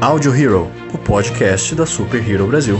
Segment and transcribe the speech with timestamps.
[0.00, 2.78] Audio Hero, o podcast da Super Hero Brasil.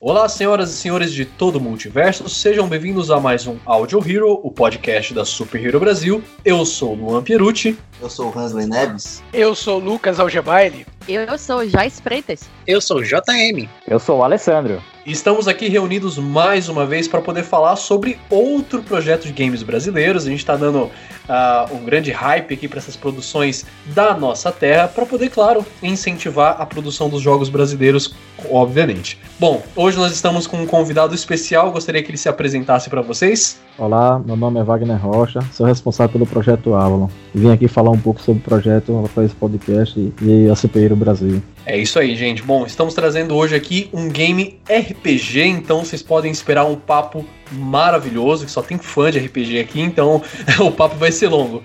[0.00, 4.32] Olá, senhoras e senhores de todo o multiverso, sejam bem-vindos a mais um Audio Hero,
[4.42, 6.24] o podcast da Super Hero Brasil.
[6.44, 7.78] Eu sou Luan Pierucci.
[8.02, 9.22] Eu sou o Hansley Neves.
[9.32, 10.84] Eu sou o Lucas Algebaile.
[11.06, 12.50] Eu sou o Jais Freitas.
[12.66, 13.68] Eu sou o JM.
[13.86, 14.82] Eu sou o Alessandro.
[15.04, 19.62] E estamos aqui reunidos mais uma vez para poder falar sobre outro projeto de games
[19.62, 20.26] brasileiros.
[20.26, 24.86] A gente está dando uh, um grande hype aqui para essas produções da nossa terra,
[24.86, 28.14] para poder, claro, incentivar a produção dos jogos brasileiros,
[28.48, 29.18] obviamente.
[29.40, 31.72] Bom, hoje nós estamos com um convidado especial.
[31.72, 33.60] Gostaria que ele se apresentasse para vocês.
[33.78, 37.08] Olá, meu nome é Wagner Rocha, sou responsável pelo projeto Avalon.
[37.34, 41.42] Vim aqui falar um pouco sobre o projeto para esse podcast e a CPI Brasil.
[41.64, 42.42] É isso aí, gente.
[42.42, 48.44] Bom, estamos trazendo hoje aqui um game RPG, então vocês podem esperar um papo maravilhoso,
[48.44, 50.22] que só tem fã de RPG aqui, então
[50.60, 51.62] o papo vai ser longo.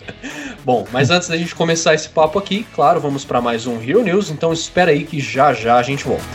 [0.64, 4.04] Bom, mas antes da gente começar esse papo aqui, claro, vamos para mais um Hero
[4.04, 6.26] News, então espera aí que já já a gente volta.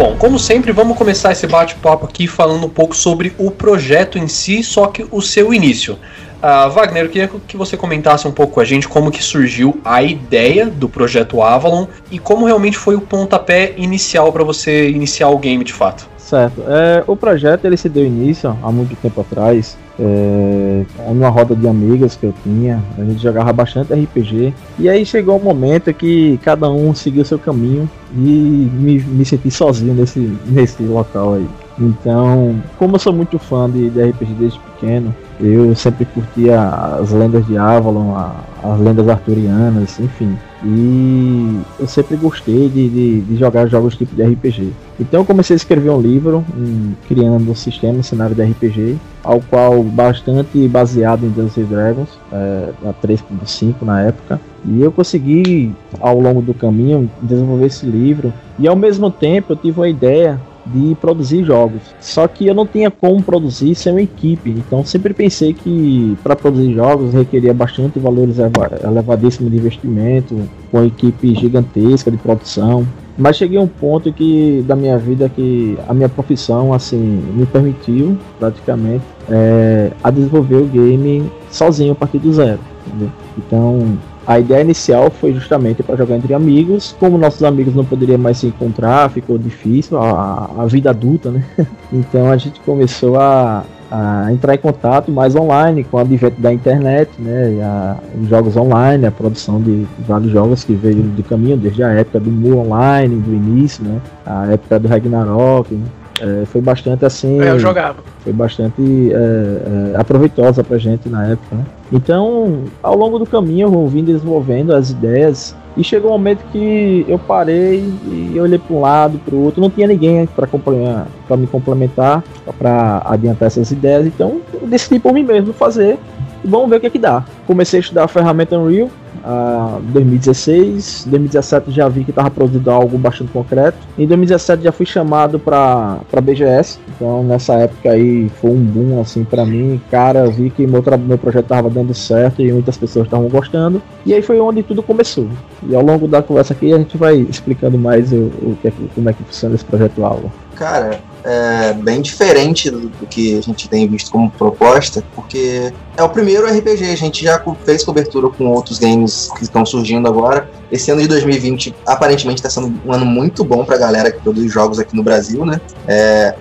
[0.05, 4.29] Bom, como sempre, vamos começar esse bate-papo aqui falando um pouco sobre o projeto em
[4.29, 5.95] si, só que o seu início.
[6.43, 9.81] Uh, Wagner, eu queria que você comentasse um pouco com a gente como que surgiu
[9.83, 15.31] a ideia do projeto Avalon e como realmente foi o pontapé inicial para você iniciar
[15.31, 16.07] o game de fato.
[16.19, 16.63] Certo.
[16.69, 21.67] É, o projeto ele se deu início há muito tempo atrás, é, numa roda de
[21.69, 22.83] amigas que eu tinha.
[22.99, 24.53] A gente jogava bastante RPG.
[24.79, 29.51] E aí chegou um momento que cada um seguiu seu caminho e me, me senti
[29.51, 31.49] sozinho nesse, nesse local aí.
[31.79, 36.61] Então, como eu sou muito fã de, de RPG desde pequeno, eu sempre curtia
[37.01, 38.33] as lendas de Avalon, a,
[38.65, 40.37] as lendas arturianas, enfim.
[40.65, 44.73] E eu sempre gostei de, de, de, jogar jogos tipo de RPG.
[44.99, 48.97] Então eu comecei a escrever um livro, um, criando um sistema, um cenário de RPG,
[49.23, 54.41] ao qual bastante baseado em Dungeons Dragons, é, a 3.5 na época.
[54.65, 58.33] E eu consegui, ao longo do caminho, desenvolver esse livro.
[58.59, 61.83] E ao mesmo tempo eu tive uma ideia de produzir jogos.
[62.01, 64.51] Só que eu não tinha como produzir sem uma equipe.
[64.51, 70.37] Então sempre pensei que para produzir jogos requeria bastante valores elevadíssimos de investimento,
[70.71, 72.87] com uma equipe gigantesca de produção.
[73.17, 77.47] Mas cheguei a um ponto que da minha vida que a minha profissão assim me
[77.47, 82.59] permitiu praticamente é, a desenvolver o game sozinho a partir do zero.
[82.87, 83.11] Entendeu?
[83.39, 86.97] Então a ideia inicial foi justamente para jogar entre amigos.
[86.99, 91.45] Como nossos amigos não poderiam mais se encontrar, ficou difícil a, a vida adulta, né?
[91.93, 96.53] Então a gente começou a, a entrar em contato mais online com o advento da
[96.53, 97.63] internet, né?
[97.63, 101.91] A, os jogos online, a produção de vários jogos que veio do caminho desde a
[101.91, 104.01] época do Mu Online, do início, né?
[104.27, 105.75] A época do Ragnarok.
[105.75, 105.87] Né?
[106.21, 107.41] É, foi bastante assim.
[107.41, 107.97] É, eu jogava.
[108.21, 111.57] Foi bastante é, é, aproveitosa pra gente na época.
[111.57, 111.65] Né?
[111.93, 115.57] Então, ao longo do caminho, eu vim desenvolvendo as ideias.
[115.77, 119.61] E chegou um momento que eu parei e olhei para um lado, para o outro.
[119.61, 122.23] Não tinha ninguém para me complementar,
[122.57, 124.07] para adiantar essas ideias.
[124.07, 125.99] Então, eu decidi por mim mesmo fazer.
[126.45, 127.25] E vamos ver o que é que dá.
[127.47, 128.89] Comecei a estudar a ferramenta Unreal
[129.25, 131.07] uh, 2016.
[131.07, 133.79] 2017 já vi que estava produzindo algo bastante concreto.
[133.99, 136.79] Em 2017 já fui chamado para BGS.
[136.95, 139.81] Então nessa época aí foi um boom assim para mim.
[139.91, 143.83] Cara, vi que meu, meu projeto estava dando certo e muitas pessoas estavam gostando.
[144.05, 145.29] E aí foi onde tudo começou.
[145.69, 148.73] E ao longo da conversa aqui a gente vai explicando mais o, o que é,
[148.95, 150.31] como é que funciona esse projeto Aula.
[150.55, 156.09] Cara, é bem diferente do, que a gente tem visto como proposta, porque é o
[156.09, 160.51] primeiro RPG, a gente já fez cobertura com outros games que estão surgindo agora.
[160.71, 164.21] Esse ano de 2020 aparentemente está sendo um ano muito bom para a galera que
[164.21, 165.61] produz jogos aqui no Brasil, né?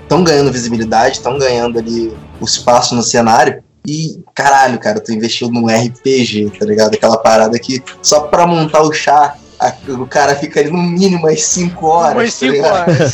[0.01, 3.63] Estão é, ganhando visibilidade, estão ganhando ali o espaço no cenário.
[3.85, 6.93] E, caralho, cara, eu tô investindo num RPG, tá ligado?
[6.93, 9.37] Aquela parada que só pra montar o char
[9.67, 12.13] a- o cara fica ali no mínimo umas 5 horas.
[12.15, 12.73] Umas tá 5 ligado?
[12.73, 13.13] horas.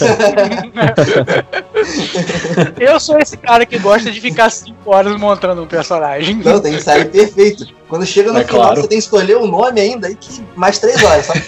[2.80, 6.36] Eu sou esse cara que gosta de ficar 5 horas montando um personagem.
[6.36, 7.66] Não, tem que sair perfeito.
[7.88, 8.82] Quando chega no É final, claro.
[8.82, 11.26] você tem que escolher o nome ainda, aí que mais 3 horas.
[11.26, 11.34] Só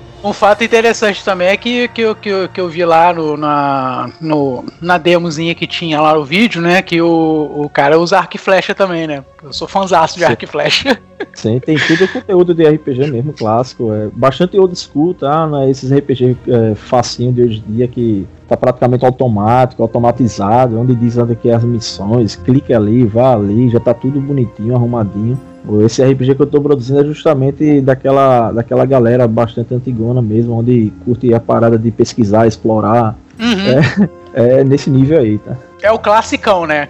[0.22, 3.38] Um fato interessante também é que, que, eu- que, eu- que eu vi lá no,
[3.38, 6.82] na, no, na demozinha que tinha lá no vídeo, né?
[6.82, 9.24] Que o, o cara usa arco e flecha também, né?
[9.42, 10.30] Eu sou fãzaço de Sim.
[10.30, 11.00] arco e flecha.
[11.34, 13.92] Sim, tem tudo o conteúdo de RPG mesmo, clássico.
[13.94, 15.46] É bastante old school, tá?
[15.46, 20.78] Não é esses RPG é, facinho de hoje em dia que tá praticamente automático, automatizado,
[20.78, 24.74] onde diz onde que é as missões, clica ali, vá ali, já tá tudo bonitinho,
[24.74, 25.40] arrumadinho.
[25.84, 30.92] Esse RPG que eu tô produzindo é justamente daquela, daquela galera bastante antigona mesmo, onde
[31.04, 33.16] curte a parada de pesquisar, explorar.
[33.38, 34.08] Uhum.
[34.32, 35.56] É nesse nível aí, tá?
[35.82, 36.88] É o classicão, né?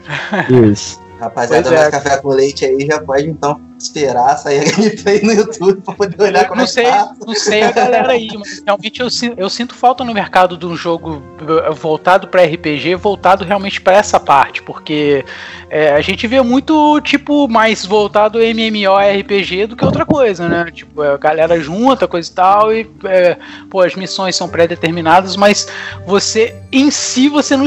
[0.71, 1.00] Isso.
[1.19, 1.75] Rapaziada, é.
[1.75, 5.95] mais café com leite aí já pode então esperar sair a gameplay no YouTube pra
[5.95, 7.15] poder olhar como não é sei, tá.
[7.27, 10.77] não sei a galera aí, mas realmente eu, eu sinto falta no mercado de um
[10.77, 15.25] jogo eh, voltado pra RPG, voltado realmente pra essa parte, porque
[15.69, 20.71] eh, a gente vê muito tipo mais voltado MMORPG do que outra coisa, né?
[20.73, 23.37] Tipo, a galera junta, coisa e tal, e eh,
[23.71, 25.67] pô, as missões são pré-determinadas, mas
[26.07, 27.67] você em si você não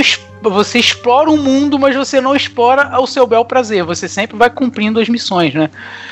[0.49, 3.83] você explora o mundo, mas você não explora ao seu bel prazer.
[3.83, 5.69] Você sempre vai cumprindo as missões, né?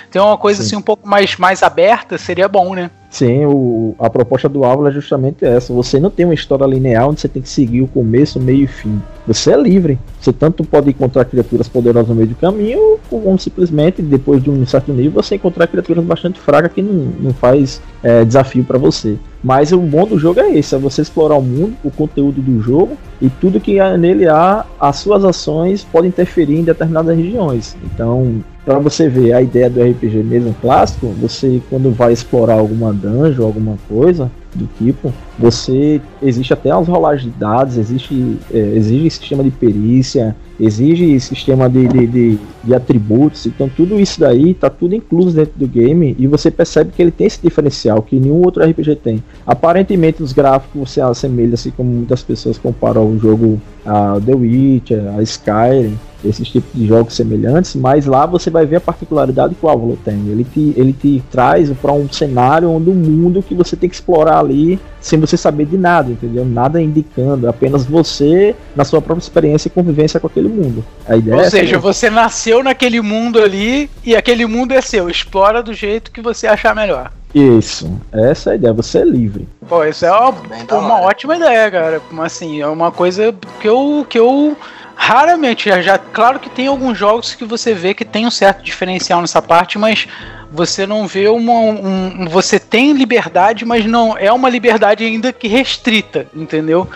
[0.10, 0.68] Então uma coisa Sim.
[0.68, 2.90] assim um pouco mais, mais aberta seria bom, né?
[3.12, 5.74] Sim, o, a proposta do Ávila é justamente essa.
[5.74, 8.68] Você não tem uma história linear onde você tem que seguir o começo, meio e
[8.68, 9.02] fim.
[9.28, 10.00] Você é livre.
[10.18, 14.66] Você tanto pode encontrar criaturas poderosas no meio do caminho, como simplesmente, depois de um
[14.66, 19.18] certo nível, você encontrar criaturas bastante fracas que não, não faz é, desafio para você.
[19.44, 22.62] Mas o bom do jogo é esse, é você explorar o mundo, o conteúdo do
[22.62, 27.76] jogo e tudo que nele há, as suas ações podem interferir em determinadas regiões.
[27.84, 32.94] Então, para você ver a ideia do RPG mesmo clássico, você quando vai explorar alguma
[32.94, 39.10] dungeon, alguma coisa do tipo, você existe até as rolagens de dados, existe é, exige
[39.10, 44.70] sistema de perícia, exige sistema de, de, de, de atributos, então tudo isso daí tá
[44.70, 48.42] tudo incluso dentro do game e você percebe que ele tem esse diferencial que nenhum
[48.44, 49.24] outro RPG tem.
[49.46, 55.16] Aparentemente os gráficos você assemelha assim como muitas pessoas comparam ao jogo a The Witcher,
[55.18, 59.66] a Skyrim, esses tipos de jogos semelhantes, mas lá você vai ver a particularidade que
[59.66, 60.28] o Ávalo tem.
[60.28, 63.96] Ele te, ele te traz para um cenário onde um mundo que você tem que
[63.96, 66.46] explorar ali sem você saber de nada, entendeu?
[66.46, 70.86] Nada indicando, apenas você na sua própria experiência e convivência com aquele mundo.
[71.08, 74.82] A ideia Ou é seja, essa, você nasceu naquele mundo ali e aquele mundo é
[74.82, 75.10] seu.
[75.10, 77.12] Explora do jeito que você achar melhor.
[77.34, 77.92] isso.
[78.12, 79.48] Essa é a ideia, você é livre.
[79.68, 80.34] Pô, isso é uma,
[80.78, 82.02] uma ótima ideia, cara.
[82.20, 84.56] Assim, é uma coisa que eu, que eu
[84.96, 88.62] raramente, já, já- claro que tem alguns jogos que você vê que tem um certo
[88.64, 90.08] diferencial nessa parte, mas
[90.52, 95.48] você não vê uma, um, você tem liberdade, mas não é uma liberdade ainda que
[95.48, 96.88] restrita, entendeu?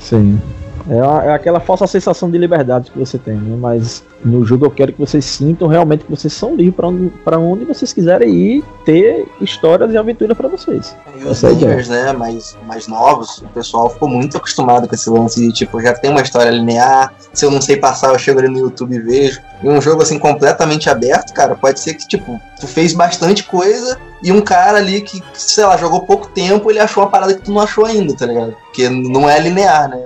[0.00, 0.40] Sim.
[0.88, 3.56] É, é aquela falsa sensação de liberdade que você tem, né?
[3.58, 7.08] Mas no jogo eu quero que vocês sintam realmente que vocês são livres pra onde,
[7.24, 10.94] pra onde vocês quiserem ir ter histórias e aventuras pra vocês.
[11.18, 15.08] E os é gamers, né, mais, mais novos, o pessoal ficou muito acostumado com esse
[15.08, 18.38] lance de, tipo, já tem uma história linear, se eu não sei passar, eu chego
[18.38, 19.40] ali no YouTube e vejo.
[19.62, 23.98] E um jogo, assim, completamente aberto, cara, pode ser que, tipo, tu fez bastante coisa
[24.22, 27.42] e um cara ali que, sei lá, jogou pouco tempo, ele achou uma parada que
[27.42, 28.54] tu não achou ainda, tá ligado?
[28.66, 30.04] Porque não é linear, né?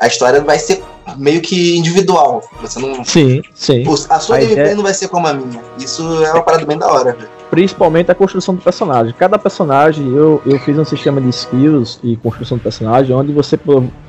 [0.00, 0.82] A história vai ser
[1.16, 2.42] meio que individual.
[2.60, 3.04] Você não...
[3.04, 3.84] Sim, sim.
[4.08, 5.62] A sua A gameplay ideia- não vai ser como a minha.
[5.78, 7.28] Isso é uma parada bem da hora, velho.
[7.54, 9.14] Principalmente a construção do personagem.
[9.16, 13.56] Cada personagem, eu, eu fiz um sistema de skills e construção do personagem onde você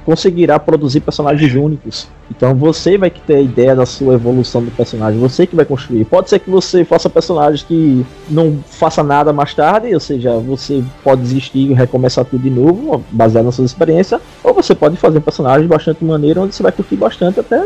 [0.04, 2.08] conseguirá produzir personagens únicos.
[2.32, 6.06] Então você vai ter a ideia da sua evolução do personagem, você que vai construir.
[6.06, 10.84] Pode ser que você faça personagens que não faça nada mais tarde, ou seja, você
[11.04, 15.20] pode desistir e recomeçar tudo de novo, baseado na sua experiência, ou você pode fazer
[15.20, 17.64] personagem bastante maneiro onde você vai curtir bastante até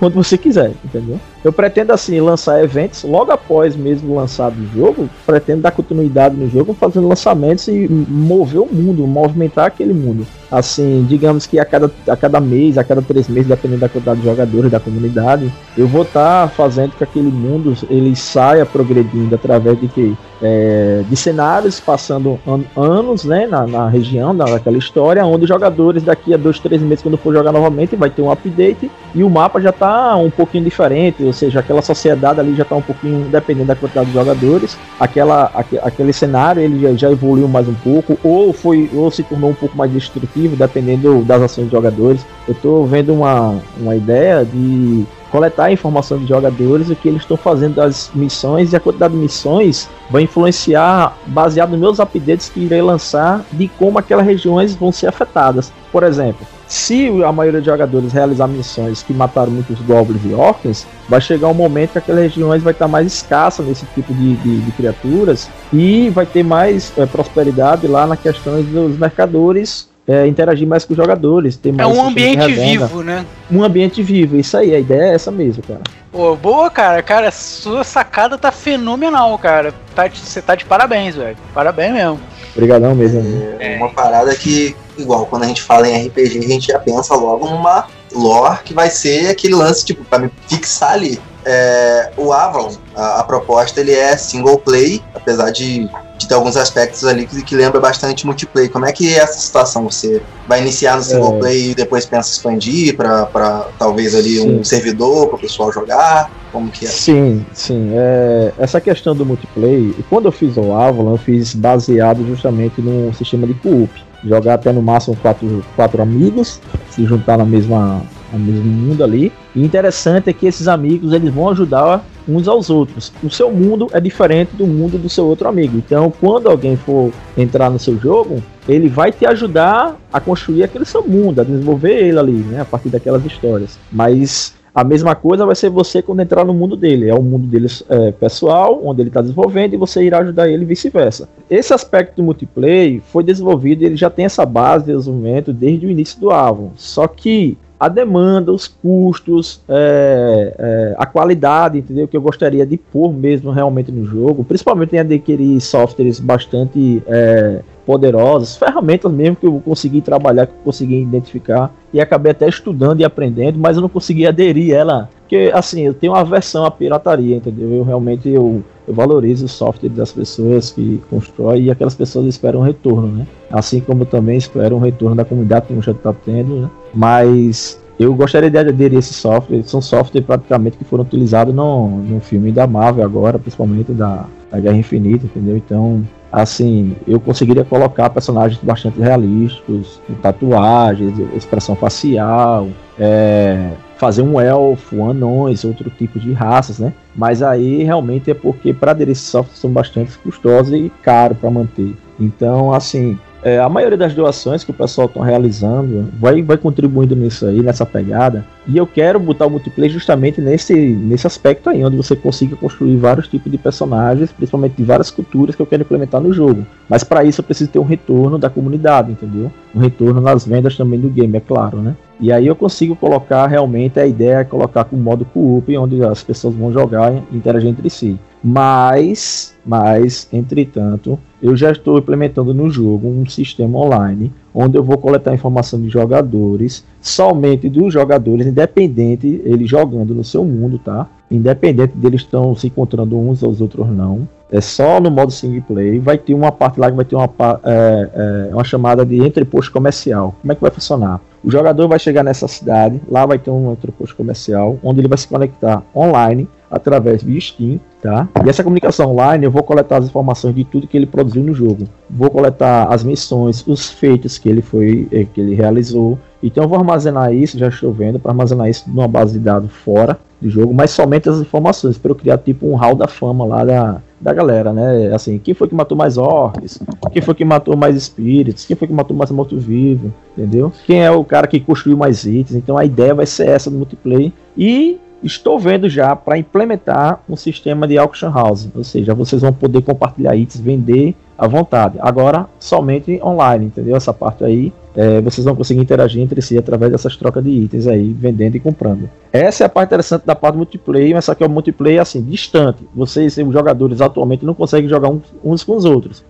[0.00, 1.20] quando você quiser, entendeu?
[1.44, 6.48] Eu pretendo assim lançar eventos logo após mesmo lançado o jogo, pretendo dar continuidade no
[6.50, 10.26] jogo fazendo lançamentos e mover o mundo, movimentar aquele mundo.
[10.50, 14.20] Assim, digamos que a cada, a cada mês, a cada três meses, dependendo da quantidade
[14.20, 19.80] de jogadores da comunidade, eu vou estar fazendo que aquele mundo ele saia progredindo através
[19.80, 25.24] de que é, de cenários passando an- anos né, na, na região da- daquela história,
[25.24, 28.30] onde os jogadores daqui a dois, três meses, quando for jogar novamente, vai ter um
[28.32, 32.64] update e o mapa já tá um pouquinho diferente, Ou seja, aquela sociedade ali já
[32.64, 34.76] está um pouquinho dependendo da quantidade de jogadores.
[34.98, 35.44] Aquela,
[35.80, 39.54] aquele cenário ele já, já, evoluiu mais um pouco, ou foi ou se tornou um
[39.54, 42.26] pouco mais destrutivo, dependendo das ações de jogadores.
[42.48, 47.36] Eu estou vendo uma, uma ideia de coletar informação de jogadores, o que eles estão
[47.36, 52.58] fazendo das missões e a quantidade de missões vai influenciar baseado nos meus updates que
[52.58, 55.72] irei lançar de como aquelas regiões vão ser afetadas.
[55.92, 60.86] Por exemplo, se a maioria de jogadores realizar missões que mataram muitos goblins e orcs,
[61.08, 64.60] vai chegar um momento que aquelas regiões vai estar mais escassa nesse tipo de, de,
[64.60, 70.66] de criaturas e vai ter mais é, prosperidade lá na questão dos mercadores é, interagir
[70.66, 71.56] mais com os jogadores.
[71.56, 73.26] Ter é um ambiente vivo, né?
[73.50, 75.80] Um ambiente vivo, isso aí, a ideia é essa mesmo, cara.
[76.12, 77.02] Pô, boa, cara.
[77.02, 79.74] Cara, sua sacada tá fenomenal, cara.
[79.94, 81.36] Tá, você tá de parabéns, velho.
[81.52, 82.20] Parabéns mesmo.
[82.54, 83.22] Obrigadão mesmo.
[83.58, 87.14] É, uma parada que, igual, quando a gente fala em RPG, a gente já pensa
[87.14, 91.20] logo numa lore que vai ser aquele lance, tipo, pra me fixar ali.
[91.44, 95.88] É, o Avalon, a, a, proposta, ele é single play, apesar de
[96.30, 98.70] ter alguns aspectos ali que, que lembra bastante multiplayer.
[98.70, 99.82] Como é que é essa situação?
[99.90, 101.38] Você vai iniciar no single é.
[101.40, 104.60] play e depois pensa expandir para talvez ali sim.
[104.60, 106.30] um servidor para o pessoal jogar?
[106.52, 106.88] Como que é?
[106.88, 107.90] Sim, sim.
[107.94, 113.12] É, essa questão do multiplayer, quando eu fiz o Avalon, eu fiz baseado justamente num
[113.12, 113.90] sistema de co-op.
[114.24, 116.60] Jogar até no máximo quatro, quatro amigos,
[116.90, 119.32] se juntar na mesma, no mesmo mundo ali.
[119.56, 122.04] E interessante é que esses amigos eles vão ajudar
[122.36, 123.12] uns aos outros.
[123.22, 125.76] O seu mundo é diferente do mundo do seu outro amigo.
[125.76, 130.84] Então, quando alguém for entrar no seu jogo, ele vai te ajudar a construir aquele
[130.84, 133.78] seu mundo, a desenvolver ele ali, né, a partir daquelas histórias.
[133.90, 137.08] Mas a mesma coisa vai ser você quando entrar no mundo dele.
[137.08, 140.64] É o mundo dele é, pessoal, onde ele está desenvolvendo, e você irá ajudar ele
[140.64, 141.28] vice-versa.
[141.48, 145.90] Esse aspecto do multiplayer foi desenvolvido, ele já tem essa base de desenvolvimento desde o
[145.90, 146.70] início do Avon.
[146.76, 152.06] Só que a demanda, os custos, é, é, a qualidade, entendeu?
[152.06, 157.62] Que eu gostaria de pôr mesmo realmente no jogo, principalmente em adquirir softwares bastante é,
[157.86, 163.00] poderosos, ferramentas mesmo que eu consegui trabalhar, que eu consegui identificar e acabei até estudando
[163.00, 166.72] e aprendendo, mas eu não consegui aderir ela, porque assim, eu tenho uma aversão à
[166.72, 167.70] pirataria, entendeu?
[167.70, 172.58] Eu realmente eu, eu valorizo o software das pessoas que constroem e aquelas pessoas esperam
[172.58, 173.28] um retorno, né?
[173.48, 176.70] Assim como também espero um retorno da comunidade que já está tendo, né?
[176.92, 181.88] Mas eu gostaria de aderir a esse software, são softwares praticamente que foram utilizados no,
[181.88, 185.56] no filme da Marvel agora, principalmente da, da Guerra Infinita, entendeu?
[185.56, 192.66] Então, assim, eu conseguiria colocar personagens bastante realísticos, com tatuagens, expressão facial,
[192.98, 196.94] é, fazer um elfo, anões, outro tipo de raças, né?
[197.14, 201.94] Mas aí realmente é porque para aderir esses são bastante custosos e caro para manter.
[202.18, 207.14] Então, assim, é, a maioria das doações que o pessoal está realizando vai, vai contribuindo
[207.14, 208.46] nisso aí, nessa pegada.
[208.66, 212.96] E eu quero botar o multiplayer justamente nesse, nesse aspecto aí, onde você consiga construir
[212.96, 216.64] vários tipos de personagens, principalmente de várias culturas que eu quero implementar no jogo.
[216.88, 219.52] Mas para isso eu preciso ter um retorno da comunidade, entendeu?
[219.74, 221.94] Um retorno nas vendas também do game, é claro, né?
[222.20, 226.04] E aí eu consigo colocar realmente a ideia é colocar com o modo co-op, onde
[226.04, 228.20] as pessoas vão jogar e interagir entre si.
[228.42, 234.98] Mas, mas, entretanto, eu já estou implementando no jogo um sistema online onde eu vou
[234.98, 241.08] coletar informação de jogadores, somente dos jogadores, independente eles jogando no seu mundo, tá?
[241.30, 244.28] Independente deles estão se encontrando uns aos outros não.
[244.52, 245.98] É só no modo single play.
[245.98, 247.30] Vai ter uma parte lá que vai ter uma,
[247.64, 248.10] é,
[248.50, 250.34] é, uma chamada de entreposto comercial.
[250.40, 251.20] Como é que vai funcionar?
[251.42, 255.16] O jogador vai chegar nessa cidade, lá vai ter um entreposto comercial, onde ele vai
[255.16, 258.28] se conectar online através do Steam, tá?
[258.44, 261.54] E essa comunicação online eu vou coletar as informações de tudo que ele produziu no
[261.54, 261.84] jogo.
[262.08, 266.18] Vou coletar as missões, os feitos que ele foi, eh, que ele realizou.
[266.42, 269.72] Então eu vou armazenar isso, já estou vendo, para armazenar isso numa base de dados
[269.72, 273.44] fora do jogo, mas somente as informações, para eu criar tipo um hall da fama
[273.44, 275.14] lá da, da galera, né?
[275.14, 276.80] Assim, quem foi que matou mais orcs?
[277.12, 278.66] Quem foi que matou mais espíritos?
[278.66, 280.12] Quem foi que matou mais morto-vivo?
[280.36, 280.72] Entendeu?
[280.86, 282.54] Quem é o cara que construiu mais itens?
[282.54, 284.32] Então a ideia vai ser essa do multiplayer.
[284.56, 289.52] E Estou vendo já para implementar um sistema de auction house, ou seja, vocês vão
[289.52, 291.98] poder compartilhar itens, vender à vontade.
[292.00, 293.96] Agora somente online, entendeu?
[293.96, 297.86] Essa parte aí, é, vocês vão conseguir interagir entre si através dessas trocas de itens
[297.86, 299.08] aí, vendendo e comprando.
[299.32, 302.00] Essa é a parte interessante da parte do multiplayer, mas só que é um multiplayer
[302.00, 302.86] assim, distante.
[302.94, 305.10] Vocês, os jogadores atualmente não conseguem jogar
[305.44, 306.24] uns com os outros,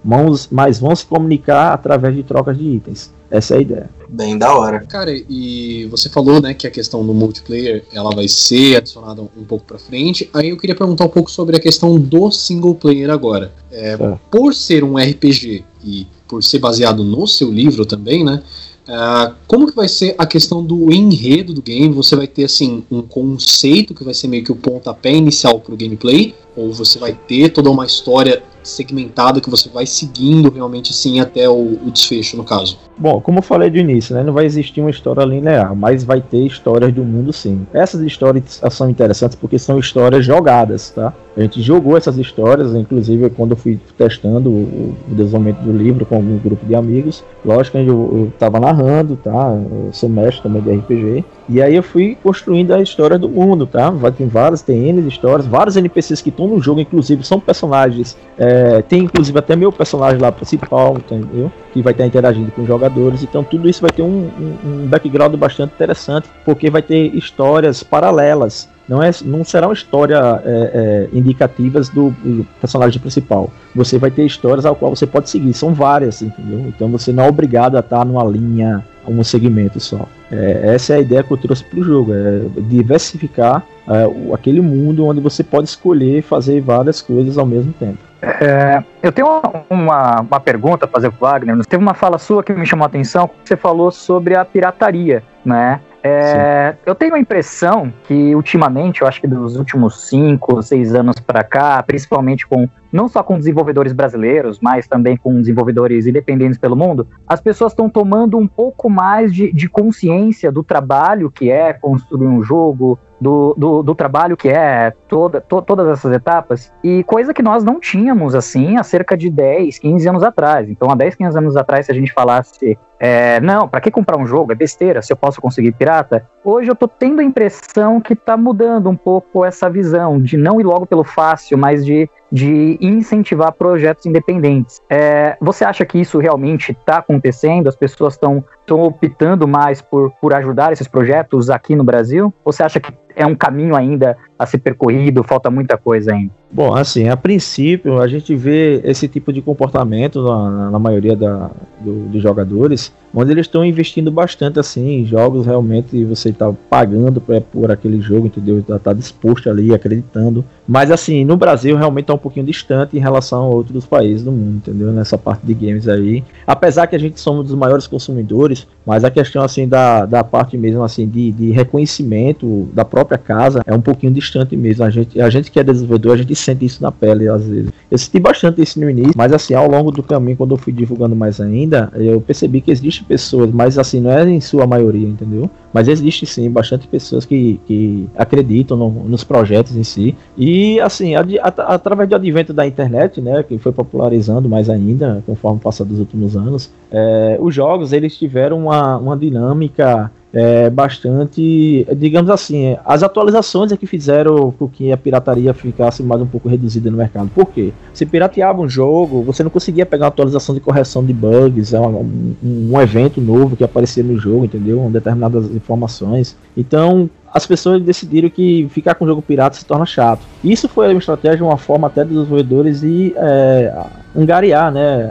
[0.51, 3.13] mas vão se comunicar através de trocas de itens.
[3.31, 3.91] Essa é a ideia.
[4.09, 4.81] Bem da hora.
[4.81, 9.45] Cara, e você falou, né, que a questão do multiplayer, ela vai ser adicionada um
[9.45, 10.29] pouco para frente.
[10.35, 13.53] Aí eu queria perguntar um pouco sobre a questão do single player agora.
[13.71, 13.97] É,
[14.29, 18.41] Por ser um RPG e por ser baseado no seu livro também, né?
[18.89, 21.93] Uh, como que vai ser a questão do enredo do game?
[21.95, 25.75] Você vai ter assim um conceito que vai ser meio que o pontapé inicial para
[25.75, 30.91] o gameplay, ou você vai ter toda uma história segmentada que você vai seguindo realmente
[30.91, 32.79] assim até o, o, desfecho no caso?
[32.97, 36.21] Bom, como eu falei de início, né, não vai existir uma história linear, mas vai
[36.21, 37.67] ter histórias do mundo sim.
[37.73, 41.13] Essas histórias são interessantes porque são histórias jogadas, tá?
[41.37, 46.05] A gente jogou essas histórias, inclusive quando eu fui testando o, o desenvolvimento do livro
[46.05, 47.25] com um grupo de amigos.
[47.45, 49.57] Lógico que eu, estava narrando, tá?
[49.71, 51.25] Eu sou mestre também de RPG.
[51.53, 53.93] E aí eu fui construindo a história do mundo, tá?
[54.17, 58.17] Tem várias, tem N histórias, vários NPCs que estão no jogo, inclusive, são personagens.
[58.39, 61.51] É, tem inclusive até meu personagem lá principal, entendeu?
[61.73, 63.25] Que vai estar interagindo com os jogadores.
[63.25, 67.83] Então tudo isso vai ter um, um, um background bastante interessante, porque vai ter histórias
[67.83, 73.49] paralelas não, é, não serão histórias é, é, indicativas do, do, personagem principal.
[73.73, 76.67] Você vai ter histórias ao qual você pode seguir, são várias, entendeu?
[76.67, 80.09] Então você não é obrigado a estar numa linha, um segmento só.
[80.33, 84.61] É, essa é a ideia que eu trouxe para o jogo, é diversificar é, aquele
[84.61, 87.99] mundo onde você pode escolher fazer várias coisas ao mesmo tempo.
[88.23, 91.65] É, eu tenho uma, uma pergunta a fazer para Wagner.
[91.65, 95.81] Teve uma fala sua que me chamou a atenção, você falou sobre a pirataria, né?
[96.03, 101.21] É, eu tenho a impressão que ultimamente, eu acho que dos últimos cinco, seis anos
[101.21, 106.75] para cá, principalmente com não só com desenvolvedores brasileiros, mas também com desenvolvedores independentes pelo
[106.75, 111.73] mundo, as pessoas estão tomando um pouco mais de, de consciência do trabalho que é
[111.73, 117.05] construir um jogo, do, do, do, trabalho que é toda, to, todas essas etapas, e
[117.05, 120.69] coisa que nós não tínhamos assim há cerca de 10, 15 anos atrás.
[120.69, 124.19] Então, há 10, 15 anos atrás, se a gente falasse, é, não, para que comprar
[124.19, 124.53] um jogo?
[124.53, 126.27] É besteira, se eu posso conseguir pirata.
[126.45, 130.61] Hoje eu tô tendo a impressão que tá mudando um pouco essa visão de não
[130.61, 134.81] ir logo pelo fácil, mas de de incentivar projetos independentes.
[134.89, 137.69] É, você acha que isso realmente está acontecendo?
[137.69, 142.33] As pessoas estão optando mais por, por ajudar esses projetos aqui no Brasil?
[142.45, 146.33] Você acha que é um caminho ainda a ser percorrido, falta muita coisa ainda?
[146.51, 151.51] Bom, assim, a princípio a gente vê esse tipo de comportamento na, na maioria da,
[151.79, 157.21] do, dos jogadores, onde eles estão investindo bastante assim em jogos realmente você está pagando
[157.21, 158.59] por, por aquele jogo, entendeu?
[158.59, 160.43] Está tá disposto ali, acreditando.
[160.67, 164.33] Mas assim, no Brasil realmente está um pouquinho distante em relação a outros países do
[164.33, 164.91] mundo, entendeu?
[164.91, 166.25] Nessa parte de games aí.
[166.47, 170.59] Apesar que a gente somos dos maiores consumidores, mas a questão assim da, da parte
[170.59, 174.83] mesmo assim de, de reconhecimento da própria casa é um pouquinho distante mesmo.
[174.83, 177.71] A gente, a gente que é desenvolvedor, a gente sente isso na pele às vezes.
[177.89, 180.73] Eu senti bastante isso no início, mas assim, ao longo do caminho, quando eu fui
[180.73, 185.07] divulgando mais ainda, eu percebi que existem pessoas, mas assim, não é em sua maioria,
[185.07, 185.49] entendeu?
[185.73, 190.17] Mas existe sim bastante pessoas que, que acreditam no, nos projetos em si.
[190.37, 195.85] E assim, através do advento da internet, né, que foi popularizando mais ainda, conforme passar
[195.85, 202.77] dos últimos anos, é, os jogos eles tiveram uma, uma dinâmica é, bastante, digamos assim,
[202.85, 206.97] as atualizações é que fizeram com que a pirataria ficasse mais um pouco reduzida no
[206.97, 207.31] mercado.
[207.35, 207.73] Por quê?
[207.93, 211.81] Se pirateava um jogo, você não conseguia pegar uma atualização de correção de bugs, é
[211.81, 214.89] um, um, evento novo que aparecia no jogo, entendeu?
[214.91, 216.37] Determinadas informações.
[216.57, 220.23] Então, as pessoas decidiram que ficar com o jogo pirata se torna chato.
[220.45, 223.85] Isso foi uma estratégia, uma forma até dos desenvolvedores de é,
[224.17, 225.05] angariar, né,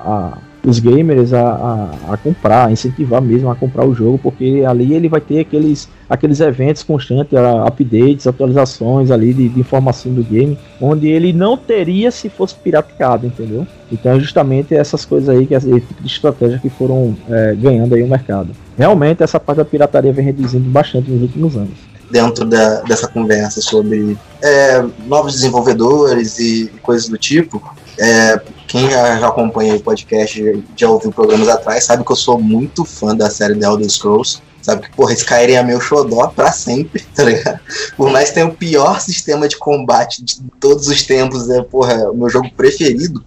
[0.00, 4.64] a, a os gamers a, a, a, comprar, incentivar mesmo a comprar o jogo, porque
[4.66, 7.32] ali ele vai ter aqueles, aqueles eventos constantes,
[7.66, 13.26] updates, atualizações ali de, de, informação do game, onde ele não teria se fosse pirateado,
[13.26, 13.66] entendeu?
[13.92, 17.94] Então é justamente essas coisas aí, que esse tipo de estratégia que foram é, ganhando
[17.94, 18.50] aí o mercado.
[18.76, 23.60] Realmente essa parte da pirataria vem reduzindo bastante nos últimos anos dentro da, dessa conversa
[23.60, 27.60] sobre é, novos desenvolvedores e coisas do tipo,
[27.98, 32.38] é, quem já, já, acompanha o podcast, já ouviu programas atrás, sabe que eu sou
[32.38, 34.40] muito fã da série The Elder Scrolls.
[34.62, 37.58] Sabe que, porra, Skyrim é meu xodó pra sempre, tá ligado?
[37.96, 42.10] Por mais que tenha o pior sistema de combate de todos os tempos, é, porra,
[42.10, 43.24] o meu jogo preferido.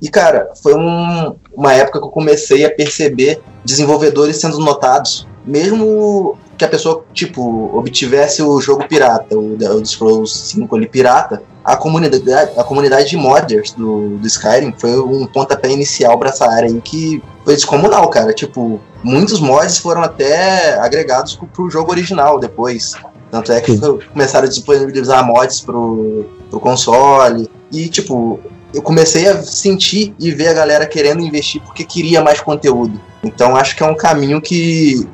[0.00, 6.36] E, cara, foi um, uma época que eu comecei a perceber desenvolvedores sendo notados, mesmo
[6.56, 11.76] que a pessoa, tipo, obtivesse o jogo pirata, o Elder Scrolls 5 ali pirata, a
[11.76, 16.68] comunidade, a comunidade de modders do, do Skyrim foi um pontapé inicial para essa área
[16.68, 18.32] aí que foi descomunal, cara.
[18.32, 22.94] Tipo, muitos mods foram até agregados pro jogo original depois.
[23.30, 23.78] Tanto é que
[24.12, 27.48] começaram a disponibilizar mods pro, pro console.
[27.70, 28.40] E, tipo,
[28.74, 33.00] eu comecei a sentir e ver a galera querendo investir porque queria mais conteúdo.
[33.22, 35.08] Então acho que é um caminho que.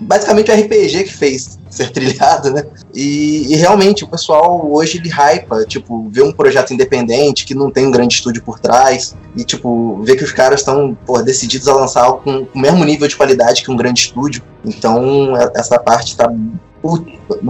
[0.00, 2.64] Basicamente o RPG que fez ser trilhado, né?
[2.94, 7.70] E, e, realmente o pessoal hoje ele hypa, tipo, vê um projeto independente que não
[7.70, 11.74] tem um grande estúdio por trás e, tipo, vê que os caras estão decididos a
[11.74, 14.42] lançar com, com o mesmo nível de qualidade que um grande estúdio.
[14.64, 16.32] Então, é, essa parte tá.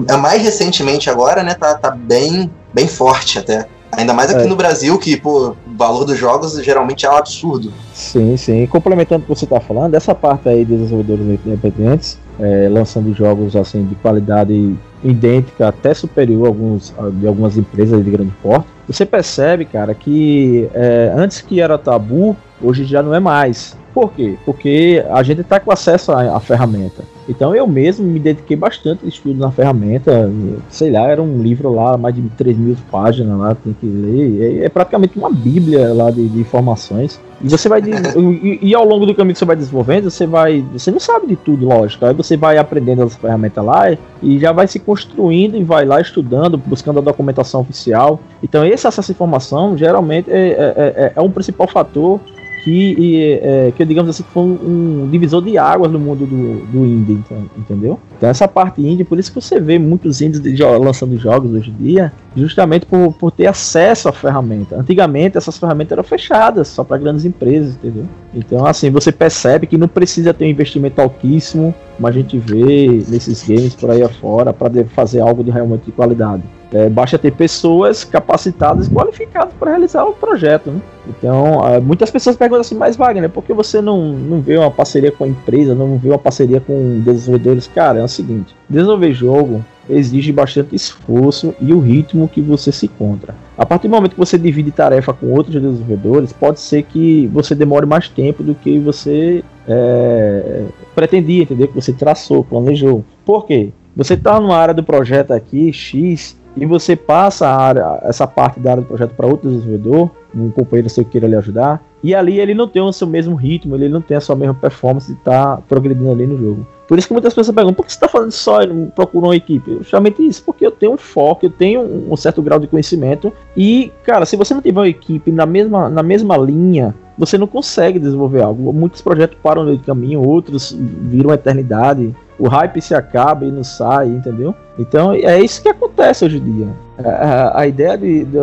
[0.09, 1.55] É mais recentemente agora, né?
[1.55, 3.69] Tá, tá bem, bem forte até.
[3.92, 4.46] Ainda mais aqui é.
[4.46, 7.72] no Brasil, que pô, o valor dos jogos geralmente é um absurdo.
[7.94, 8.66] Sim, sim.
[8.66, 13.57] complementando o que você está falando, essa parte aí de desenvolvedores independentes, é, lançando jogos
[13.57, 19.07] assim de qualidade idêntica, até superior a alguns, de algumas empresas de grande porte, você
[19.07, 23.77] percebe, cara, que é, antes que era tabu, hoje já não é mais.
[23.99, 24.37] Por quê?
[24.45, 27.03] Porque a gente está com acesso à, à, ferramenta.
[27.29, 30.31] Então eu mesmo me dediquei bastante de estudo na ferramenta.
[30.71, 34.61] Sei lá, era um livro lá, mais de 3 mil páginas lá, tem que ler.
[34.61, 37.21] É, é praticamente uma bíblia lá de, de informações.
[37.43, 37.83] E você vai.
[37.83, 40.65] e, e, ao longo do caminho que você vai desenvolvendo, você vai.
[40.73, 42.07] Você não sabe de tudo, lógico.
[42.07, 46.01] Aí você vai aprendendo as ferramentas lá e já vai se construindo e vai lá
[46.01, 48.21] estudando, buscando a documentação oficial.
[48.45, 52.21] Então esse acesso à informação geralmente é, é, é, é um principal fator
[52.69, 56.85] que, é, que digamos assim, foi um, um, divisor de águas no mundo do, do
[56.85, 57.99] indie, então, entendeu?
[58.17, 61.71] Então essa parte indie, por isso que você vê muitos indies de, lançando jogos hoje
[61.71, 64.77] em dia, justamente por, por ter acesso à ferramenta.
[64.77, 68.05] Antigamente essas ferramentas eram fechadas só para grandes empresas, entendeu?
[68.35, 73.03] Então assim, você percebe que não precisa ter um investimento altíssimo, como a gente vê
[73.09, 76.43] nesses games por aí afora, para fazer algo de realmente de qualidade.
[76.73, 80.71] É, basta ter pessoas capacitadas e qualificadas para realizar o projeto.
[80.71, 80.81] Né?
[81.09, 84.71] Então, é, muitas pessoas perguntam assim, mas Wagner, por que você não, não vê uma
[84.71, 87.67] parceria com a empresa, não vê uma parceria com desenvolvedores?
[87.67, 92.87] Cara, é o seguinte: desenvolver jogo exige bastante esforço e o ritmo que você se
[92.87, 93.35] encontra.
[93.57, 97.55] A partir do momento que você divide tarefa com outros desenvolvedores, pode ser que você
[97.55, 103.05] demore mais tempo do que você é, pretendia, entender Que você traçou, planejou.
[103.25, 103.71] Por quê?
[103.97, 108.73] Você está numa área do projeto aqui, X, e você passa área, essa parte da
[108.73, 112.38] área do projeto para outro desenvolvedor, um companheiro seu que queira lhe ajudar, e ali
[112.38, 115.18] ele não tem o seu mesmo ritmo, ele não tem a sua mesma performance de
[115.18, 116.66] estar tá progredindo ali no jogo.
[116.87, 119.27] Por isso que muitas pessoas perguntam, por que você está fazendo só e não procura
[119.27, 119.79] uma equipe?
[119.79, 123.92] Justamente isso, porque eu tenho um foco, eu tenho um certo grau de conhecimento, e,
[124.05, 127.99] cara, se você não tiver uma equipe na mesma, na mesma linha, você não consegue
[127.99, 128.73] desenvolver algo.
[128.73, 133.51] Muitos projetos param no meio do caminho, outros viram eternidade o hype se acaba e
[133.51, 134.55] não sai, entendeu?
[134.79, 136.68] Então é isso que acontece hoje em dia.
[137.05, 138.38] A, a ideia de, de,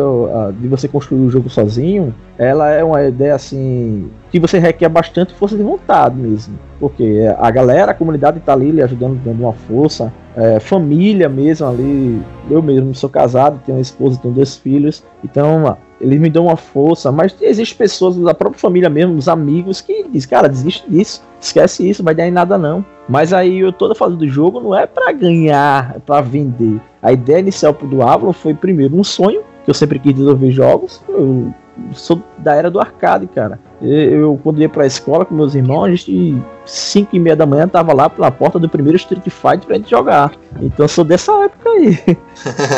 [0.60, 5.34] de, você construir o jogo sozinho, ela é uma ideia assim que você requer bastante
[5.34, 9.52] força de vontade mesmo, porque a galera, a comunidade está ali lhe ajudando, dando uma
[9.52, 12.22] força, é, família mesmo ali.
[12.50, 16.56] Eu mesmo sou casado, tenho uma esposa, tenho dois filhos, então eles me dão uma
[16.56, 21.22] força, mas existem pessoas da própria família mesmo, os amigos, que dizem, cara, desiste disso,
[21.40, 22.84] esquece isso, vai dar em nada não.
[23.08, 26.80] Mas aí eu toda fase do jogo não é para ganhar, é para vender.
[27.02, 31.02] A ideia inicial do Avalon foi primeiro um sonho, que eu sempre quis desenvolver jogos.
[31.08, 31.52] Eu
[31.92, 33.58] sou da era do arcade, cara.
[33.80, 37.68] Eu, quando ia pra escola com meus irmãos, a gente, 5 e meia da manhã,
[37.68, 40.32] tava lá pela porta do primeiro Street Fighter pra gente jogar.
[40.60, 41.98] Então eu sou dessa época aí.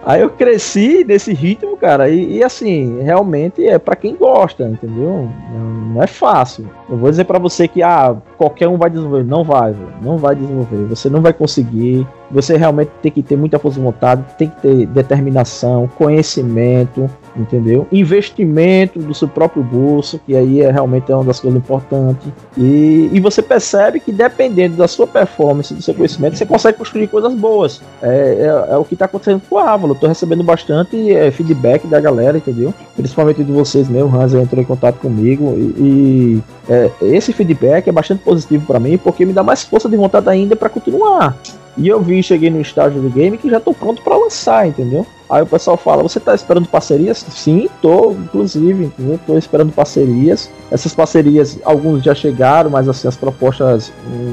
[0.07, 5.29] aí eu cresci nesse ritmo, cara, e, e assim, realmente é para quem gosta, entendeu?
[5.53, 5.61] Não,
[5.95, 6.69] não, é fácil.
[6.89, 9.25] Eu vou dizer para você que ah, qualquer um vai desenvolver.
[9.25, 10.85] Não vai, não vai desenvolver.
[10.87, 12.07] Você não vai conseguir.
[12.31, 17.87] Você realmente tem que ter muita força de vontade, tem que ter determinação, conhecimento, entendeu?
[17.93, 22.29] Investimento do seu próprio bolso, que aí é realmente é uma das coisas importantes.
[22.57, 27.09] E, e você percebe que dependendo da sua performance, do seu conhecimento, você consegue construir
[27.09, 27.81] coisas boas.
[28.03, 28.09] É,
[28.69, 29.95] é, é o que está acontecendo com a Ávalo.
[29.95, 32.73] Estou recebendo bastante é, feedback da galera, entendeu?
[32.97, 37.93] Principalmente de vocês mesmo, Hans entrou em contato comigo e, e é, esse feedback é
[37.93, 41.37] bastante positivo para mim, porque me dá mais força de vontade ainda para continuar.
[41.77, 45.07] E eu vi, cheguei no estágio do game que já tô pronto para lançar, entendeu?
[45.29, 47.25] Aí o pessoal fala: Você tá esperando parcerias?
[47.31, 48.91] Sim, tô, inclusive?
[49.27, 50.51] Tô esperando parcerias.
[50.71, 53.93] Essas parcerias, alguns já chegaram, mas assim, as propostas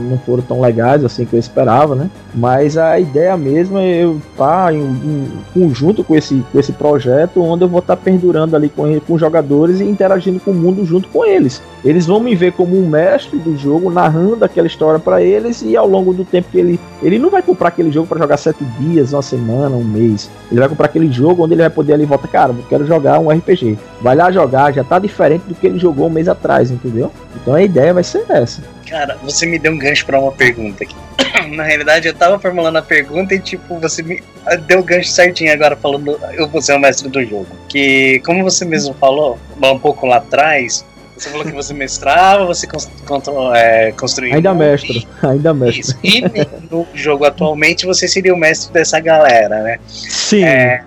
[0.09, 2.09] não foram tão legais assim que eu esperava, né?
[2.33, 6.73] Mas a ideia mesmo é eu estar tá em, em, conjunto com esse, com esse
[6.73, 10.53] projeto, onde eu vou estar tá perdurando ali com, com jogadores e interagindo com o
[10.53, 11.61] mundo junto com eles.
[11.85, 15.77] Eles vão me ver como um mestre do jogo, narrando aquela história para eles, e
[15.77, 16.79] ao longo do tempo que ele.
[17.01, 20.29] Ele não vai comprar aquele jogo para jogar sete dias, uma semana, um mês.
[20.51, 22.85] Ele vai comprar para aquele jogo onde ele vai poder ali voltar, cara, eu quero
[22.85, 23.77] jogar um RPG.
[24.01, 27.11] Vai lá jogar, já tá diferente do que ele jogou um mês atrás, entendeu?
[27.35, 28.61] Então a ideia vai ser essa.
[28.87, 30.95] Cara, você me deu um gancho para uma pergunta aqui.
[31.55, 34.21] Na realidade, eu tava formulando a pergunta e, tipo, você me
[34.67, 37.47] deu o gancho certinho agora falando eu vou ser o mestre do jogo.
[37.67, 40.85] Que, como você mesmo falou, um pouco lá atrás,
[41.17, 44.35] Você falou que você mestrava, você cons- contro- é, construiu.
[44.35, 45.95] Ainda mestre, ainda mestre.
[46.03, 46.21] E
[46.69, 49.79] no jogo atualmente você seria o mestre dessa galera, né?
[49.87, 50.43] Sim,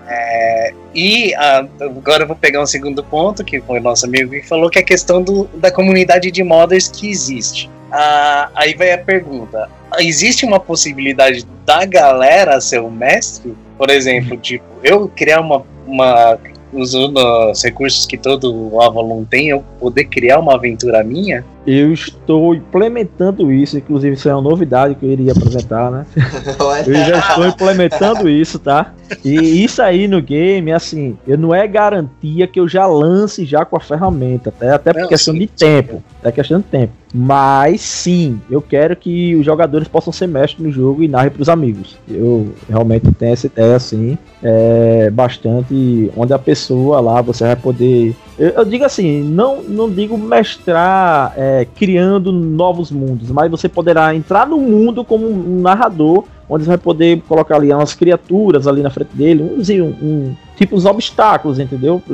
[0.07, 4.31] É, e ah, agora eu vou pegar um segundo ponto, que foi o nosso amigo
[4.31, 7.69] que falou, que é a questão do, da comunidade de modders que existe.
[7.91, 13.55] Ah, aí vai a pergunta: existe uma possibilidade da galera ser o mestre?
[13.77, 15.63] Por exemplo, tipo, eu criar uma.
[15.87, 16.37] uma
[16.71, 21.43] usando os recursos que todo Avalon tem, eu poder criar uma aventura minha?
[21.67, 26.05] Eu estou implementando isso, inclusive isso é uma novidade que eu iria apresentar, né?
[26.87, 28.93] Eu já estou implementando isso, tá?
[29.23, 33.65] E isso aí no game, assim, eu não é garantia que eu já lance já
[33.65, 36.03] com a ferramenta, até, até por Não, questão sim, de tempo.
[36.23, 36.93] É questão de tempo.
[37.13, 41.49] Mas sim, eu quero que os jogadores possam ser mestres no jogo e narrem pros
[41.49, 41.97] amigos.
[42.07, 48.15] Eu realmente tenho essa ideia assim, é bastante onde a pessoa lá você vai poder.
[48.37, 54.13] Eu, eu digo assim, não, não digo mestrar é, criando novos mundos, mas você poderá
[54.15, 58.81] entrar no mundo como um narrador onde você vai poder colocar ali umas criaturas ali
[58.81, 62.01] na frente dele, um, um, tipo uns obstáculos, entendeu?
[62.05, 62.13] Para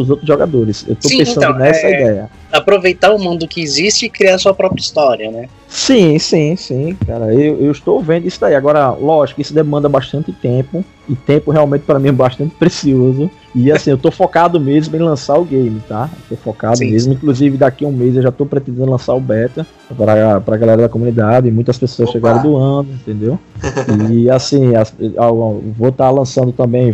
[0.00, 0.84] os outros jogadores.
[0.88, 2.30] Eu tô Sim, pensando então, nessa é- ideia.
[2.52, 5.46] Aproveitar o mundo que existe e criar sua própria história, né?
[5.66, 7.32] Sim, sim, sim, cara.
[7.34, 8.54] Eu, eu estou vendo isso daí.
[8.54, 10.84] Agora, lógico, isso demanda bastante tempo.
[11.08, 13.28] E tempo realmente para mim é bastante precioso.
[13.54, 16.08] E assim, eu tô focado mesmo em lançar o game, tá?
[16.30, 17.14] Eu tô focado Sim, mesmo.
[17.14, 19.66] Inclusive, daqui a um mês eu já tô pretendendo lançar o beta
[19.96, 21.50] pra, pra galera da comunidade.
[21.50, 22.18] Muitas pessoas Opa.
[22.18, 23.38] chegaram doando, entendeu?
[24.12, 26.92] E assim, as- eu vou estar lançando também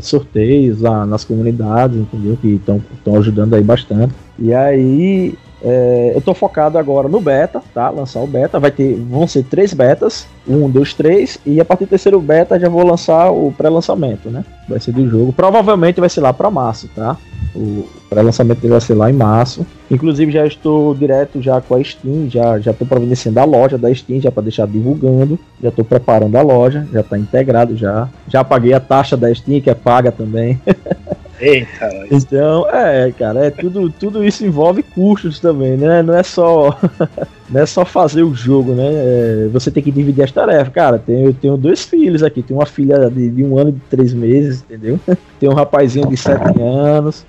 [0.00, 2.36] sorteios lá nas comunidades, entendeu?
[2.40, 4.14] Que estão ajudando aí bastante.
[4.38, 7.88] E aí, é, eu tô focado agora no beta, tá?
[7.88, 8.60] Lançar o beta.
[8.60, 12.60] Vai ter, vão ser três betas, um, dois, três, e a partir do terceiro beta
[12.60, 14.44] já vou lançar o pré-lançamento, né?
[14.68, 15.32] Vai ser do jogo.
[15.32, 17.16] Provavelmente vai ser lá para março, tá?
[17.54, 19.66] O pré-lançamento vai ser lá em março.
[19.90, 23.92] Inclusive já estou direto já com a Steam, já já estou providenciando a loja da
[23.94, 25.38] Steam já para deixar divulgando.
[25.62, 28.08] Já estou preparando a loja, já está integrado já.
[28.28, 30.60] Já paguei a taxa da Steam que é paga também.
[31.38, 36.02] Eita, Então, é, cara, é tudo, tudo isso envolve custos também, né?
[36.02, 36.78] Não é só
[37.48, 38.86] não é só fazer o jogo, né?
[38.86, 40.98] É, você tem que dividir as tarefas, cara.
[40.98, 43.80] Tenho, eu tenho dois filhos aqui, tenho uma filha de, de um ano e de
[43.90, 44.98] três meses, entendeu?
[45.38, 47.26] Tem um rapazinho de sete anos.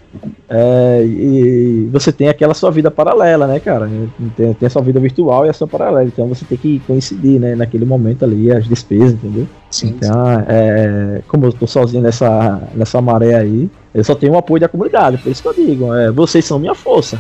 [0.49, 3.89] É, e você tem aquela sua vida paralela, né, cara?
[4.35, 6.05] Tem, tem a sua vida virtual e a sua paralela.
[6.05, 9.47] Então você tem que coincidir, né, naquele momento ali, as despesas, entendeu?
[9.69, 9.87] sim.
[9.87, 10.11] Então,
[10.47, 14.69] é, como eu tô sozinho nessa, nessa maré aí, eu só tenho o apoio da
[14.69, 17.19] comunidade, por isso que eu digo, é, vocês são minha força.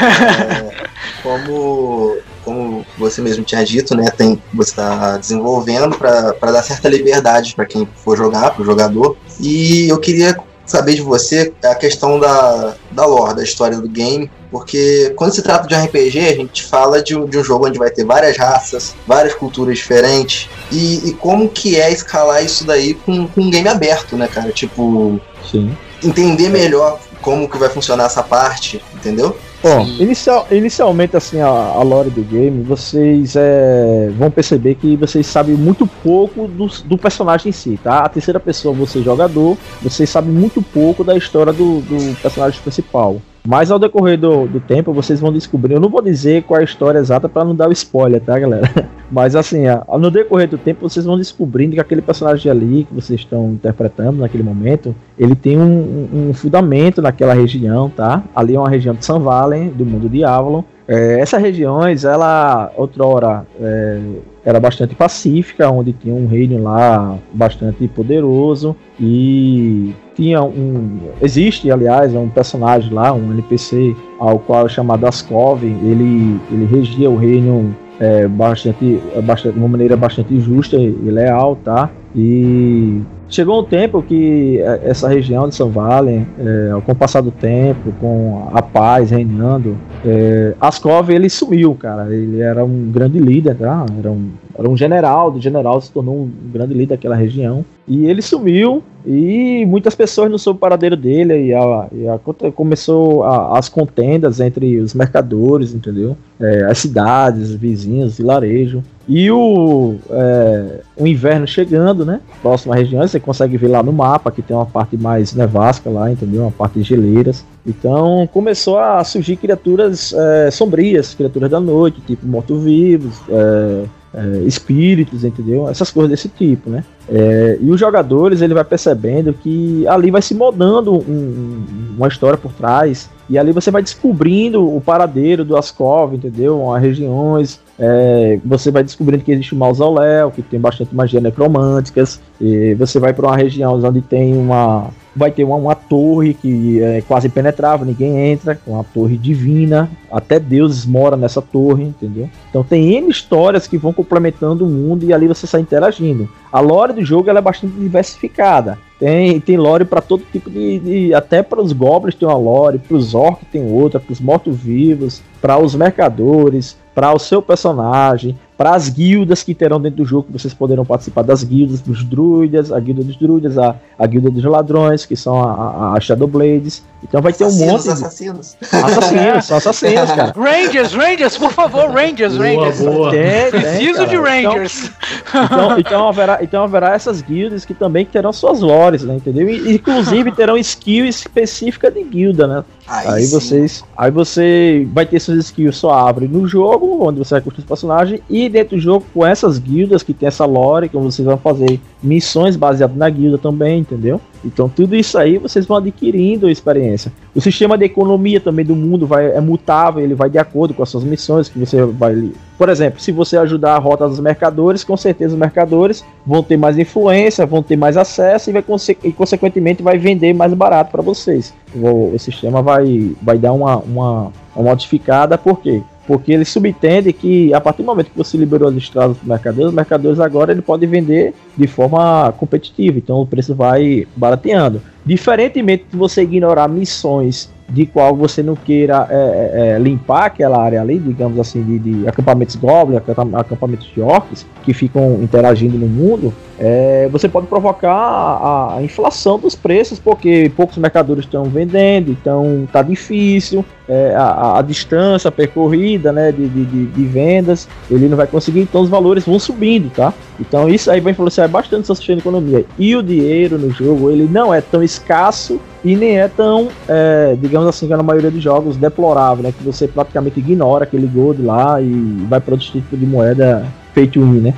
[0.00, 0.90] É,
[1.22, 7.54] como, como você mesmo tinha dito, né, tem, você está desenvolvendo para dar certa liberdade
[7.54, 9.16] para quem for jogar, para o jogador.
[9.38, 10.36] E eu queria
[10.70, 15.42] saber de você a questão da, da lore, da história do game, porque quando se
[15.42, 18.04] trata de um RPG, a gente fala de, um- de um jogo onde vai ter
[18.04, 23.40] várias raças, várias culturas diferentes, e, e como que é escalar isso daí com, com
[23.42, 24.52] um game aberto, né, cara?
[24.52, 25.76] Tipo, Sim.
[26.02, 29.36] entender melhor como que vai funcionar essa parte, entendeu?
[29.62, 35.26] Bom, inicial, inicialmente, assim, a, a lore do game, vocês é, vão perceber que vocês
[35.26, 37.98] sabem muito pouco do, do personagem em si, tá?
[38.00, 43.20] A terceira pessoa, você jogador, vocês sabem muito pouco da história do, do personagem principal.
[43.46, 45.74] Mas ao decorrer do, do tempo, vocês vão descobrir.
[45.74, 48.38] Eu não vou dizer qual é a história exata para não dar o spoiler, tá,
[48.38, 48.68] galera?
[49.10, 49.64] Mas assim,
[49.98, 54.18] no decorrer do tempo, vocês vão descobrindo que aquele personagem ali que vocês estão interpretando
[54.18, 58.22] naquele momento, ele tem um, um- fundamento naquela região, tá?
[58.36, 60.62] Ali é uma região de Sun Valley, do mundo de Avalon.
[60.92, 64.00] É, essas regiões, ela outrora é,
[64.44, 72.12] era bastante pacífica, onde tinha um reino lá bastante poderoso e tinha um existe aliás
[72.12, 77.72] um personagem lá, um NPC ao qual é chamado Askov, ele ele regia o reino
[78.00, 81.88] é, bastante, é, bastante de uma maneira bastante justa e leal, tá?
[82.14, 87.20] E chegou um tempo que é, essa região de São Valen, é, com o passar
[87.20, 92.12] do tempo, com a paz reinando, é, Askov ele sumiu, cara.
[92.14, 93.86] Ele era um grande líder, tá?
[93.98, 97.64] Era um, era um general, do general se tornou um grande líder daquela região.
[97.86, 102.18] E ele sumiu e muitas pessoas não soube o paradeiro dele e, a, e a-
[102.54, 106.16] começou a- as contendas entre os mercadores, entendeu?
[106.40, 108.82] É, as cidades, os vizinhos, vilarejo.
[109.12, 112.20] E o, é, o inverno chegando, né?
[112.40, 116.12] Próxima região, você consegue ver lá no mapa que tem uma parte mais nevasca lá,
[116.12, 116.42] entendeu?
[116.42, 117.44] Uma parte de geleiras.
[117.66, 125.24] Então começou a surgir criaturas é, sombrias, criaturas da noite, tipo mortos-vivos, é, é, espíritos,
[125.24, 125.68] entendeu?
[125.68, 126.84] Essas coisas desse tipo, né?
[127.08, 131.64] É, e os jogadores, ele vai percebendo que ali vai se modando um,
[131.96, 136.72] uma história por trás, e ali você vai descobrindo o paradeiro do Ascov, entendeu?
[136.72, 142.20] As regiões, é, você vai descobrindo que existe um mausoléu, que tem bastante magia necromânticas,
[142.38, 146.82] e você vai para uma região onde tem uma, vai ter uma, uma, torre que
[146.82, 152.28] é quase impenetrável, ninguém entra, uma torre divina, até deuses moram nessa torre, entendeu?
[152.50, 156.28] Então tem N histórias que vão complementando o mundo e ali você sai interagindo.
[156.52, 158.78] A lore do jogo é bastante diversificada.
[158.98, 162.78] Tem, tem lore para todo tipo de, de até para os goblins tem uma lore,
[162.78, 168.38] para os orcs tem outra, para os mortos-vivos, para os mercadores, para o seu personagem,
[168.58, 172.04] para as guildas que terão dentro do jogo, que vocês poderão participar das guildas dos
[172.04, 176.00] druidas, a guilda dos druidas, a, a guilda dos ladrões, que são a, a, a
[176.00, 176.84] Shadow Blades.
[177.02, 177.88] Então vai assassinos, ter um monte de.
[177.88, 178.56] Assassinos.
[178.70, 180.34] Assassinos, são assassinos, cara.
[180.36, 182.80] Rangers, Rangers, por favor, Rangers, Boa, Rangers.
[182.80, 183.10] boa.
[183.10, 184.08] Tem, Preciso cara.
[184.08, 184.84] de Rangers.
[184.84, 189.16] Então, então, então, haverá, então haverá essas guildas que também terão suas lores, né?
[189.16, 189.48] Entendeu?
[189.48, 192.64] E, inclusive terão skill específica de guilda, né?
[192.86, 193.30] Aí sim.
[193.38, 193.84] vocês.
[193.96, 197.68] Aí você vai ter suas skills só abre no jogo, onde você vai construir os
[197.68, 201.38] personagens, e dentro do jogo, com essas guildas que tem essa lore, que vocês vão
[201.38, 204.20] fazer missões baseadas na guilda também, entendeu?
[204.44, 207.12] Então tudo isso aí vocês vão adquirindo experiência.
[207.34, 210.82] O sistema de economia também do mundo vai, é mutável, ele vai de acordo com
[210.82, 212.30] as suas missões que você vai.
[212.56, 216.56] Por exemplo, se você ajudar a rota dos mercadores, com certeza os mercadores vão ter
[216.56, 218.64] mais influência, vão ter mais acesso e, vai,
[219.04, 221.54] e consequentemente vai vender mais barato para vocês.
[221.74, 225.82] O, o sistema vai, vai dar uma, uma, uma modificada, por quê?
[226.10, 229.28] Porque ele subentende que a partir do momento que você liberou as estradas para os
[229.28, 234.82] mercadores, os mercadores agora ele pode vender de forma competitiva, então o preço vai barateando.
[235.06, 240.60] Diferentemente de você ignorar missões de qual você não queira é, é, é, limpar aquela
[240.60, 245.78] área ali, digamos assim, de, de acampamentos goblins, acampa- acampamentos de orcs, que ficam interagindo
[245.78, 251.44] no mundo, é, você pode provocar a, a inflação dos preços, porque poucos mercadores estão
[251.44, 258.08] vendendo, então tá difícil, é, a, a- distância percorrida né, de, de, de- vendas, ele
[258.08, 260.12] não vai conseguir, então os valores vão subindo, tá?
[260.38, 262.64] Então isso aí vai influenciar bastante sua economia.
[262.78, 267.34] E o dinheiro no jogo, ele não é tão escasso e nem é tão, é,
[267.60, 269.52] digamos assim, que na maioria dos jogos, deplorável, né?
[269.56, 271.92] Que você praticamente ignora aquele gold lá e
[272.28, 274.54] vai para outro tipo de moeda feito né?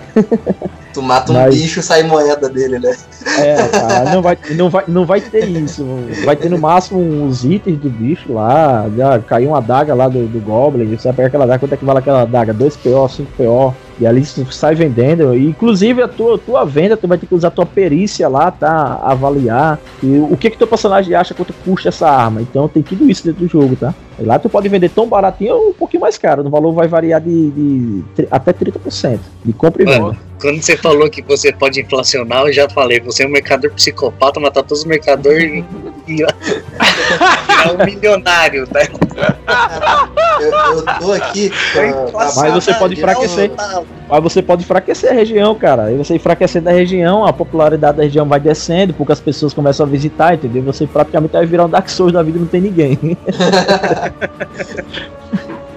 [0.93, 2.95] Tu mata um Mas- bicho e sai moeda dele, né?
[3.39, 5.87] É, cara, não vai, não, vai, não vai ter isso.
[6.25, 8.87] Vai ter no máximo uns itens do bicho lá.
[8.95, 10.95] Já caiu uma daga lá do, do Goblin.
[10.95, 12.53] Você vai pegar aquela daga, quanto é que vale aquela daga?
[12.53, 13.75] 2 PO, 5 PO.
[14.03, 15.35] E ali sai vendendo.
[15.35, 18.51] E, inclusive a tua, tua venda, tu vai ter que usar a tua perícia lá,
[18.51, 19.01] tá?
[19.03, 19.79] Avaliar.
[20.03, 22.43] E o que que teu personagem acha quanto custa essa arma.
[22.43, 23.95] Então tem tudo isso dentro do jogo, tá?
[24.25, 26.47] Lá tu pode vender tão baratinho ou um pouquinho mais caro.
[26.47, 30.01] O valor vai variar de, de tri- até 30% de compra e venda.
[30.01, 33.71] Mano, quando você falou que você pode inflacionar, eu já falei, você é um mercador
[33.73, 35.65] psicopata, matar todos os mercadores e,
[36.09, 38.89] e virar um milionário, né?
[40.41, 41.51] Eu, eu tô aqui.
[42.11, 43.51] com a- Mas você pode enfraquecer.
[44.13, 45.91] Mas você pode enfraquecer a região, cara.
[45.91, 49.89] E você enfraquecendo a região, a popularidade da região vai descendo, poucas pessoas começam a
[49.89, 50.63] visitar, entendeu?
[50.65, 52.99] Você praticamente vai virar um Dark Souls da vida não tem ninguém.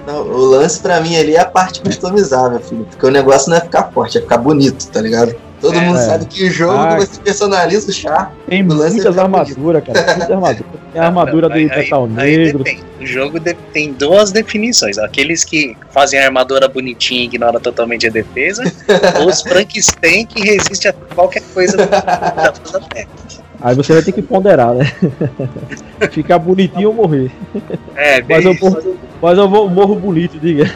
[0.06, 2.84] Não, o lance pra mim ali é a parte customizável, filho.
[2.84, 5.34] Porque o negócio não é ficar forte, é ficar bonito, tá ligado?
[5.60, 5.80] Todo É.
[5.80, 6.96] mundo sabe que o jogo Ah.
[6.96, 8.32] você personaliza o char.
[8.48, 10.06] Tem é muitas ficar armaduras, cara.
[10.16, 10.66] Muitas armaduras.
[10.92, 12.58] Tem a armadura do metal negro.
[12.58, 12.84] depende.
[13.00, 14.98] O jogo de- tem duas definições.
[14.98, 18.62] Aqueles que fazem a armadura bonitinha e ignoram totalmente a defesa,
[19.20, 22.52] ou os Frankenstein que resistem a qualquer coisa da da
[22.92, 23.08] terra.
[23.60, 24.84] Aí você vai ter que ponderar, né?
[26.12, 27.30] Ficar bonitinho ou morrer.
[27.94, 30.70] É, Mas bem eu, vou, mas eu vou morro bonito, diga.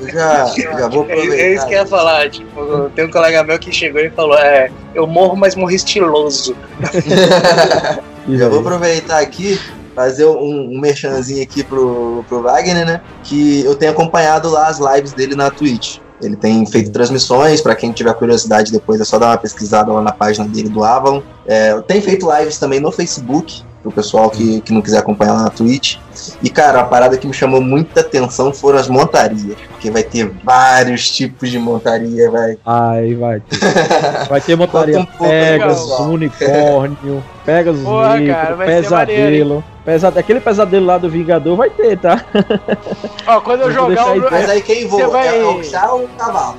[0.00, 1.44] Eu já, já vou É, aproveitar.
[1.44, 4.36] é isso que eu ia falar, tipo, tem um colega meu que chegou e falou,
[4.38, 6.56] é, eu morro, mas morro estiloso.
[8.28, 9.60] Já vou aproveitar aqui,
[9.94, 13.00] fazer um, um merchanzinho aqui pro, pro Wagner, né?
[13.22, 15.98] Que eu tenho acompanhado lá as lives dele na Twitch.
[16.24, 20.02] Ele tem feito transmissões, pra quem tiver curiosidade depois é só dar uma pesquisada lá
[20.02, 21.22] na página dele do Avalon.
[21.46, 25.42] É, tem feito lives também no Facebook, pro pessoal que, que não quiser acompanhar lá
[25.42, 25.98] na Twitch.
[26.42, 30.30] E, cara, a parada que me chamou muita atenção foram as montarias, porque vai ter
[30.42, 32.56] vários tipos de montaria, vai.
[32.64, 33.58] Aí vai ter.
[34.28, 39.64] Vai ter montaria um Pegasus, unicórnio, Pegasus Porra, negro, cara, pesadelo.
[39.84, 42.24] Pesado, aquele pesadelo lá do Vingador vai ter, tá?
[43.26, 44.30] Ó, quando eu jogar o.
[44.30, 45.08] Mas aí quem voa?
[45.08, 46.56] vai- É o ou o cavalo?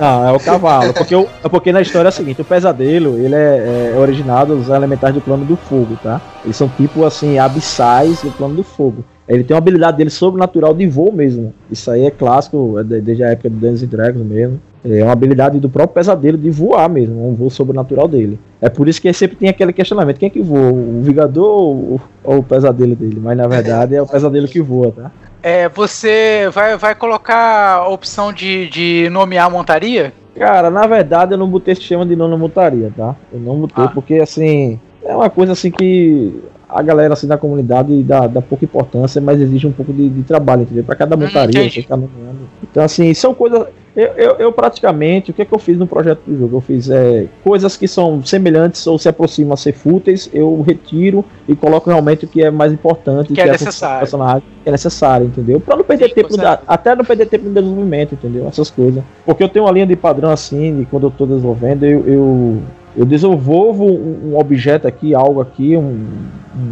[0.00, 0.94] Não, é o cavalo.
[0.94, 4.56] Porque, o- é porque na história é o seguinte, o pesadelo, ele é, é originado
[4.56, 6.18] dos elementais do plano do fogo, tá?
[6.42, 9.04] Eles são tipo assim, abissais do plano do fogo.
[9.28, 11.52] Ele tem uma habilidade dele sobrenatural de voo mesmo.
[11.70, 14.60] Isso aí é clássico, é de- desde a época do Dungeons and Dragons mesmo.
[14.84, 18.38] É uma habilidade do próprio pesadelo de voar mesmo, um voo sobrenatural dele.
[18.60, 20.72] É por isso que sempre tem aquele questionamento: quem é que voa?
[20.72, 23.20] O Vingador ou, ou o pesadelo dele?
[23.22, 25.10] Mas na verdade é o pesadelo que voa, tá?
[25.42, 30.12] É, você vai, vai colocar a opção de, de nomear a montaria?
[30.34, 33.14] Cara, na verdade eu não botei esse sistema de não montaria, tá?
[33.32, 33.88] Eu não botei Ah.
[33.88, 36.40] porque assim, é uma coisa assim que
[36.74, 40.22] a galera assim da comunidade dá, dá pouca importância, mas exige um pouco de, de
[40.22, 40.84] trabalho, entendeu?
[40.84, 42.48] Pra cada montaria, você ficar nomeando.
[42.62, 43.66] Então assim, são coisas.
[43.96, 46.58] Eu, eu, eu praticamente, o que é que eu fiz no projeto do jogo?
[46.58, 51.24] Eu fiz é, coisas que são semelhantes ou se aproximam a ser fúteis, eu retiro
[51.48, 53.98] e coloco realmente o que é mais importante, Que é a função do necessário.
[53.98, 55.58] personagem, que é necessário, entendeu?
[55.58, 58.46] Pra não perder Sim, tempo, da- até não perder tempo no desenvolvimento, entendeu?
[58.46, 59.02] Essas coisas.
[59.26, 62.62] Porque eu tenho uma linha de padrão assim, de quando eu tô desenvolvendo, eu, eu,
[62.96, 66.06] eu desenvolvo um, objeto aqui, algo aqui, um-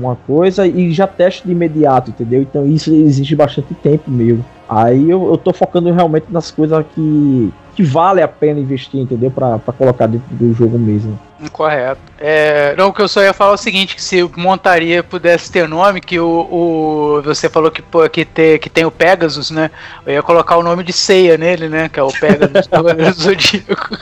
[0.01, 2.43] uma coisa, e já testo de imediato, entendeu?
[2.43, 4.39] Então isso exige bastante tempo meu.
[4.69, 9.31] Aí eu, eu tô focando realmente nas coisas que, que vale a pena investir, entendeu?
[9.31, 11.17] Pra, pra colocar dentro do jogo mesmo.
[11.53, 12.01] Correto.
[12.19, 15.49] É, não, o que eu só ia falar é o seguinte, que se montaria pudesse
[15.53, 19.53] ter nome, que o, o você falou que, pô, que, ter, que tem o Pegasus,
[19.53, 19.71] né?
[20.05, 21.89] Eu ia colocar o nome de Ceia nele, né?
[21.89, 23.97] Que é o Pegasus do Zodíaco.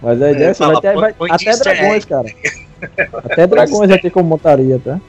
[0.00, 2.28] Mas a ideia é essa, fala, vai ter, vai- põe até dragões, cara.
[3.12, 5.00] Até dragões vai ter como montaria, tá?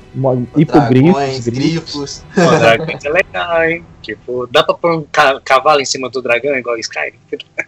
[0.57, 2.25] Hipogrifos, Dragões, grifos.
[2.35, 3.83] Pô, dragões é legal, hein?
[4.01, 7.13] Tipo, dá pra pôr um ca- cavalo em cima do dragão igual Skyrim?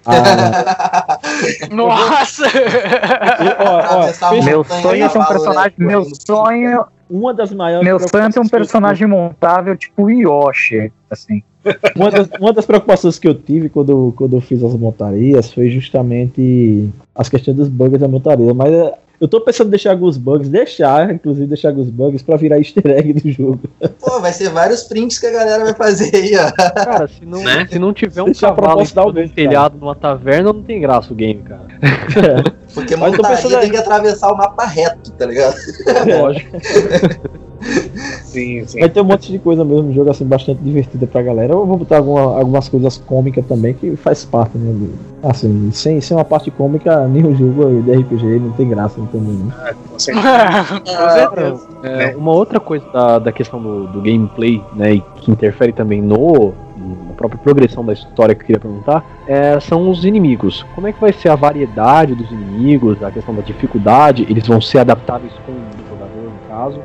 [0.05, 1.19] Ah,
[1.71, 2.47] Nossa!
[2.47, 5.73] e, ó, ó, Meu sonho é ter um cavalo personagem.
[5.77, 11.43] Meu sonho, uma das maiores meu sonho é ter um personagem montável tipo Yoshi, assim.
[11.95, 15.69] Uma das, uma das preocupações que eu tive quando, quando eu fiz as montarias foi
[15.69, 18.53] justamente as questões dos bugs da montaria.
[18.53, 18.91] Mas
[19.23, 22.85] eu tô pensando em deixar alguns bugs, deixar, inclusive deixar alguns bugs pra virar easter
[22.87, 23.61] egg do jogo.
[24.01, 26.51] Pô, vai ser vários prints que a galera vai fazer aí, ó.
[26.51, 27.65] Cara, se não, Né?
[27.71, 31.13] se não tiver um Deixa a cavalo em um telhado numa taverna, não tem graça
[31.13, 31.67] o game, cara.
[32.73, 35.55] Porque Mas eu tô montaria aí- tem que atravessar o mapa reto, tá ligado?
[36.19, 36.57] Lógico.
[38.23, 38.79] Sim, sim.
[38.79, 41.53] Vai ter um monte de coisa mesmo no jogo, assim, bastante divertida pra galera.
[41.53, 44.71] Eu vou botar alguma- algumas coisas cômicas também, que faz parte, né?
[44.73, 49.07] do- Assim, sem, sem uma parte cômica, nenhum jogo de RPG não tem graça, não
[49.07, 49.49] tem nenhum.
[49.57, 50.81] Ah, com certeza.
[50.83, 51.67] Com certeza.
[51.83, 56.01] É, uma outra coisa da, da questão do, do gameplay, né, e que interfere também
[56.01, 56.53] no,
[57.07, 60.63] na própria progressão da história que eu queria perguntar, é, são os inimigos.
[60.75, 64.25] Como é que vai ser a variedade dos inimigos, a questão da dificuldade?
[64.29, 66.79] Eles vão ser adaptáveis com o jogador, no caso?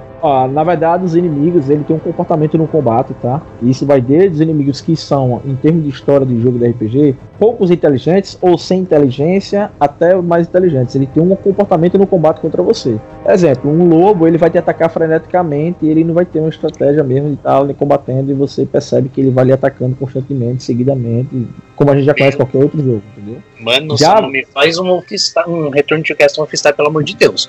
[0.52, 3.40] Na verdade, os inimigos ele tem um comportamento no combate, tá?
[3.62, 6.66] E isso vai desde os inimigos que são, em termos de história de jogo de
[6.66, 10.94] RPG, poucos inteligentes ou sem inteligência, até mais inteligentes.
[10.94, 12.98] Ele tem um comportamento no combate contra você.
[13.26, 17.04] Exemplo, um lobo ele vai te atacar freneticamente e ele não vai ter uma estratégia
[17.04, 21.46] mesmo de estar lhe combatendo e você percebe que ele vai lhe atacando constantemente, seguidamente,
[21.76, 23.40] como a gente já conhece qualquer outro jogo, entendeu?
[23.60, 25.00] Mano, Já- não me faz um,
[25.46, 27.48] um Return to Castle Wolfenstein, pelo amor de Deus.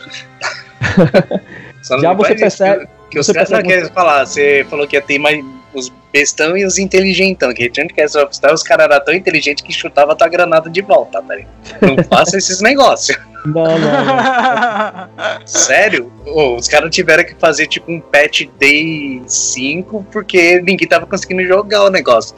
[1.82, 4.26] Só Já você percebe- Que, que os você caras não percebe- querem falar.
[4.26, 7.54] Você falou que ia ter mais os bestão e os inteligentão.
[7.54, 10.70] Que Return to Castle Wolfenstein, os caras eram tão inteligentes que chutava a tua granada
[10.70, 11.52] de volta, tá ligado?
[11.82, 13.18] Não faça esses negócios.
[13.46, 15.08] Não, não, não.
[15.46, 16.12] Sério?
[16.26, 21.44] Ô, os caras tiveram que fazer tipo um patch day 5 porque ninguém tava conseguindo
[21.46, 22.36] jogar o negócio.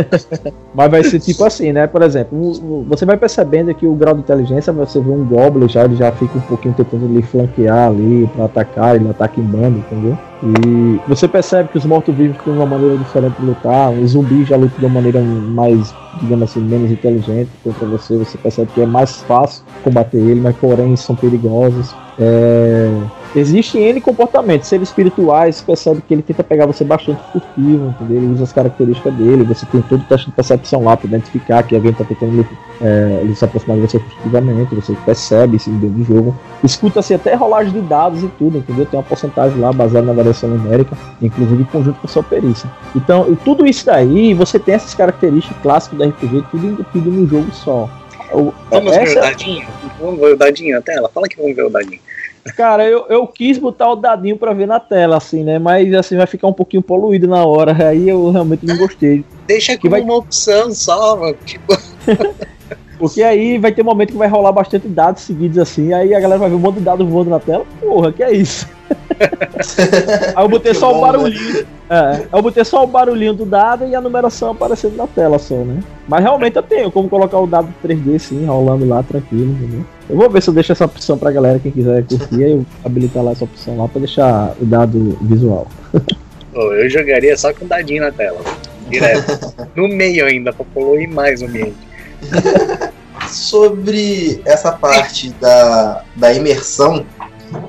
[0.74, 1.86] Mas vai ser tipo assim, né?
[1.86, 5.84] Por exemplo, você vai percebendo que o grau de inteligência, você vê um Goblin já,
[5.84, 9.78] ele já fica um pouquinho tentando lhe flanquear ali pra atacar, ele ataca em bando,
[9.78, 10.18] entendeu?
[10.42, 14.56] E você percebe que os mortos-vivos têm uma maneira diferente de lutar, os zumbis já
[14.56, 18.86] lutam de uma maneira mais, digamos assim, menos inteligente contra você, você percebe que é
[18.86, 21.94] mais fácil combater ele, mas porém são perigosos.
[22.18, 22.90] É...
[23.34, 28.16] Existem N comportamentos, seres espirituais, você percebe que ele tenta pegar você bastante furtivo, entendeu?
[28.16, 31.62] Ele usa as características dele, você tem todo o teste de percepção lá para identificar
[31.62, 32.44] que alguém está tentando
[32.80, 36.36] é, ele se aproximar de você furtivamente, você percebe isso dentro do jogo.
[36.64, 38.84] Escuta-se até rolagem de dados e tudo, entendeu?
[38.86, 42.68] Tem uma porcentagem lá baseada na variação numérica, inclusive em conjunto com a sua perícia.
[42.96, 47.52] Então, tudo isso daí, você tem essas características clássicas da RPG, tudo embutido num jogo
[47.52, 47.88] só.
[48.70, 49.66] Vamos ver o essa- dadinho?
[50.00, 51.10] Vamos ver o dadinho na tela?
[51.12, 52.00] Fala que vamos ver o dadinho.
[52.56, 55.58] Cara, eu, eu quis botar o dadinho pra ver na tela, assim, né?
[55.58, 57.88] Mas assim vai ficar um pouquinho poluído na hora.
[57.88, 59.24] Aí eu realmente não gostei.
[59.46, 61.36] Deixa Que como vai- uma opção só, mano.
[61.44, 61.74] Tipo,
[63.00, 65.90] Porque aí vai ter um momento que vai rolar bastante dados seguidos assim.
[65.94, 67.64] Aí a galera vai ver um monte de dados voando na tela.
[67.80, 68.68] Porra, que é isso?
[70.36, 71.66] aí eu botei Que só o bom, barulhinho.
[71.88, 75.38] É, aí eu botei só o barulhinho do dado e a numeração aparecendo na tela
[75.38, 75.80] só, né?
[76.06, 79.84] Mas realmente eu tenho como colocar o dado 3D sim, rolando lá tranquilo, entendeu?
[80.10, 82.66] Eu vou ver se eu deixo essa opção pra galera, quem quiser curtir, aí eu
[82.84, 85.66] habilitar lá essa opção lá pra deixar o dado visual.
[86.52, 88.40] pô, eu jogaria só com o dadinho na tela.
[88.90, 89.54] Direto.
[89.74, 91.89] no meio ainda, pra poluir mais o ambiente.
[93.28, 97.06] Sobre essa parte da, da imersão,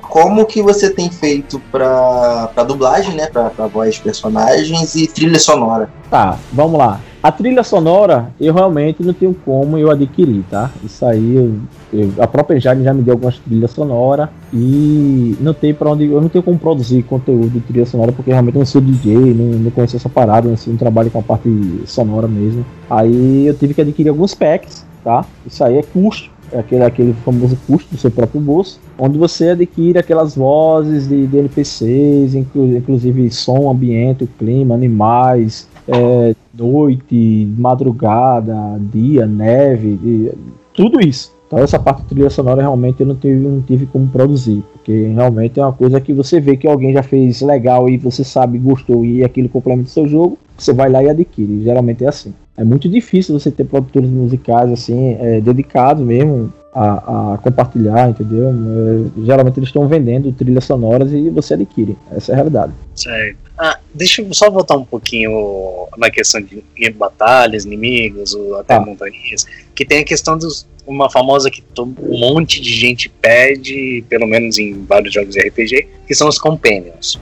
[0.02, 3.26] como que você tem feito pra dublagem, né?
[3.26, 5.88] Pra voz de personagens e trilha sonora?
[6.10, 7.00] Tá, vamos lá.
[7.22, 10.72] A trilha sonora, eu realmente não tenho como eu adquirir, tá?
[10.82, 11.54] Isso aí, eu,
[11.92, 16.06] eu, a própria Jade já me deu algumas trilhas sonoras e não tem para onde,
[16.06, 19.14] eu não tenho como produzir conteúdo de trilha sonora porque realmente eu não sou DJ,
[19.14, 21.48] não, não conheço essa parada, não, não trabalho com a parte
[21.86, 22.66] sonora mesmo.
[22.90, 25.24] Aí eu tive que adquirir alguns packs, tá?
[25.46, 29.98] Isso aí é custo, aquele, aquele famoso custo do seu próprio bolso, onde você adquire
[29.98, 38.54] aquelas vozes de, de NPCs, inclu, inclusive som, ambiente, clima, animais, é, noite, madrugada,
[38.92, 40.32] dia, neve, e,
[40.74, 41.32] tudo isso.
[41.52, 45.08] Então essa parte de trilha sonora realmente eu não tive, não tive como produzir, porque
[45.08, 48.58] realmente é uma coisa que você vê que alguém já fez legal e você sabe,
[48.58, 51.62] gostou e aquilo complementa o seu jogo, você vai lá e adquire.
[51.62, 52.32] Geralmente é assim.
[52.56, 58.48] É muito difícil você ter produtores musicais assim, é, dedicados mesmo a, a, compartilhar, entendeu?
[58.48, 61.96] É, geralmente eles estão vendendo trilhas sonoras e você adquire.
[62.10, 62.72] Essa é a realidade.
[62.94, 63.36] Certo.
[63.58, 68.80] Ah, deixa eu só voltar um pouquinho na questão de batalhas, inimigos, ou até ah.
[68.80, 74.26] montanhas, que tem a questão dos uma famosa que um monte de gente pede, pelo
[74.26, 77.20] menos em vários jogos de RPG, que são os companions.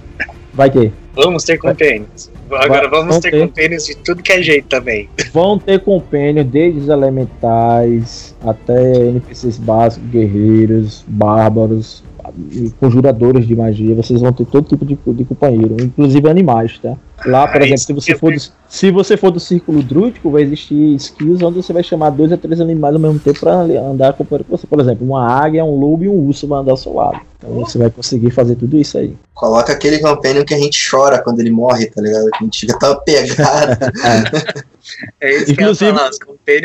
[0.54, 0.92] Vai ter.
[1.14, 2.30] Vamos ter companions.
[2.50, 5.08] Agora vamos ter, ter companions de tudo que é jeito também.
[5.32, 12.02] Vão ter companions desde os elementais até NPCs básicos, guerreiros, bárbaros,
[12.78, 16.96] conjuradores de magia, vocês vão ter todo tipo de, de companheiro, inclusive animais, tá?
[17.26, 20.42] Lá, por ah, exemplo, se você, for do, se você for do círculo druídico, vai
[20.42, 24.14] existir skills onde você vai chamar dois a três animais ao mesmo tempo para andar
[24.14, 24.66] com você.
[24.66, 27.20] Por exemplo, uma águia, um lobo e um urso vão andar ao seu lado.
[27.38, 29.16] Então você vai conseguir fazer tudo isso aí.
[29.34, 32.26] Coloca aquele companion que a gente chora quando ele morre, tá ligado?
[32.26, 33.78] Que a gente fica tão apegado.
[35.18, 36.10] é isso inclusive, que eu falar,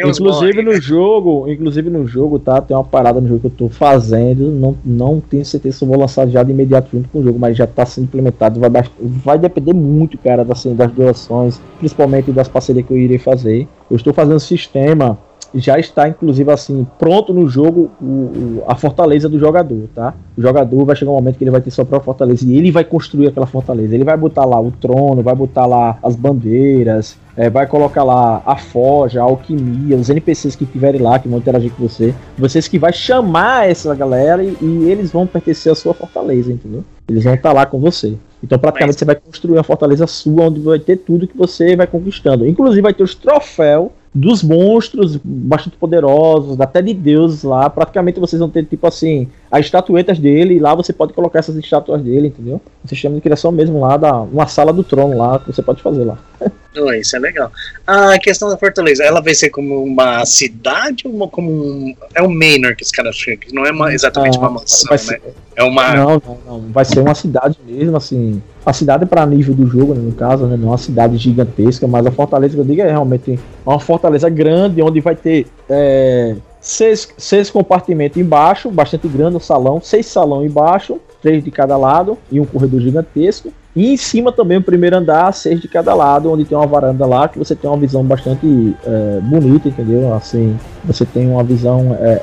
[0.10, 2.62] inclusive no jogo, inclusive no jogo, tá?
[2.62, 5.88] Tem uma parada no jogo que eu tô fazendo, não, não tenho certeza se eu
[5.88, 8.70] vou lançar já de imediato junto com o jogo, mas já tá sendo implementado, vai,
[9.00, 13.68] vai depender muito, cara, das, das doações, principalmente das parcerias que eu irei fazer.
[13.90, 15.18] Eu estou fazendo um sistema
[15.56, 20.14] já está inclusive assim pronto no jogo o, o, a fortaleza do jogador, tá?
[20.38, 22.72] O jogador vai chegar um momento que ele vai ter sua própria fortaleza e ele
[22.72, 23.96] vai construir aquela fortaleza.
[23.96, 28.42] Ele vai botar lá o trono, vai botar lá as bandeiras, é, vai colocar lá
[28.46, 32.14] a forja, a alquimia, os NPCs que estiverem lá, que vão interagir com você.
[32.38, 36.84] Vocês que vai chamar essa galera e, e eles vão pertencer à sua fortaleza, entendeu?
[37.08, 38.18] Eles vão estar lá com você.
[38.46, 39.00] Então, praticamente, Mas...
[39.00, 42.48] você vai construir uma fortaleza sua onde vai ter tudo que você vai conquistando.
[42.48, 47.70] Inclusive, vai ter os troféus dos monstros bastante poderosos, até de deuses lá.
[47.70, 51.58] Praticamente vocês vão ter, tipo assim, as estatuetas dele, e lá você pode colocar essas
[51.58, 52.62] estátuas dele, entendeu?
[52.86, 55.82] Você chama de criação mesmo lá, da, uma sala do trono lá, que você pode
[55.82, 56.18] fazer lá.
[56.78, 57.50] Oh, isso é legal.
[57.88, 61.96] A questão da Fortaleza, ela vai ser como uma cidade ou uma, como um.
[62.14, 65.22] É um manor que os caras que não é uma, exatamente uma mansão, né?
[65.56, 65.96] É uma.
[65.96, 66.62] Não, não, não.
[66.74, 68.44] Vai ser uma cidade mesmo, assim.
[68.66, 70.58] A cidade é para nível do jogo, né, no caso, né?
[70.58, 74.28] Não é uma cidade gigantesca, mas a fortaleza que eu digo é realmente uma fortaleza
[74.28, 75.46] grande, onde vai ter.
[75.70, 81.78] É, seis, seis compartimentos embaixo, bastante grande o salão, seis salão embaixo, três de cada
[81.78, 83.54] lado e um corredor gigantesco.
[83.76, 87.06] E em cima também o primeiro andar, seis de cada lado, onde tem uma varanda
[87.06, 90.14] lá que você tem uma visão bastante é, bonita, entendeu?
[90.14, 92.22] Assim, você tem uma visão, é,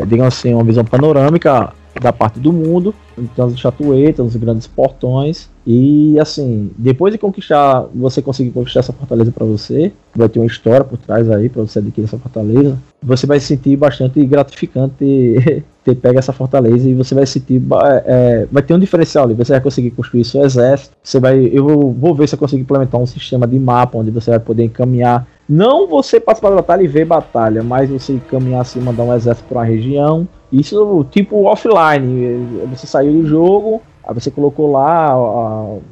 [0.00, 4.66] é, digamos assim, uma visão panorâmica da parte do mundo, então as chatuetas, os grandes
[4.66, 10.38] portões e assim, depois de conquistar, você conseguir conquistar essa fortaleza para você, vai ter
[10.38, 12.78] uma história por trás aí para você adquirir essa fortaleza.
[13.02, 17.62] Você vai se sentir bastante gratificante ter, ter pego essa fortaleza e você vai sentir
[18.04, 19.34] é, vai ter um diferencial ali.
[19.34, 20.94] Você vai conseguir construir seu exército.
[21.02, 24.30] Você vai, eu vou ver se eu consigo implementar um sistema de mapa onde você
[24.30, 25.26] vai poder encaminhar.
[25.48, 29.48] Não você participar da batalha e ver batalha, mas você caminhar assim, mandar um exército
[29.48, 30.28] para uma região.
[30.60, 32.66] Isso tipo offline.
[32.70, 35.16] Você saiu do jogo, Aí você colocou lá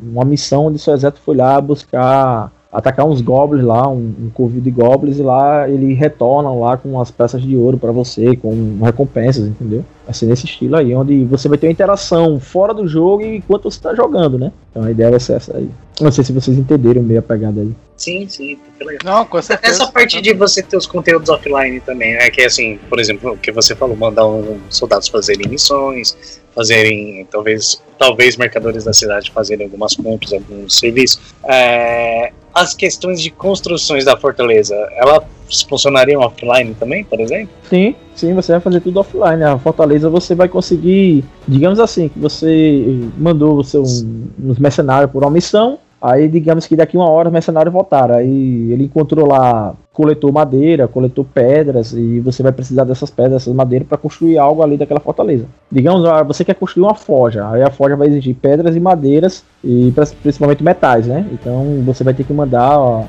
[0.03, 4.63] uma missão onde seu exército foi lá buscar atacar uns goblins lá, um, um covil
[4.63, 8.79] de goblins, e lá ele retorna lá com as peças de ouro para você, com
[8.83, 9.85] recompensas, entendeu?
[10.11, 13.79] Ser nesse estilo aí, onde você vai ter uma interação fora do jogo enquanto você
[13.79, 14.53] está jogando, né?
[14.71, 15.71] Então a ideia vai ser essa aí.
[16.01, 17.73] Não sei se vocês entenderam meio a pegada aí.
[17.97, 18.59] Sim, sim,
[19.05, 19.85] Não, com certeza.
[19.85, 23.39] Essa parte de você ter os conteúdos offline também, é que assim, por exemplo, o
[23.39, 29.67] que você falou, mandar um, soldados fazerem missões, fazerem, talvez, talvez mercadores da cidade fazerem
[29.67, 31.21] algumas compras, alguns serviços.
[31.45, 35.25] É, as questões de construções da fortaleza, elas
[35.69, 37.55] funcionariam offline também, por exemplo?
[37.69, 39.43] Sim, sim, você vai fazer tudo offline.
[39.43, 42.85] A fortaleza você vai conseguir, digamos assim, que você
[43.17, 47.33] mandou o seu, uns mercenários por uma missão, Aí, digamos que daqui uma hora os
[47.33, 48.17] mercenários voltaram.
[48.17, 53.55] Aí ele encontrou lá, coletou madeira, coletou pedras, e você vai precisar dessas pedras, dessas
[53.55, 55.47] madeiras, para construir algo ali daquela fortaleza.
[55.71, 57.49] Digamos, ah, você quer construir uma forja.
[57.49, 61.27] Aí a forja vai exigir pedras e madeiras, e principalmente metais, né?
[61.33, 63.05] Então você vai ter que mandar ó,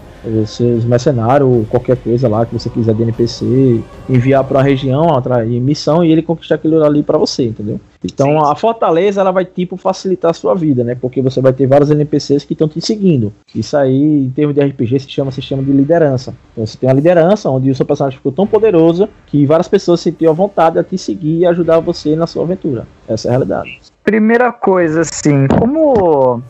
[0.46, 5.16] seus mercenários, ou qualquer coisa lá que você quiser de NPC, enviar para uma região,
[5.16, 7.80] atrair missão, e ele conquistar aquilo ali para você, entendeu?
[8.04, 10.96] Então a fortaleza ela vai tipo facilitar a sua vida, né?
[10.96, 13.32] Porque você vai ter vários NPCs que estão te seguindo.
[13.56, 16.34] Isso aí, em termos de RPG, se chama, chama de liderança.
[16.52, 20.02] Então você tem uma liderança onde o seu personagem ficou tão poderoso que várias pessoas
[20.02, 22.88] sentiam a vontade de te seguir e ajudar você na sua aventura.
[23.08, 23.80] Essa é a realidade.
[24.04, 26.42] Primeira coisa, assim, como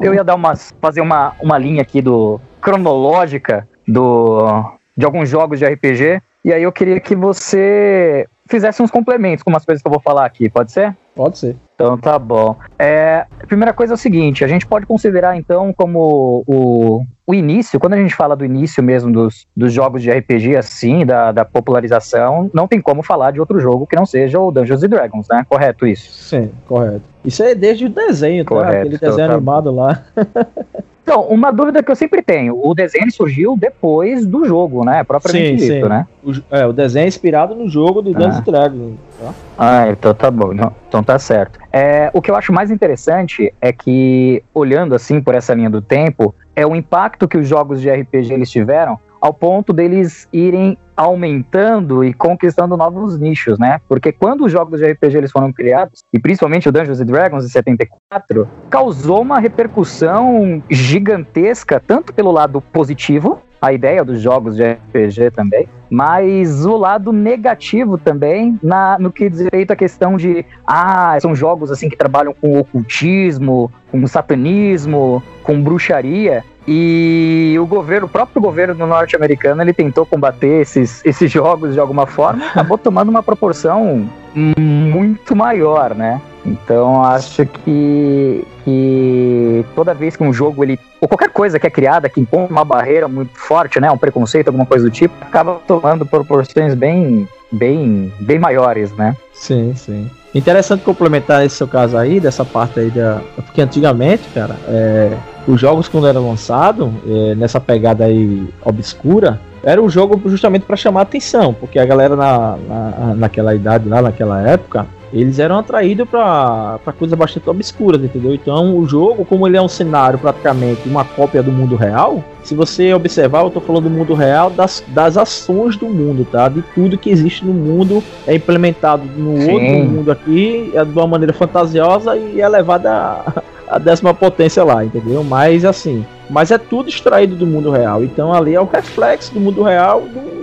[0.00, 4.64] eu- ia dar umas, fazer uma, uma linha aqui do cronológica do
[4.96, 9.48] de alguns jogos de RPG, e aí eu queria que você fizesse uns complementos com
[9.50, 10.94] umas coisas que eu vou falar aqui, pode ser?
[11.14, 11.56] Pode ser.
[11.82, 12.54] Então tá bom.
[12.78, 17.34] É, a primeira coisa é o seguinte: a gente pode considerar então como o, o
[17.34, 21.32] início, quando a gente fala do início mesmo dos, dos jogos de RPG, assim, da,
[21.32, 24.88] da popularização, não tem como falar de outro jogo que não seja o Dungeons and
[24.88, 25.44] Dragons, né?
[25.48, 26.12] Correto isso?
[26.12, 27.02] Sim, correto.
[27.24, 28.50] Isso é desde o desenho, tá?
[28.50, 30.04] Correto, Aquele desenho tá- animado lá.
[31.12, 35.04] Então, uma dúvida que eu sempre tenho: o desenho surgiu depois do jogo, né?
[35.04, 35.88] Propriamente Sim, dito, sim.
[35.88, 36.06] né?
[36.24, 38.40] O, é, o desenho é inspirado no jogo do Dungeons Ah.
[38.40, 38.94] Dragons.
[39.20, 39.34] Tá?
[39.58, 40.52] Ah, então tá bom.
[40.54, 41.58] Então, então tá certo.
[41.72, 45.82] É, o que eu acho mais interessante é que, olhando assim por essa linha do
[45.82, 50.76] tempo, é o impacto que os jogos de RPG eles tiveram ao ponto deles irem
[50.96, 53.80] aumentando e conquistando novos nichos, né?
[53.88, 57.44] Porque quando os jogos de RPG eles foram criados, e principalmente o Dungeons and Dragons
[57.44, 64.72] em 74, causou uma repercussão gigantesca, tanto pelo lado positivo, a ideia dos jogos de
[64.72, 70.44] RPG também, mas o lado negativo também na, no que diz respeito à questão de
[70.66, 76.44] ah, são jogos assim que trabalham com ocultismo, com satanismo, com bruxaria.
[76.66, 82.06] E o governo, o próprio governo norte-americano, ele tentou combater esses, esses jogos de alguma
[82.06, 86.20] forma, acabou tomando uma proporção muito maior, né?
[86.44, 91.70] Então acho que, que toda vez que um jogo ele ou qualquer coisa que é
[91.70, 95.60] criada que impõe uma barreira muito forte, né, um preconceito, alguma coisa do tipo, acaba
[95.66, 99.16] tomando proporções bem bem bem maiores, né?
[99.32, 100.10] Sim, sim.
[100.34, 103.20] Interessante complementar esse seu caso aí, dessa parte aí da.
[103.36, 105.14] Porque antigamente, cara, é,
[105.46, 110.76] os jogos quando eram lançados, é, nessa pegada aí obscura, era um jogo justamente para
[110.76, 116.08] chamar atenção, porque a galera na, na, naquela idade lá, naquela época, eles eram atraídos
[116.08, 118.32] para coisas bastante obscuras, entendeu?
[118.32, 122.54] Então o jogo, como ele é um cenário praticamente uma cópia do mundo real, se
[122.54, 126.48] você observar, eu tô falando do mundo real, das, das ações do mundo, tá?
[126.48, 129.52] De tudo que existe no mundo é implementado no Sim.
[129.52, 134.64] outro mundo aqui, é de uma maneira fantasiosa e é levado a, a décima potência
[134.64, 135.22] lá, entendeu?
[135.22, 138.02] Mas assim, mas é tudo extraído do mundo real.
[138.02, 140.02] Então ali é o reflexo do mundo real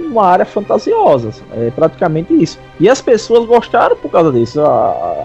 [0.09, 1.31] numa área fantasiosa.
[1.53, 2.59] É praticamente isso.
[2.79, 4.61] E as pessoas gostaram por causa disso.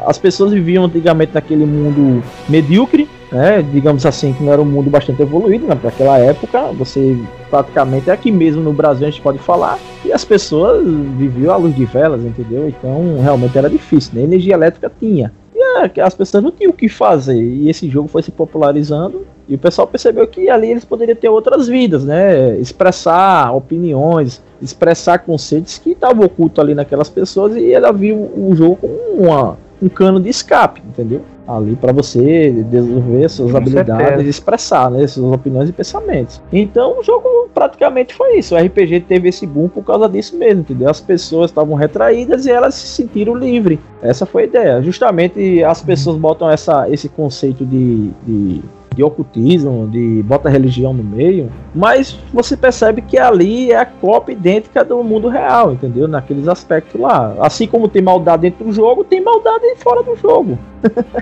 [0.06, 3.62] As pessoas viviam antigamente naquele mundo medíocre, né?
[3.62, 5.76] Digamos assim, que não era um mundo bastante evoluído, né?
[5.82, 7.18] Naquela época, você
[7.50, 9.78] praticamente aqui mesmo no Brasil a gente pode falar.
[10.04, 12.68] E as pessoas viviam à luz de velas, entendeu?
[12.68, 14.22] Então realmente era difícil, né?
[14.22, 15.32] Energia elétrica tinha.
[15.54, 17.40] E é, as pessoas não tinham o que fazer.
[17.40, 19.26] E esse jogo foi se popularizando.
[19.48, 22.58] E o pessoal percebeu que ali eles poderiam ter outras vidas, né?
[22.58, 27.54] Expressar opiniões, expressar conceitos que estavam ocultos ali naquelas pessoas.
[27.56, 31.22] E ela viu o jogo como uma, um cano de escape, entendeu?
[31.46, 34.22] Ali para você desenvolver suas Com habilidades certeza.
[34.22, 35.06] e expressar, né?
[35.06, 36.40] Suas opiniões e pensamentos.
[36.50, 38.54] Então o jogo praticamente foi isso.
[38.54, 40.88] O RPG teve esse boom por causa disso mesmo, entendeu?
[40.88, 43.78] As pessoas estavam retraídas e elas se sentiram livres.
[44.00, 44.82] Essa foi a ideia.
[44.82, 48.62] Justamente as pessoas botam essa, esse conceito de, de,
[48.94, 54.32] de ocultismo, de bota religião no meio, mas você percebe que ali é a cópia
[54.32, 56.06] idêntica do mundo real, entendeu?
[56.06, 57.34] Naqueles aspectos lá.
[57.40, 60.58] Assim como tem maldade dentro do jogo, tem maldade fora do jogo.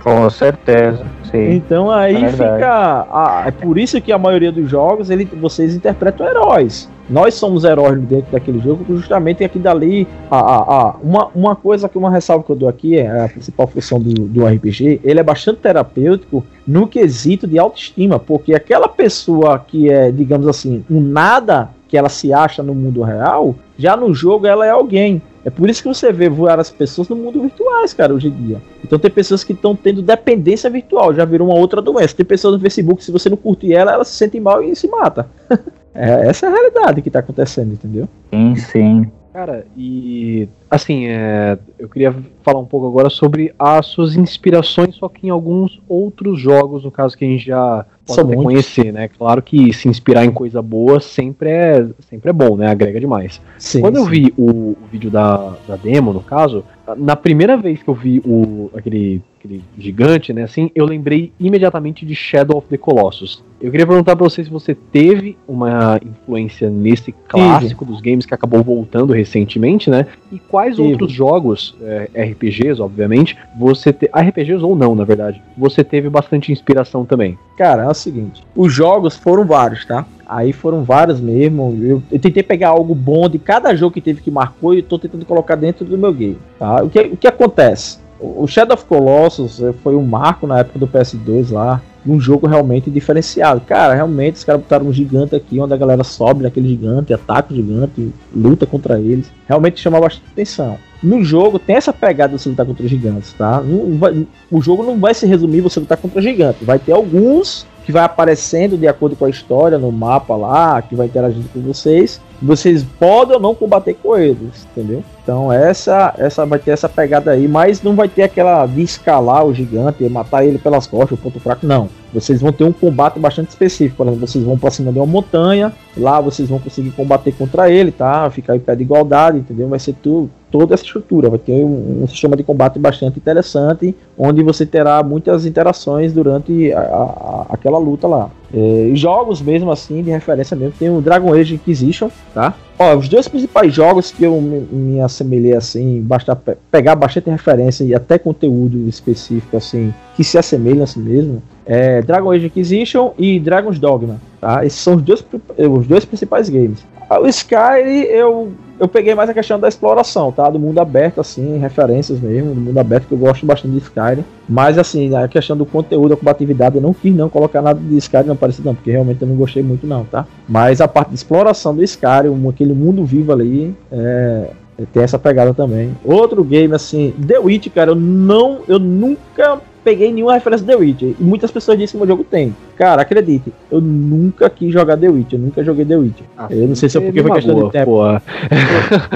[0.02, 1.04] Com certeza.
[1.34, 3.06] Então aí É fica.
[3.10, 6.90] ah, é por isso que a maioria dos jogos ele, vocês interpretam heróis.
[7.10, 10.06] Nós somos heróis dentro daquele jogo, justamente aqui dali.
[10.30, 10.56] A, a,
[10.88, 13.98] a- uma, uma coisa que uma ressalva que eu dou aqui é a principal função
[14.00, 15.00] do, do RPG.
[15.04, 20.84] Ele é bastante terapêutico no quesito de autoestima, porque aquela pessoa que é, digamos assim,
[20.90, 25.20] um nada que ela se acha no mundo real, já no jogo ela é alguém.
[25.44, 28.62] É por isso que você vê várias pessoas no mundo virtuais, cara, hoje em dia.
[28.84, 32.14] Então tem pessoas que estão tendo dependência virtual, já virou uma outra doença.
[32.14, 34.88] Tem pessoas no Facebook, se você não curtir ela, ela se sente mal e se
[34.88, 35.28] mata.
[35.94, 38.08] É, essa é a realidade que tá acontecendo, entendeu?
[38.32, 39.12] Sim, sim.
[39.32, 45.08] Cara, e assim, é, eu queria falar um pouco agora sobre as suas inspirações, só
[45.08, 48.44] que em alguns outros jogos, no caso que a gente já pode São até muitos.
[48.44, 49.08] conhecer, né?
[49.08, 52.68] Claro que se inspirar em coisa boa sempre é, sempre é bom, né?
[52.68, 53.40] Agrega demais.
[53.56, 54.10] Sim, Quando eu sim.
[54.10, 56.62] vi o, o vídeo da, da demo, no caso,
[56.96, 62.04] na primeira vez que eu vi o, aquele, aquele gigante, né, assim, eu lembrei imediatamente
[62.04, 63.42] de Shadow of the Colossus.
[63.62, 68.34] Eu queria perguntar pra você se você teve uma influência nesse clássico dos games que
[68.34, 70.08] acabou voltando recentemente, né?
[70.32, 70.88] E quais Tive.
[70.88, 74.10] outros jogos, é, RPGs, obviamente, você te...
[74.12, 77.38] RPGs ou não, na verdade, você teve bastante inspiração também.
[77.56, 80.04] Cara, é o seguinte: os jogos foram vários, tá?
[80.26, 81.78] Aí foram vários mesmo.
[81.80, 84.98] Eu, eu tentei pegar algo bom de cada jogo que teve que marcou e tô
[84.98, 86.38] tentando colocar dentro do meu game.
[86.58, 86.82] Tá?
[86.82, 88.01] O, que, o que acontece?
[88.22, 91.80] O Shadow of Colossus eh, foi um marco na época do PS2 lá.
[92.06, 93.60] Um jogo realmente diferenciado.
[93.60, 97.52] Cara, realmente os caras botaram um gigante aqui, onde a galera sobe naquele gigante, ataca
[97.52, 99.30] o gigante, luta contra eles.
[99.48, 100.76] Realmente chama bastante atenção.
[101.02, 103.62] No jogo tem essa pegada de você lutar contra gigantes, tá?
[103.98, 106.64] Vai- o jogo não vai se resumir você lutar contra gigante.
[106.64, 110.94] Vai ter alguns que vai aparecendo de acordo com a história no mapa lá, que
[110.94, 112.20] vai interagindo com vocês.
[112.40, 115.04] Vocês podem ou não combater com eles, entendeu?
[115.22, 119.44] Então essa essa vai ter essa pegada aí, mas não vai ter aquela de escalar
[119.44, 121.88] o gigante matar ele pelas costas, o ponto fraco, não.
[122.12, 125.06] Vocês vão ter um combate bastante específico, por exemplo, vocês vão pra cima de uma
[125.06, 128.28] montanha, lá vocês vão conseguir combater contra ele, tá?
[128.30, 129.68] Ficar em pé de igualdade, entendeu?
[129.68, 133.96] Vai ser tudo toda essa estrutura, vai ter um, um sistema de combate bastante interessante,
[134.16, 138.30] onde você terá muitas interações durante a- a- aquela luta lá.
[138.54, 142.54] É, jogos mesmo assim, de referência mesmo, tem o Dragon Age Inquisition, tá?
[142.78, 147.30] Ó, os dois principais jogos que eu me, me assemelhei assim, basta pe- pegar bastante
[147.30, 153.12] referência e até conteúdo específico assim, que se assemelham assim mesmo, é Dragon Age Inquisition
[153.18, 154.66] e Dragon's Dogma, tá?
[154.66, 155.24] Esses são os dois,
[155.56, 156.84] os dois principais games.
[157.18, 158.52] O Skyrim eu
[158.82, 160.50] eu peguei mais a questão da exploração, tá?
[160.50, 164.24] Do mundo aberto, assim, referências mesmo, do mundo aberto, que eu gosto bastante de Skyrim.
[164.48, 167.96] Mas, assim, a questão do conteúdo, a combatividade, eu não quis não colocar nada de
[167.96, 170.26] Skyrim não parecido não, porque realmente eu não gostei muito não, tá?
[170.48, 174.50] Mas a parte de exploração do Skyrim, aquele mundo vivo ali, é,
[174.92, 175.96] tem essa pegada também.
[176.04, 180.78] Outro game, assim, The Witch, cara, eu não, eu nunca peguei nenhuma referência de The
[180.78, 181.02] Witch.
[181.02, 182.54] E muitas pessoas dizem que o meu jogo tem.
[182.76, 186.20] Cara, acredite, eu nunca quis jogar The Witch, eu nunca joguei The Witch.
[186.50, 187.86] eu não sei se é porque foi questão de tempo.
[187.86, 188.22] Porra.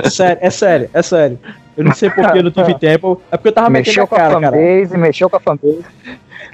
[0.02, 1.38] É sério, é sério, é sério.
[1.76, 3.20] Eu não sei porque eu não tive tempo.
[3.30, 4.56] É porque eu tava metendo Mexeu com a cara, cara.
[4.56, 5.84] fanbase, mexeu com a fanbase.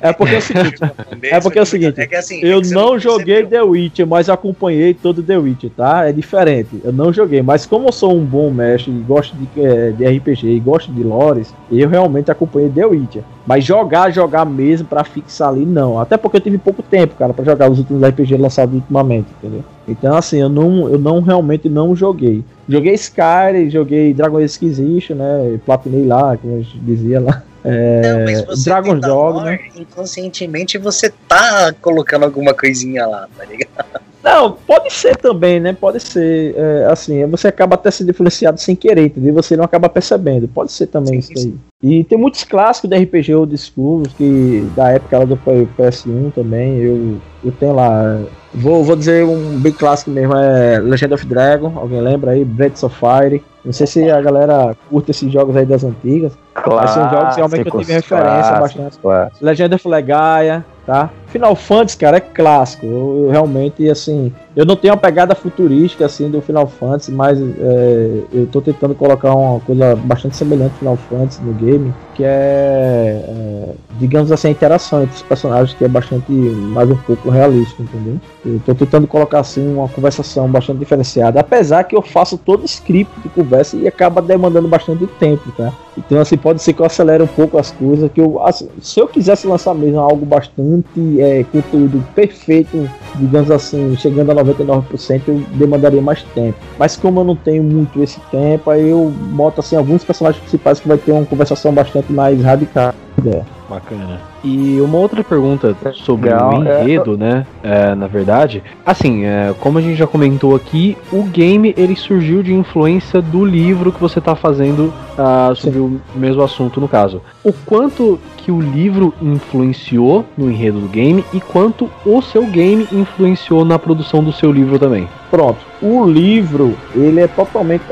[0.00, 0.76] É porque é o seguinte,
[1.22, 3.46] É porque é o seguinte, É assim, eu é você não joguei.
[3.46, 6.08] The Witcher, mas acompanhei todo The Witcher, tá?
[6.08, 6.80] É diferente.
[6.82, 10.46] Eu não joguei, mas como eu sou um bom mestre e gosto de, de RPG
[10.48, 13.22] e gosto de lores, eu realmente acompanhei The Witcher.
[13.46, 15.98] Mas jogar, jogar mesmo pra fixar ali, não.
[15.98, 19.64] Até porque eu tive pouco tempo, cara, pra jogar os últimos RPG lançados ultimamente, entendeu?
[19.86, 22.44] Então, assim, eu não, eu não realmente não joguei.
[22.68, 25.58] Joguei Skyrim, joguei Dragon Age Inquisition, né?
[25.64, 27.42] Platinei lá, como a gente dizia lá.
[27.64, 34.11] Não, mas você lore, inconscientemente você tá colocando alguma coisinha lá, tá ligado?
[34.22, 35.72] Não, pode ser também, né?
[35.72, 36.54] Pode ser.
[36.56, 39.34] é, assim, você acaba até sendo influenciado sem querer, entendeu?
[39.34, 40.46] Você não acaba percebendo.
[40.46, 41.54] Pode ser também Sim, isso aí.
[41.82, 46.32] E tem muitos clássicos da RPG old school, que da época lá do P- PS1
[46.32, 46.78] também.
[46.78, 48.20] Eu, eu tenho lá.
[48.54, 51.72] Vou, vou dizer um bem clássico mesmo, é Legend of Dragon.
[51.74, 52.44] Alguém lembra aí?
[52.44, 53.42] Breath of Fire.
[53.64, 56.32] Não sei se a galera curte esses jogos aí das antigas.
[56.66, 58.98] Mas são jogos realmente que eu tive referência bastante.
[58.98, 59.40] clássicos.
[59.40, 61.10] Legend of Legaia, tá?
[61.32, 62.84] Final Fantasy, cara, é clássico.
[62.84, 67.40] Eu, eu realmente, assim, eu não tenho uma pegada futurística, assim, do Final Fantasy, mas
[67.40, 72.22] é, eu tô tentando colocar uma coisa bastante semelhante ao Final Fantasy no game, que
[72.22, 73.68] é, é,
[73.98, 78.20] digamos assim, a interação entre os personagens, que é bastante, mais um pouco realístico, entendeu?
[78.44, 83.12] Eu tô tentando colocar, assim, uma conversação bastante diferenciada, apesar que eu faço todo script
[83.22, 85.72] de conversa e acaba demandando bastante tempo, tá?
[85.96, 89.00] Então, assim, pode ser que eu acelere um pouco as coisas, que eu, assim, se
[89.00, 95.42] eu quisesse lançar mesmo algo bastante é, conteúdo perfeito, digamos assim, chegando a 99%, eu
[95.52, 96.58] demandaria mais tempo.
[96.78, 100.80] Mas como eu não tenho muito esse tempo, aí eu boto, assim, alguns personagens principais
[100.80, 102.92] que vai ter uma conversação bastante mais radical.
[103.26, 103.42] É.
[103.68, 104.20] Bacana.
[104.44, 107.46] E uma outra pergunta sobre Legal, o é, enredo, né?
[107.62, 112.42] É, na verdade, assim, é, como a gente já comentou aqui, o game ele surgiu
[112.42, 117.22] de influência do livro que você tá fazendo ah, sobre o mesmo assunto no caso.
[117.44, 122.86] O quanto que o livro influenciou no enredo do game e quanto o seu game
[122.92, 125.08] influenciou na produção do seu livro também.
[125.32, 125.60] Pronto.
[125.80, 127.82] O livro, ele é totalmente.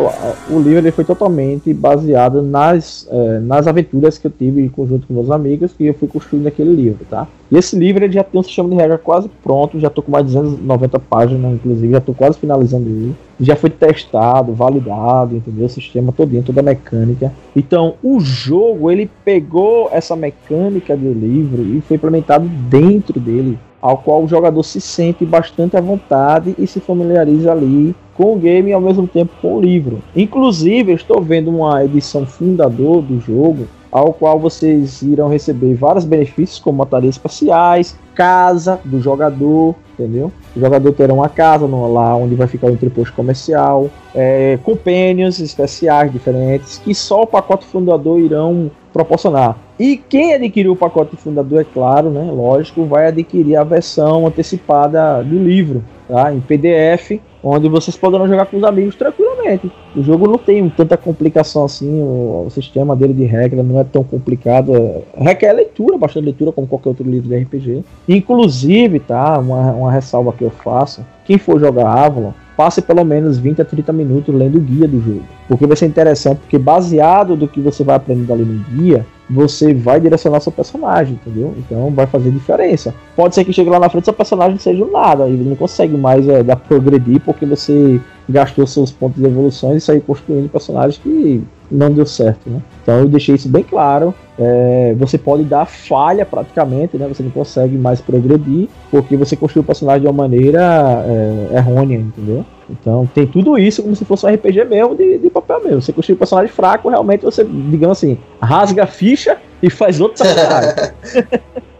[0.50, 5.06] O livro ele foi totalmente baseado nas, é, nas aventuras que eu tive em conjunto
[5.06, 7.26] com meus amigos e eu fui construindo aquele livro, tá?
[7.50, 10.12] E esse livro ele já tem um sistema de regra quase pronto, já estou com
[10.12, 13.16] mais de 290 páginas, inclusive, já estou quase finalizando ele.
[13.40, 15.64] Já foi testado, validado, entendeu?
[15.64, 17.32] O sistema todinho, toda a mecânica.
[17.56, 23.98] Então, o jogo, ele pegou essa mecânica do livro e foi implementado dentro dele ao
[23.98, 28.70] qual o jogador se sente bastante à vontade e se familiariza ali com o game
[28.70, 30.02] e ao mesmo tempo com o livro.
[30.14, 36.04] Inclusive, eu estou vendo uma edição fundador do jogo, ao qual vocês irão receber vários
[36.04, 40.30] benefícios, como matérias espaciais, casa do jogador, entendeu?
[40.54, 45.40] O jogador terá uma casa no, lá onde vai ficar o entreposto comercial, é, companions
[45.40, 49.56] especiais diferentes, que só o pacote fundador irão proporcionar.
[49.78, 55.24] E quem adquiriu o pacote fundador, é claro, né, lógico, vai adquirir a versão antecipada
[55.24, 59.70] do livro, tá, em PDF, onde vocês poderão jogar com os amigos tranquilamente.
[59.96, 63.84] O jogo não tem tanta complicação assim, o, o sistema dele de regra não é
[63.84, 67.84] tão complicado, é, requer leitura, bastante leitura, como qualquer outro livro de RPG.
[68.08, 73.38] Inclusive, tá, uma, uma ressalva que eu faço, quem for jogar Avalon, passe pelo menos
[73.38, 75.22] 20 a 30 minutos lendo o guia do jogo.
[75.48, 79.72] Porque vai ser interessante, porque baseado do que você vai aprendendo ali no guia, você
[79.72, 81.54] vai direcionar seu personagem, entendeu?
[81.56, 82.92] Então vai fazer diferença.
[83.14, 85.96] Pode ser que chegue lá na frente seu personagem seja um nada, e não consegue
[85.96, 90.98] mais é, dar progredir porque você gastou seus pontos de evolução e saiu construindo personagens
[90.98, 92.60] que não deu certo, né?
[92.82, 94.12] Então eu deixei isso bem claro.
[94.38, 97.06] É, você pode dar falha praticamente, né?
[97.06, 101.98] Você não consegue mais progredir porque você construiu o personagem de uma maneira é, errônea,
[101.98, 102.44] entendeu?
[102.70, 105.82] Então tem tudo isso como se fosse um RPG mesmo de, de papel mesmo.
[105.82, 110.22] Você construiu um personagem fraco, realmente você, digamos assim, rasga a ficha e faz outro
[110.24, 110.74] personagem.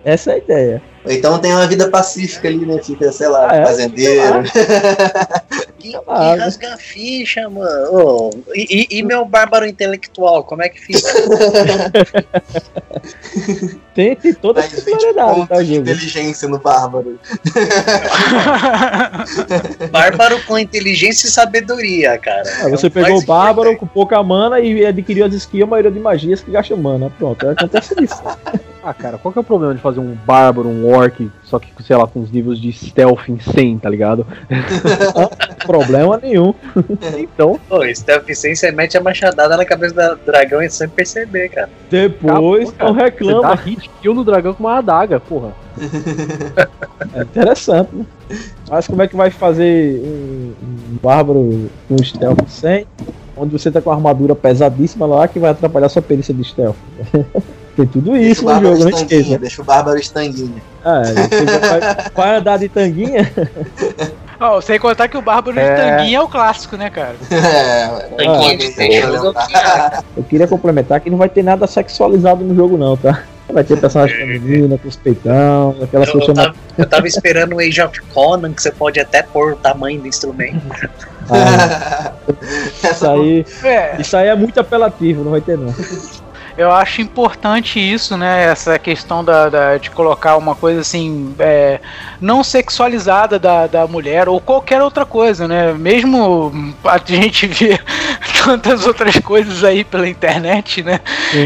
[0.05, 0.83] Essa é a ideia.
[1.07, 2.79] Então tem uma vida pacífica ali, né?
[2.83, 3.67] Fica, sei lá, ah, é?
[3.67, 4.43] fazendeiro.
[5.81, 7.89] Que, que rasga a ficha, mano.
[7.91, 11.09] Oh, e, e, meu bárbaro intelectual, como é que fica?
[13.95, 17.19] tem, tem toda essa variedade, tá, de inteligência no bárbaro.
[19.91, 22.43] bárbaro com inteligência e sabedoria, cara.
[22.63, 25.91] Ah, você é pegou o bárbaro com pouca mana e adquiriu as skills, a maioria
[25.91, 27.11] de magias que gastam mana.
[27.19, 28.23] Pronto, acontece isso.
[28.83, 31.71] Ah, cara, qual que é o problema de fazer um bárbaro, um orc, só que,
[31.83, 34.27] sei lá, com os níveis de stealth em 100, tá ligado?
[35.71, 36.53] Problema nenhum.
[37.17, 37.59] então.
[37.69, 41.71] Pô, 100 você mete a machadada na cabeça do dragão e sem perceber, cara.
[41.89, 43.51] Depois não reclama.
[43.51, 45.53] Você dá hit kill no dragão com uma adaga, porra.
[47.15, 48.05] é interessante, né?
[48.69, 52.87] Mas como é que vai fazer um, um bárbaro com stealth 100?
[53.37, 56.77] Onde você tá com uma armadura pesadíssima lá que vai atrapalhar sua perícia de stealth.
[57.77, 59.39] Tem tudo isso no jogo, não esqueça.
[59.39, 60.61] Deixa o Bárbaro estanguinha.
[60.85, 63.31] Ah, é, vai, andar de tanguinha?
[64.41, 65.69] Oh, sem contar que o Bárbaro é...
[65.69, 67.15] de Tanguinha é o clássico, né, cara?
[67.31, 67.85] É,
[68.27, 73.23] ah, eu queria complementar que não vai ter nada sexualizado no jogo, não, tá?
[73.49, 77.61] Vai ter personagem feminina, com os peitão, aquela eu, eu, tava, eu tava esperando o
[77.61, 80.61] Age of Conan, que você pode até pôr o tamanho do instrumento.
[81.29, 82.13] Ah,
[82.91, 83.97] isso, aí, é.
[84.01, 85.75] isso aí é muito apelativo, não vai ter não
[86.57, 88.45] eu acho importante isso, né?
[88.45, 91.81] Essa questão da, da de colocar uma coisa assim, é,
[92.21, 95.73] não sexualizada da, da mulher ou qualquer outra coisa, né?
[95.73, 97.79] Mesmo a gente vê
[98.45, 101.01] tantas outras coisas aí pela internet, né?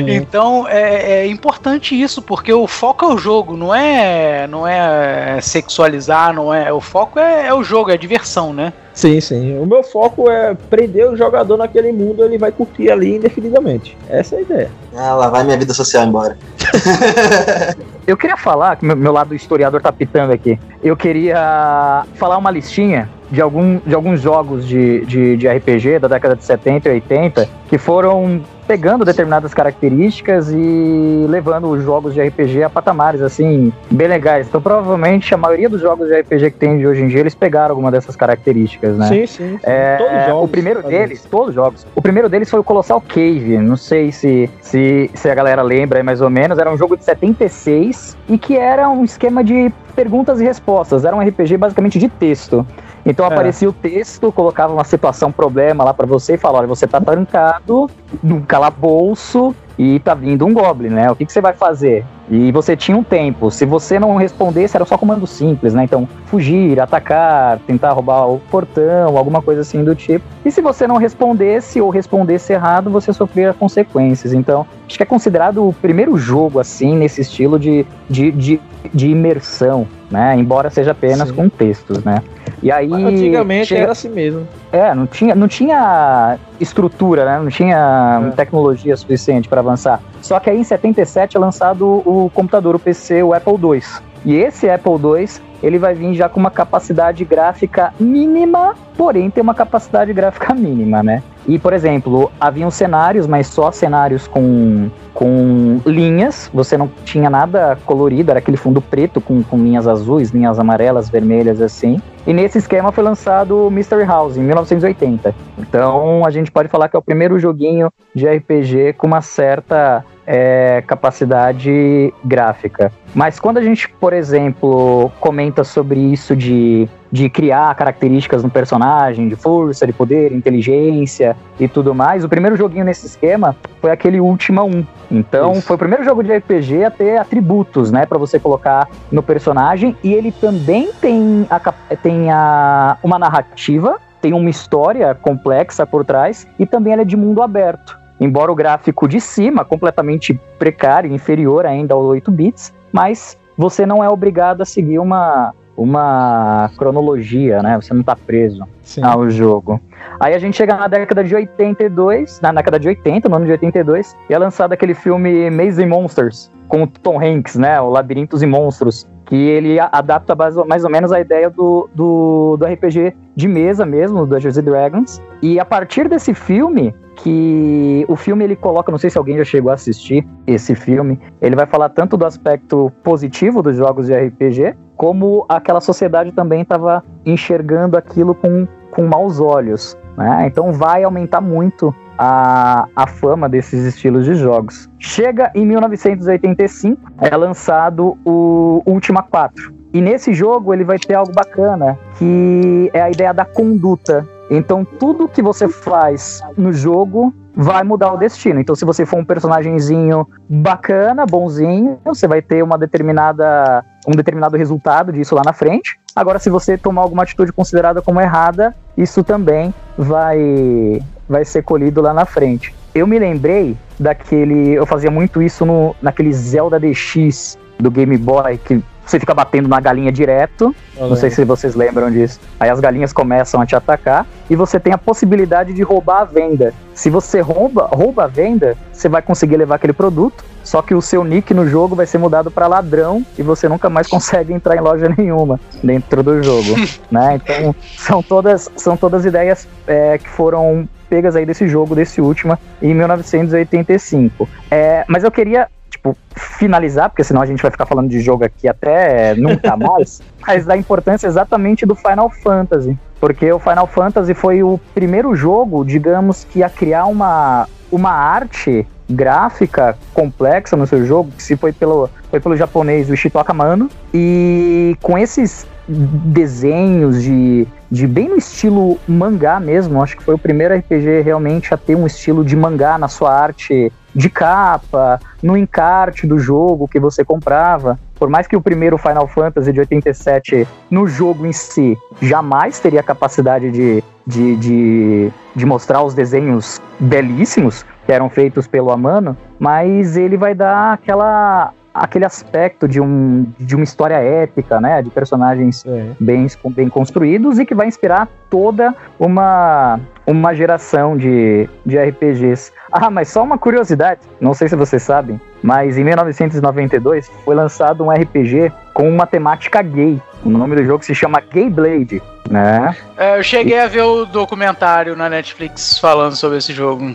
[0.09, 5.41] Então é, é, importante isso, porque o foco é o jogo, não é, não é
[5.41, 6.73] sexualizar, não é.
[6.73, 8.73] O foco é, é o jogo, é a diversão, né?
[8.95, 9.59] Sim, sim.
[9.59, 13.99] O meu foco é prender o jogador naquele mundo, ele vai curtir ali indefinidamente.
[14.09, 14.71] Essa é a ideia.
[14.97, 16.39] Ah, lá vai minha vida social embora.
[18.07, 20.59] Eu queria falar, que meu, meu lado historiador tá pitando aqui.
[20.83, 26.09] Eu queria falar uma listinha de, algum, de alguns jogos de, de, de, RPG da
[26.09, 32.23] década de 70 e 80 que foram pegando determinadas características e levando os jogos de
[32.23, 34.47] RPG a patamares assim bem legais.
[34.49, 37.35] Então provavelmente a maioria dos jogos de RPG que tem de hoje em dia eles
[37.35, 39.09] pegaram alguma dessas características, né?
[39.09, 39.49] Sim, sim.
[39.49, 39.59] sim.
[39.63, 40.45] É, todos os jogos.
[40.45, 41.29] O primeiro deles, isso.
[41.29, 41.87] todos os jogos.
[41.95, 43.59] O primeiro deles foi o Colossal Cave.
[43.59, 46.59] Não sei se, se, se a galera lembra mais ou menos.
[46.59, 51.05] Era um jogo de 76 e que era um esquema de perguntas e respostas.
[51.05, 52.67] Era um RPG basicamente de texto.
[53.05, 53.29] Então é.
[53.29, 57.01] aparecia o texto, colocava uma situação, problema lá para você e falava: olha, você tá
[57.01, 57.91] trancado
[58.23, 61.11] num calabouço e tá vindo um Goblin, né?
[61.11, 62.05] O que, que você vai fazer?
[62.31, 63.51] E você tinha um tempo.
[63.51, 65.85] Se você não respondesse, era só comando simples, né?
[65.85, 70.25] Então, fugir, atacar, tentar roubar o portão, alguma coisa assim do tipo.
[70.45, 74.33] E se você não respondesse ou respondesse errado, você sofria consequências.
[74.33, 78.61] Então, acho que é considerado o primeiro jogo, assim, nesse estilo de, de, de,
[78.93, 80.37] de imersão né?
[80.37, 81.35] Embora seja apenas Sim.
[81.35, 82.23] com textos, né?
[82.63, 84.47] E aí Antigamente chega- era assim mesmo.
[84.73, 87.39] é, não tinha, não tinha estrutura, né?
[87.39, 88.31] Não tinha É.
[88.31, 90.01] tecnologia suficiente para avançar.
[90.23, 93.83] Só que aí em 77 é lançado o computador, o PC, o Apple II.
[94.25, 95.29] E esse Apple II,
[95.63, 101.03] ele vai vir já com uma capacidade gráfica mínima, porém tem uma capacidade gráfica mínima,
[101.03, 101.23] né?
[101.47, 107.77] E, por exemplo, haviam cenários, mas só cenários com, com linhas, você não tinha nada
[107.85, 112.01] colorido, era aquele fundo preto com, com linhas azuis, linhas amarelas, vermelhas, assim.
[112.27, 115.35] E nesse esquema foi lançado o Mystery House, em 1980.
[115.59, 120.03] Então a gente pode falar que é o primeiro joguinho de RPG com uma certa
[120.27, 122.93] é, capacidade gráfica.
[123.15, 129.29] Mas quando a gente, por exemplo, comenta sobre isso de, de criar características no personagem,
[129.29, 134.21] de força, de poder, inteligência e tudo mais, o primeiro joguinho nesse esquema foi aquele
[134.21, 134.85] Ultima 1.
[135.11, 135.63] Então Isso.
[135.63, 139.97] foi o primeiro jogo de RPG a ter atributos, né, para você colocar no personagem
[140.03, 141.61] e ele também tem a,
[142.03, 147.17] tem a uma narrativa, tem uma história complexa por trás e também ele é de
[147.17, 148.04] mundo aberto.
[148.25, 154.03] Embora o gráfico de cima completamente precário, inferior ainda aos 8 bits, mas você não
[154.03, 157.77] é obrigado a seguir uma uma cronologia, né?
[157.77, 159.03] Você não tá preso Sim.
[159.03, 159.81] ao jogo.
[160.21, 163.53] Aí a gente chega na década de 82, na década de 80, no ano de
[163.53, 167.81] 82, e é lançado aquele filme Amazing Monsters, com o Tom Hanks, né?
[167.81, 172.67] O Labirintos e Monstros, que ele adapta mais ou, menos a ideia do, do, do
[172.67, 175.23] RPG de mesa mesmo, do Dungeons Dragons.
[175.43, 179.45] E a partir desse filme, que o filme ele coloca, não sei se alguém já
[179.45, 184.15] chegou a assistir esse filme, ele vai falar tanto do aspecto positivo dos jogos de
[184.15, 189.97] RPG, como aquela sociedade também estava enxergando aquilo com, com maus olhos.
[190.17, 190.47] Né?
[190.47, 194.89] Então vai aumentar muito a, a fama desses estilos de jogos.
[194.99, 199.75] Chega em 1985, é lançado o Ultima 4.
[199.93, 204.27] E nesse jogo ele vai ter algo bacana, que é a ideia da conduta.
[204.51, 208.61] Então tudo que você faz no jogo vai mudar o destino.
[208.61, 214.57] Então se você for um personagemzinho bacana, bonzinho, você vai ter uma determinada um determinado
[214.57, 215.99] resultado disso lá na frente.
[216.15, 222.01] Agora se você tomar alguma atitude considerada como errada, isso também vai vai ser colhido
[222.01, 222.75] lá na frente.
[222.95, 228.59] Eu me lembrei daquele, eu fazia muito isso no naquele Zelda DX do Game Boy
[228.59, 232.41] que você fica batendo na galinha direto não sei se vocês lembram disso.
[232.59, 236.25] Aí as galinhas começam a te atacar e você tem a possibilidade de roubar a
[236.25, 236.73] venda.
[236.95, 240.45] Se você rouba, rouba a venda, você vai conseguir levar aquele produto.
[240.63, 243.91] Só que o seu nick no jogo vai ser mudado para ladrão e você nunca
[243.91, 246.75] mais consegue entrar em loja nenhuma dentro do jogo,
[247.11, 247.35] né?
[247.35, 252.59] Então são todas são todas ideias é, que foram pegas aí desse jogo, desse último,
[252.81, 254.49] em 1985.
[254.71, 255.69] É, mas eu queria
[256.05, 256.17] tipo,
[256.59, 260.67] finalizar, porque senão a gente vai ficar falando de jogo aqui até nunca mais, mas
[260.67, 262.97] da importância exatamente do Final Fantasy.
[263.19, 268.87] Porque o Final Fantasy foi o primeiro jogo, digamos, que a criar uma, uma arte
[269.09, 273.89] gráfica complexa no seu jogo, que se foi pelo, foi pelo japonês o Ishitoka Mano,
[274.13, 280.39] e com esses desenhos de, de bem no estilo mangá mesmo, acho que foi o
[280.39, 285.57] primeiro RPG realmente a ter um estilo de mangá na sua arte de capa, no
[285.57, 287.99] encarte do jogo que você comprava.
[288.15, 293.01] Por mais que o primeiro Final Fantasy de 87 no jogo em si jamais teria
[293.01, 299.37] a capacidade de, de, de, de mostrar os desenhos belíssimos que eram feitos pelo Amano,
[299.59, 305.11] mas ele vai dar aquela aquele aspecto de, um, de uma história épica, né, de
[305.11, 306.11] personagens É.
[306.19, 312.73] bem, bem construídos e que vai inspirar toda uma, uma geração de, de RPGs.
[312.91, 318.03] Ah, mas só uma curiosidade, não sei se vocês sabem, mas em 1992 foi lançado
[318.05, 320.21] um RPG com uma temática gay.
[320.45, 322.95] O nome do jogo se chama Gay Blade, né?
[323.17, 327.15] É, eu cheguei a ver o documentário na Netflix falando sobre esse jogo.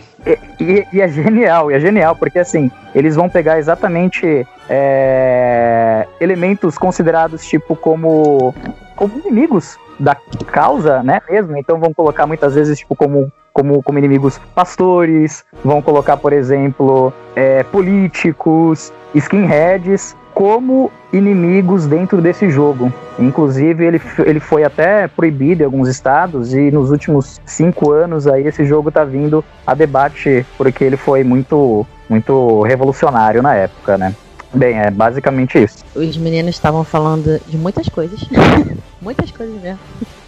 [0.58, 6.76] E, e é genial, e é genial, porque assim, eles vão pegar exatamente é, elementos
[6.76, 8.52] considerados tipo como,
[8.96, 10.16] como inimigos da
[10.50, 15.82] causa, né, mesmo, então vão colocar muitas vezes tipo como como, como inimigos pastores, vão
[15.82, 22.92] colocar, por exemplo, é, políticos, skinheads, como inimigos dentro desse jogo.
[23.18, 28.46] Inclusive, ele, ele foi até proibido em alguns estados e nos últimos cinco anos aí
[28.46, 34.14] esse jogo tá vindo a debate porque ele foi muito, muito revolucionário na época, né?
[34.52, 35.84] Bem, é basicamente isso.
[35.94, 38.20] Os meninos estavam falando de muitas coisas.
[39.00, 39.78] muitas coisas mesmo.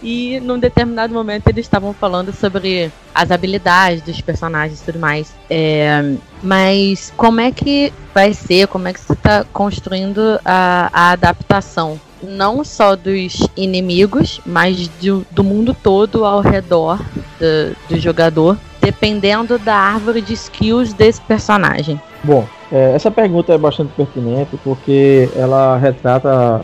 [0.01, 5.33] E num determinado momento eles estavam falando sobre as habilidades dos personagens e tudo mais.
[5.49, 8.67] É, mas como é que vai ser?
[8.67, 15.25] Como é que você está construindo a, a adaptação não só dos inimigos, mas do,
[15.31, 16.97] do mundo todo ao redor
[17.37, 22.01] do, do jogador, dependendo da árvore de skills desse personagem.
[22.23, 26.61] Bom, é, essa pergunta é bastante pertinente porque ela retrata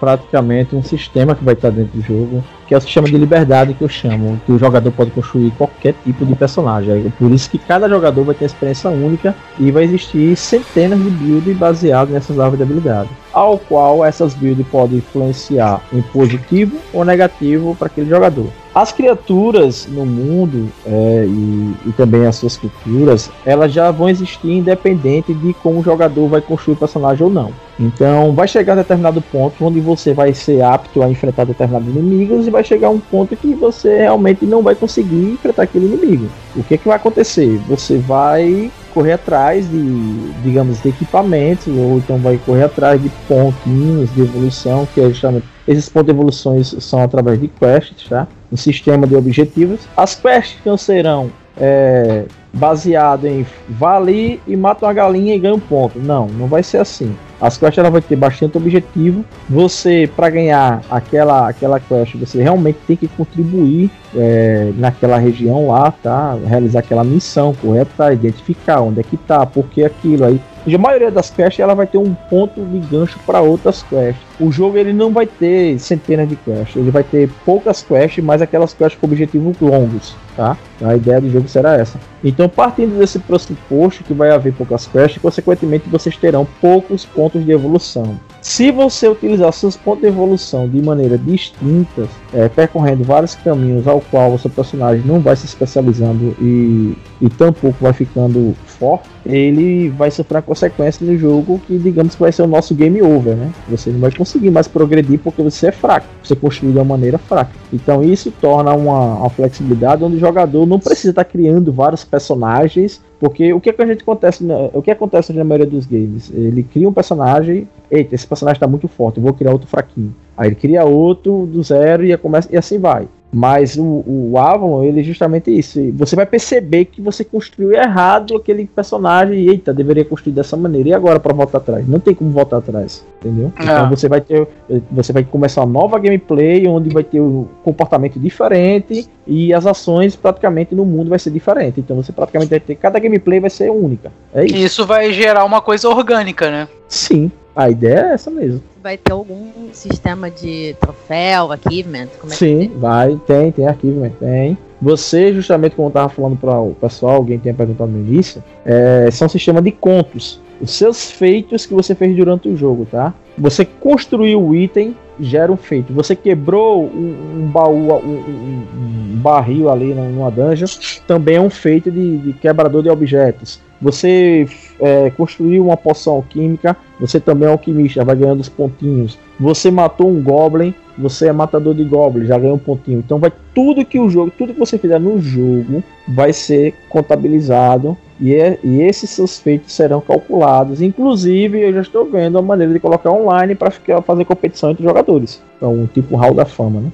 [0.00, 3.74] praticamente um sistema que vai estar dentro do jogo, que é o sistema de liberdade
[3.74, 7.06] que eu chamo, que o jogador pode construir qualquer tipo de personagem.
[7.06, 11.10] É por isso que cada jogador vai ter experiência única e vai existir centenas de
[11.10, 17.04] builds baseados nessas árvores de habilidade, ao qual essas builds podem influenciar em positivo ou
[17.04, 18.48] negativo para aquele jogador.
[18.78, 24.52] As criaturas no mundo é, e, e, também as suas culturas, elas já vão existir
[24.52, 27.52] independente de como o jogador vai construir o personagem ou não.
[27.76, 32.46] Então vai chegar a determinado ponto onde você vai ser apto a enfrentar determinados inimigos
[32.46, 36.28] e vai chegar um ponto que você realmente não vai conseguir enfrentar aquele inimigo.
[36.54, 37.58] O que, é que vai acontecer?
[37.66, 44.12] Você vai correr atrás de, digamos, de equipamentos, ou então vai correr atrás de pontinhos
[44.12, 48.26] de evolução, que é justamente esses pontos de evoluções são através de quests, tá?
[48.50, 49.82] Um sistema de objetivos.
[49.96, 55.54] As quests não serão é, baseado em vá ali e mata uma galinha e ganha
[55.54, 55.96] um ponto.
[56.00, 57.14] Não, não vai ser assim.
[57.40, 59.24] As quests ela vai ter bastante objetivo.
[59.48, 65.90] Você, para ganhar aquela, aquela quest, você realmente tem que contribuir é, naquela região lá,
[65.90, 66.36] tá?
[66.46, 70.24] Realizar aquela missão, correr atrás, identificar onde é que tá, por que aquilo.
[70.24, 70.40] Aí
[70.74, 74.22] a maioria das quests ela vai ter um ponto de gancho para outras quests.
[74.40, 78.42] O jogo ele não vai ter centenas de quests, ele vai ter poucas quests, mas
[78.42, 80.56] aquelas quests com objetivos longos, tá?
[80.82, 81.98] A ideia do jogo será essa.
[82.22, 87.50] Então, partindo desse pressuposto que vai haver poucas quests, consequentemente vocês terão poucos pontos de
[87.52, 88.18] evolução.
[88.48, 94.00] Se você utilizar seus pontos de evolução de maneira distinta, é, percorrendo vários caminhos ao
[94.00, 99.90] qual o seu personagem não vai se especializando e, e tampouco vai ficando forte, ele
[99.90, 103.36] vai sofrer a consequência no jogo que digamos que vai ser o nosso game over,
[103.36, 103.52] né?
[103.68, 107.18] Você não vai conseguir mais progredir porque você é fraco, você construiu de uma maneira
[107.18, 107.52] fraca.
[107.70, 112.98] Então isso torna uma, uma flexibilidade onde o jogador não precisa estar criando vários personagens
[113.20, 116.30] porque o que, é que a gente acontece, o que acontece na maioria dos games?
[116.32, 120.14] Ele cria um personagem, eita, esse personagem está muito forte, eu vou criar outro fraquinho.
[120.36, 123.08] Aí ele cria outro do zero e, começa, e assim vai.
[123.30, 125.78] Mas o, o Avalon, ele é justamente isso.
[125.92, 130.88] Você vai perceber que você construiu errado aquele personagem e, eita, deveria construir dessa maneira.
[130.88, 131.86] E agora para voltar atrás?
[131.86, 133.52] Não tem como voltar atrás, entendeu?
[133.58, 133.62] É.
[133.62, 134.48] Então você vai ter.
[134.92, 140.16] Você vai começar uma nova gameplay onde vai ter um comportamento diferente e as ações
[140.16, 141.80] praticamente no mundo vai ser diferente.
[141.80, 142.76] Então você praticamente vai ter.
[142.76, 144.10] Cada gameplay vai ser única.
[144.32, 144.56] É isso.
[144.56, 146.66] Isso vai gerar uma coisa orgânica, né?
[146.88, 147.30] Sim.
[147.58, 148.62] A ideia é essa mesmo.
[148.80, 152.06] Vai ter algum sistema de troféu, achievement?
[152.22, 154.56] É Sim, vai, tem, tem achievement, tem.
[154.80, 159.10] Você, justamente como eu estava falando para o pessoal, alguém tinha perguntado no início, é,
[159.10, 160.40] são um sistema de contos.
[160.60, 163.12] Os seus feitos que você fez durante o jogo, tá?
[163.36, 165.92] Você construiu o item, gera um feito.
[165.92, 170.68] Você quebrou um, um baú, um, um, um, barril ali numa dungeon,
[171.08, 173.60] também é um feito de, de quebrador de objetos.
[173.80, 174.46] Você
[174.80, 179.18] é, construiu uma poção alquímica, você também é alquimista, vai ganhando os pontinhos.
[179.38, 182.98] Você matou um goblin, você é matador de goblins, já ganhou um pontinho.
[182.98, 187.96] Então vai tudo que o jogo, tudo que você fizer no jogo vai ser contabilizado
[188.20, 190.82] e, é, e esses seus feitos serão calculados.
[190.82, 193.70] Inclusive, eu já estou vendo a maneira de colocar online para
[194.02, 195.42] fazer competição entre jogadores.
[195.56, 196.92] Então, um tipo Hall da Fama, né?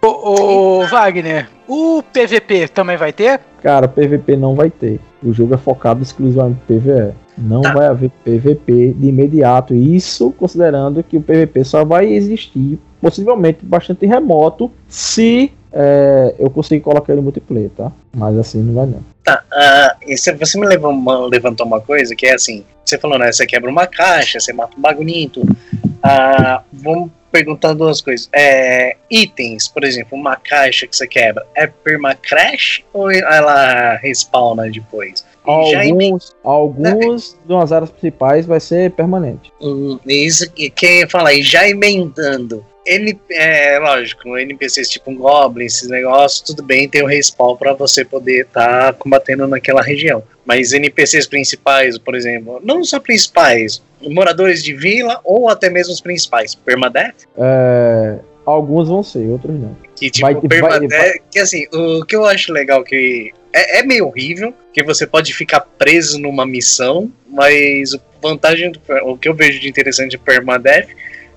[0.00, 3.40] Ô, ô, Wagner, o PVP também vai ter?
[3.60, 5.00] Cara, PVP não vai ter.
[5.22, 7.12] O jogo é focado exclusivamente em PVE.
[7.36, 7.72] Não tá.
[7.72, 9.74] vai haver PVP de imediato.
[9.74, 16.80] Isso considerando que o PVP só vai existir, possivelmente bastante remoto, se é, eu conseguir
[16.80, 17.92] colocar ele no multiplayer, tá?
[18.14, 19.00] Mas assim não vai não.
[19.22, 23.30] Tá, uh, você me levantou uma coisa que é assim: você falou, né?
[23.30, 25.52] Você quebra uma caixa, você mata um bagulhinho, tudo.
[25.52, 28.28] Uh, vamos perguntar duas coisas.
[28.32, 35.24] É, itens, por exemplo, uma caixa que você quebra, é permacrash ou ela respawna depois?
[35.44, 37.48] Alguns, alguns é.
[37.48, 39.50] das áreas principais vai ser permanente.
[39.60, 42.64] Hum, isso que quem fala aí, já emendando.
[42.88, 47.74] N, é lógico, NPCs tipo um Goblin, esses negócios, tudo bem, tem o respawn para
[47.74, 50.22] você poder estar tá combatendo naquela região.
[50.46, 56.00] Mas NPCs principais, por exemplo, não só principais, moradores de vila ou até mesmo os
[56.00, 57.26] principais, permadeath?
[57.36, 59.76] É, alguns vão ser, outros não.
[59.94, 63.82] Que tipo, vai, permadeath, vai, que assim, o que eu acho legal que é, é,
[63.82, 69.28] meio horrível, que você pode ficar preso numa missão, mas a vantagem, do, o que
[69.28, 70.88] eu vejo de interessante de permadeath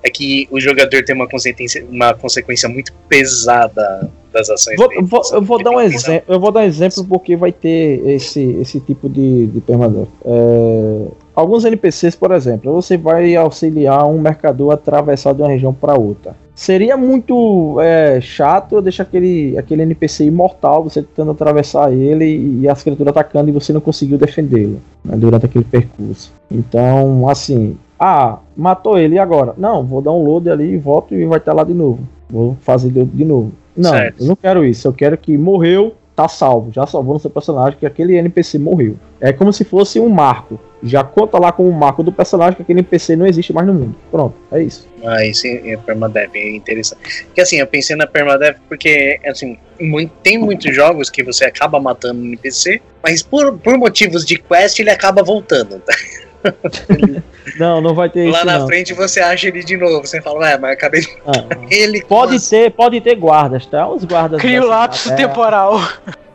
[0.02, 5.02] é que o jogador tem uma consequência, uma consequência muito pesada das ações vou, dele.
[5.02, 6.24] Vou, eu vou dar um exemplo.
[6.26, 10.08] Eu vou dar um exemplo porque vai ter esse, esse tipo de, de permadeath.
[10.24, 15.72] É, alguns NPCs, por exemplo, você vai auxiliar um mercador a atravessar de uma região
[15.72, 16.34] para outra.
[16.54, 22.68] Seria muito é, chato eu deixar aquele, aquele NPC imortal, você tentando atravessar ele e
[22.68, 26.32] as criaturas atacando e você não conseguiu defendê-lo né, durante aquele percurso.
[26.50, 29.54] Então, assim, ah, matou ele e agora?
[29.56, 32.00] Não, vou dar um load ali, volto e vai estar lá de novo.
[32.28, 33.52] Vou fazer de novo.
[33.76, 34.22] Não, Certo.
[34.22, 34.88] eu não quero isso.
[34.88, 36.72] Eu quero que morreu, tá salvo.
[36.72, 38.96] Já salvou no seu personagem que aquele NPC morreu.
[39.20, 40.58] É como se fosse um marco.
[40.82, 43.72] Já conta lá como um marco do personagem que aquele NPC não existe mais no
[43.74, 43.94] mundo.
[44.10, 44.88] Pronto, é isso.
[45.04, 47.24] Ah, isso é permadev, é interessante.
[47.26, 51.78] Porque assim, eu pensei na permadev porque, assim, mui- tem muitos jogos que você acaba
[51.78, 55.78] matando um NPC, mas por, por motivos de quest ele acaba voltando.
[55.78, 55.94] tá?
[57.58, 58.66] Não, não vai ter Lá isso na não.
[58.66, 60.06] frente você acha ele de novo.
[60.06, 62.02] Você fala, ué, mas acabei de Ah, ele.
[62.04, 63.86] pode as- ter, pode ter guardas, tá?
[63.88, 64.40] Os guardas.
[64.40, 65.14] Cria o cidade, é.
[65.16, 65.80] temporal.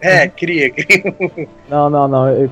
[0.02, 1.16] É, cria, cria.
[1.70, 2.28] Não, não, não.
[2.28, 2.48] É,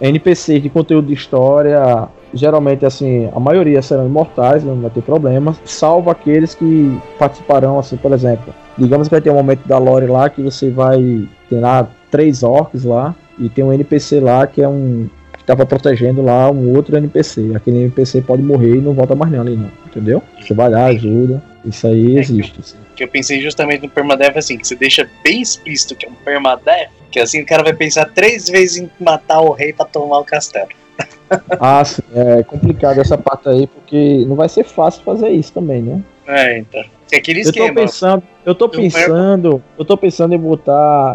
[0.00, 5.02] é, NPCs de conteúdo de história, geralmente, assim, a maioria serão imortais, não vai ter
[5.02, 8.52] problema, salvo aqueles que participarão, assim, por exemplo.
[8.76, 12.42] Digamos que vai ter um momento da lore lá que você vai ter lá três
[12.42, 15.08] orcs lá e tem um NPC lá que é um.
[15.42, 17.52] Que tava protegendo lá um outro NPC.
[17.54, 19.70] Aquele NPC pode morrer e não volta mais não ali, não.
[19.86, 20.22] Entendeu?
[20.40, 21.42] Você vai lá, ajuda.
[21.64, 22.58] Isso aí existe.
[22.58, 22.76] assim.
[22.96, 26.14] que eu pensei justamente no permadev assim, que você deixa bem explícito que é um
[26.24, 30.18] permadev, que assim o cara vai pensar três vezes em matar o rei pra tomar
[30.18, 30.68] o castelo.
[31.58, 35.80] Ah, sim, é complicado essa parte aí, porque não vai ser fácil fazer isso também,
[35.80, 36.02] né?
[36.26, 36.84] É, então.
[37.12, 37.74] É aquele Eu tô esquema.
[37.74, 41.14] pensando, eu tô pensando, eu tô pensando em botar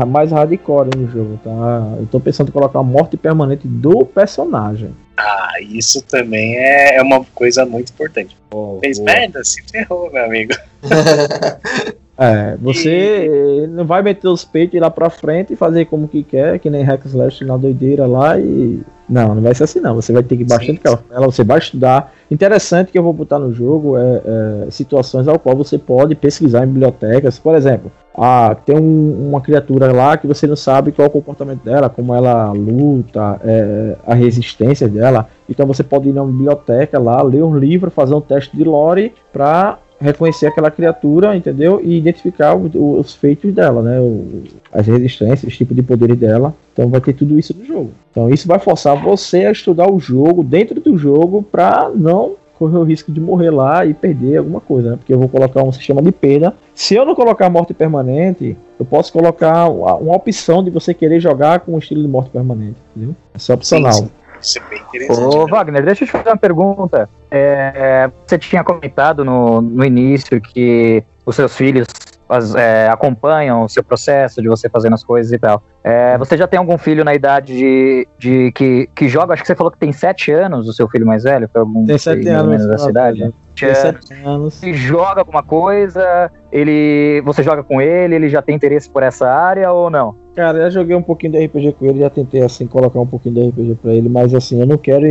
[0.00, 1.96] é, mais hardcore no jogo, tá?
[2.00, 4.90] Eu tô pensando em colocar a morte permanente do personagem.
[5.16, 8.36] Ah, isso também é, é uma coisa muito importante.
[8.80, 9.12] Fez boa.
[9.12, 9.44] merda?
[9.44, 10.54] Se ferrou, meu amigo.
[12.22, 13.28] É, você
[13.64, 16.60] eh, não vai meter os peitos e lá pra frente e fazer como que quer,
[16.60, 18.80] que nem Hack Slash na doideira lá e.
[19.08, 19.96] Não, não vai ser assim não.
[19.96, 22.12] Você vai ter que bastante cautela, você vai estudar.
[22.30, 26.64] Interessante que eu vou botar no jogo é, é, situações ao qual você pode pesquisar
[26.64, 27.38] em bibliotecas.
[27.38, 31.12] Por exemplo, ah, tem um- uma criatura lá que você não sabe qual é o
[31.12, 35.26] comportamento dela, como ela luta, é, a resistência dela.
[35.50, 39.12] Então você pode ir na biblioteca lá, ler um livro, fazer um teste de lore
[39.32, 41.80] pra reconhecer aquela criatura, entendeu?
[41.82, 44.00] E identificar o- o- os feitos dela, né?
[44.00, 44.42] O-
[44.72, 46.54] as resistências, os tipos de poderes dela.
[46.72, 47.90] Então vai ter tudo isso no jogo.
[48.10, 52.76] Então isso vai forçar você a estudar o jogo dentro do jogo pra não correr
[52.78, 54.96] o risco de morrer lá e perder alguma coisa, né?
[54.96, 56.54] Porque eu vou colocar um sistema de perda.
[56.74, 61.18] Se eu não colocar morte permanente, eu posso colocar uma uma opção de você querer
[61.20, 63.16] jogar com o estilo de morte permanente, entendeu?
[63.34, 63.92] Isso é opcional.
[63.92, 64.10] Sim, sim.
[64.40, 65.36] Isso é bem interessante.
[65.36, 65.50] Ô, né?
[65.50, 67.08] Wagner, deixa eu te fazer uma pergunta.
[67.34, 71.86] É, você tinha comentado no, no início que os seus filhos
[72.28, 75.62] as- é, acompanham o seu processo de você fazendo as coisas e tal.
[75.82, 79.32] É, você já tem algum filho na idade de, de que, que joga?
[79.32, 81.48] Acho que você falou que tem sete anos, o seu filho mais velho?
[81.50, 82.50] Foi algum Tem sete anos.
[82.50, 83.18] menos dessa idade?
[83.20, 84.04] Tem Sete anos.
[84.08, 84.62] sete anos.
[84.62, 86.30] Ele joga alguma coisa?
[86.50, 88.14] Ele, você joga com ele?
[88.14, 90.14] Ele já tem interesse por essa área ou não?
[90.34, 93.34] Cara, já joguei um pouquinho de RPG com ele, já tentei assim colocar um pouquinho
[93.34, 95.06] de RPG pra ele, mas assim, eu não quero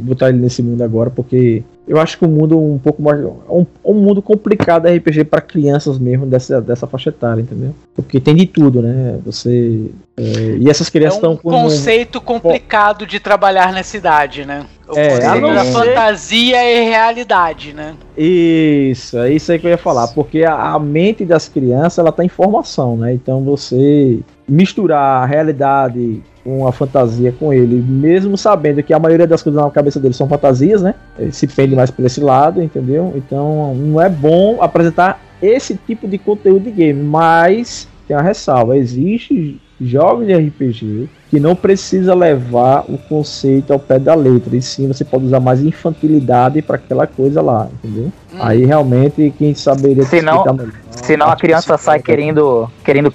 [0.00, 3.64] botar ele nesse mundo agora porque eu acho que o mundo um pouco mais um,
[3.84, 7.72] um mundo complicado de RPG pra crianças mesmo dessa, dessa faixa etária, entendeu?
[7.94, 9.20] Porque tem de tudo, né?
[9.24, 9.84] Você
[10.16, 14.66] eh, e essas É crianças um estão com conceito complicado de trabalhar na cidade, né?
[14.88, 17.94] O É, a não da ser- fantasia e realidade, né?
[18.18, 22.10] Isso, é isso aí que eu ia falar, porque a, a mente das crianças ela
[22.10, 23.14] tá em formação, né?
[23.14, 24.18] Então você
[24.48, 29.60] misturar a realidade com a fantasia com ele, mesmo sabendo que a maioria das coisas
[29.60, 30.94] na cabeça dele são fantasias, né?
[31.18, 33.12] Ele se pende mais por esse lado, entendeu?
[33.16, 38.76] Então não é bom apresentar esse tipo de conteúdo de game, mas tem uma ressalva,
[38.76, 44.62] existe jogos de RPG que não precisa levar o conceito ao pé da letra, e
[44.62, 48.12] sim você pode usar mais infantilidade para aquela coisa lá, entendeu?
[48.36, 48.40] Hum.
[48.40, 52.02] Aí realmente quem saberia Senão- explicar melhor, Senão a criança sai psicóloga.
[52.02, 52.70] querendo.
[52.84, 53.12] querendo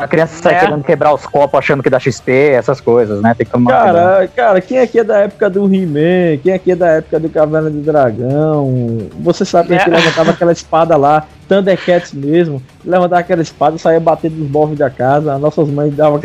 [0.00, 0.60] a criança sai Né?
[0.60, 3.34] querendo quebrar os copos achando que dá XP, essas coisas, né?
[3.34, 3.94] Tem que tomar cuidado.
[3.94, 6.38] Cara, cara, quem aqui é da época do He-Man?
[6.42, 9.08] Quem aqui é da época do Caverna do Dragão?
[9.20, 9.96] Você sabe que a gente Né?
[9.96, 14.90] levantava aquela espada lá, Thundercats mesmo, levantava aquela espada e saía batendo nos móveis da
[14.90, 16.20] casa, as nossas mães davam.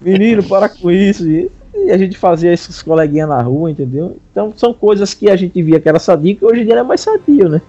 [0.00, 1.24] Menino, para com isso.
[1.74, 4.16] E, a gente fazia isso com os coleguinhas na rua, entendeu?
[4.30, 6.82] Então são coisas que a gente via que era sadio, que hoje em dia não
[6.82, 7.62] é mais sadio, né?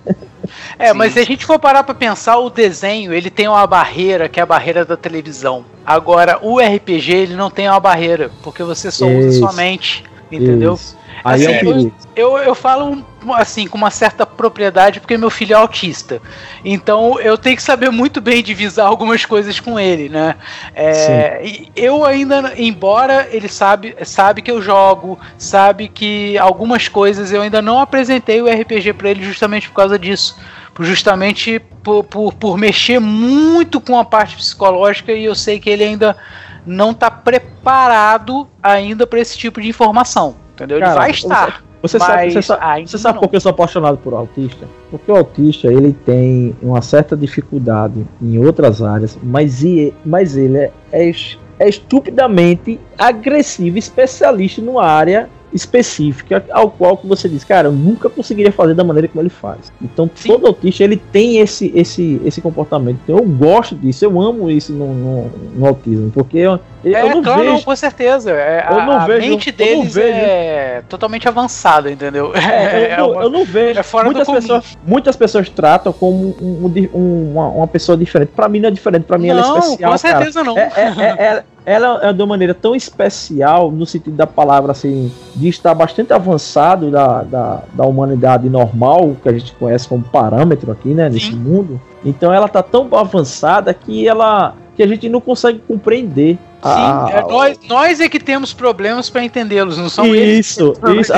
[0.77, 4.27] É, mas se a gente for parar pra pensar, o desenho, ele tem uma barreira,
[4.27, 5.63] que é a barreira da televisão.
[5.85, 9.39] Agora, o RPG, ele não tem uma barreira, porque você só usa Isso.
[9.39, 10.73] sua mente, entendeu?
[10.73, 10.97] Isso.
[11.23, 11.93] Aí é Assim, o perigo.
[12.15, 16.21] Eu, eu falo assim com uma certa propriedade porque meu filho é autista.
[16.65, 20.35] Então eu tenho que saber muito bem divisar algumas coisas com ele, né?
[20.75, 27.41] É, eu ainda, embora ele sabe, sabe que eu jogo, sabe que algumas coisas eu
[27.41, 30.37] ainda não apresentei o RPG pra ele justamente por causa disso.
[30.79, 35.83] Justamente por, por, por mexer muito com a parte psicológica e eu sei que ele
[35.83, 36.17] ainda
[36.65, 40.40] não tá preparado ainda para esse tipo de informação.
[40.61, 40.77] Entendeu?
[40.77, 41.63] Ele Cara, vai estar.
[41.81, 44.67] Você sabe, você sabe, você sabe por que eu sou apaixonado por autista?
[44.91, 50.57] Porque o autista ele tem uma certa dificuldade em outras áreas, mas, e- mas ele
[50.59, 51.11] é, é,
[51.57, 58.09] é estupidamente agressivo, especialista numa área específica, ao qual que você diz, cara, eu nunca
[58.09, 59.71] conseguiria fazer da maneira como ele faz.
[59.81, 60.29] Então Sim.
[60.29, 62.99] todo autista ele tem esse, esse, esse comportamento.
[63.03, 67.13] Então, eu gosto disso, eu amo isso no, no, no autismo, porque eu, eu É,
[67.13, 67.53] não claro, vejo.
[67.53, 68.31] não, com certeza.
[68.31, 72.31] É, eu a, não a vejo- mente eu não deles vejo- é totalmente avançada, entendeu?
[72.35, 73.79] É, eu, não, uma- eu não vejo.
[73.79, 74.39] é fora do muitas, comum.
[74.41, 78.29] pessoas, muitas pessoas tratam como um- um um- uma, uma pessoa diferente.
[78.35, 79.91] Pra mim não é diferente, pra mim ela é não, especial.
[79.91, 79.97] com cara.
[79.97, 80.57] certeza não.
[80.57, 84.71] É- é- é- é- ela é de uma maneira tão especial, no sentido da palavra,
[84.71, 90.03] assim, de estar bastante avançado da, da, da humanidade normal, que a gente conhece como
[90.03, 91.79] parâmetro aqui, né, nesse mundo.
[92.03, 96.37] Então ela tá tão avançada que ela que a gente não consegue compreender.
[96.63, 100.45] Sim, a- é, nós, nós é que temos problemas pra entendê-los, não são eles.
[100.51, 101.13] Isso, isso.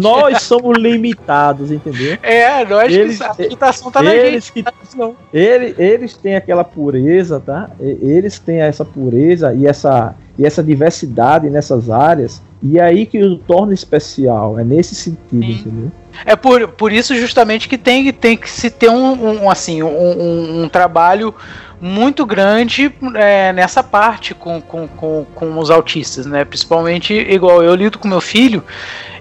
[0.00, 2.16] Nós somos limitados, entendeu?
[2.22, 4.64] É, nós Eles- que a limitação tá na eles gente.
[4.64, 4.72] que.
[5.32, 7.70] Ele- eles têm aquela pureza, tá?
[7.78, 12.40] Eles têm essa pureza e essa, e essa diversidade nessas áreas.
[12.62, 14.58] E é aí que o torna especial.
[14.58, 15.52] É nesse sentido, Sim.
[15.52, 15.92] entendeu?
[16.26, 19.88] É por, por isso justamente que tem, tem que se ter um, um, assim, um,
[19.88, 21.34] um- um trabalho
[21.80, 26.44] muito grande é, nessa parte com, com, com, com os autistas, né?
[26.44, 28.62] Principalmente, igual eu lido com meu filho,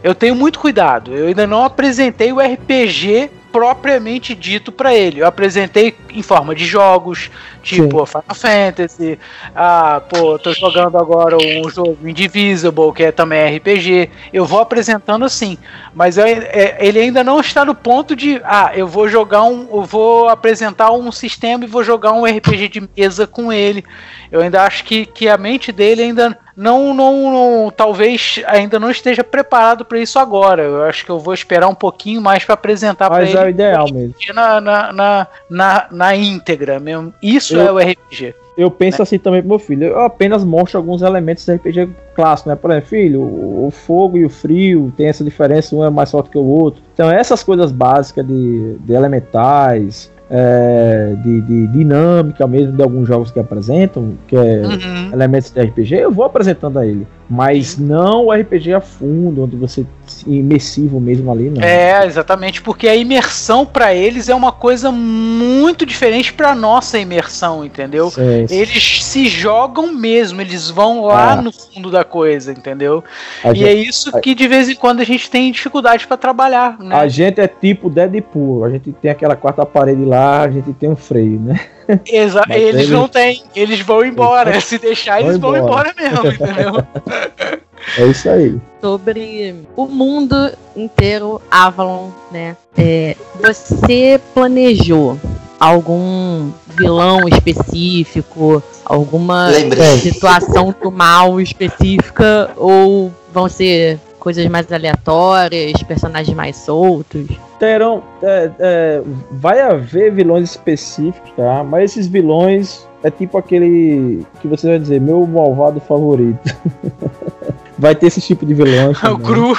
[0.04, 1.14] eu tenho muito cuidado.
[1.14, 5.22] Eu ainda não apresentei o RPG propriamente dito para ele.
[5.22, 7.30] Eu apresentei em forma de jogos,
[7.62, 9.20] tipo Final Fantasy.
[9.56, 14.10] Ah, pô, tô jogando agora um jogo Indivisible, que é também RPG.
[14.34, 15.58] Eu vou apresentando assim,
[15.94, 19.68] mas eu- é- ele ainda não está no ponto de, ah, eu vou jogar um,
[19.72, 23.84] eu vou apresentar um sistema e vou jogar um RPG de mesa com ele.
[24.32, 28.92] Eu ainda acho que, que a mente dele ainda não, não, não- talvez ainda não
[28.92, 30.62] esteja preparado para isso agora.
[30.62, 33.46] Eu acho que eu vou esperar um pouquinho mais para apresentar para Mas ele é
[33.46, 34.14] o ideal mesmo.
[34.36, 37.14] na, na, na, na, na íntegra mesmo.
[37.22, 38.34] Isso Eu- é o RPG.
[38.58, 39.86] Eu penso assim também pro meu filho.
[39.86, 42.56] Eu apenas mostro alguns elementos do RPG clássico, né?
[42.56, 46.12] Por exemplo, filho, o, o fogo e o frio tem essa diferença, um é mais
[46.12, 46.82] forte que o outro.
[46.94, 53.32] Então, essas coisas básicas de, de elementais, é, de, de dinâmica mesmo de alguns jogos
[53.32, 55.14] que apresentam, que é Uhum.
[55.14, 57.08] elementos de RPG, eu vou apresentando a ele.
[57.30, 59.86] Mas não o RPG a fundo, onde você
[60.28, 61.62] imersivo mesmo ali, não.
[61.62, 67.64] É, exatamente, porque a imersão para eles é uma coisa muito diferente para nossa imersão,
[67.66, 68.10] entendeu?
[68.10, 68.56] Sim, sim.
[68.56, 71.36] Eles se jogam mesmo, eles vão lá Ah.
[71.42, 73.04] no fundo da coisa, entendeu?
[73.44, 76.18] A E gente- é isso que de vez em quando a gente tem dificuldade para
[76.18, 76.96] trabalhar, né?
[76.96, 80.90] A gente é tipo Deadpool, a gente tem aquela quarta parede lá, a gente tem
[80.90, 81.60] um freio, né?
[82.06, 84.60] Exa- mas eles eles- não têm, eles vão embora.
[84.62, 86.22] Se deixar, eles Vão vão embora embora.
[86.24, 86.84] mesmo, entendeu?
[87.98, 88.60] É isso aí.
[88.82, 90.36] sobre o mundo
[90.76, 92.56] inteiro Avalon, né?
[92.78, 95.18] É, você planejou
[95.60, 99.98] algum vilão específico, alguma Lembrei.
[100.00, 107.28] situação do mal específica ou vão ser coisas mais aleatórias, personagens mais soltos?
[107.58, 108.04] Terão.
[108.22, 109.02] é, é,
[109.32, 111.64] vai haver vilões específicos, tá?
[111.64, 116.40] Mas esses vilões é tipo aquele que você vai dizer, meu malvado favorito.
[117.80, 118.98] vai ter esse tipo de vilões.
[119.04, 119.18] O.
[119.18, 119.54] Gru.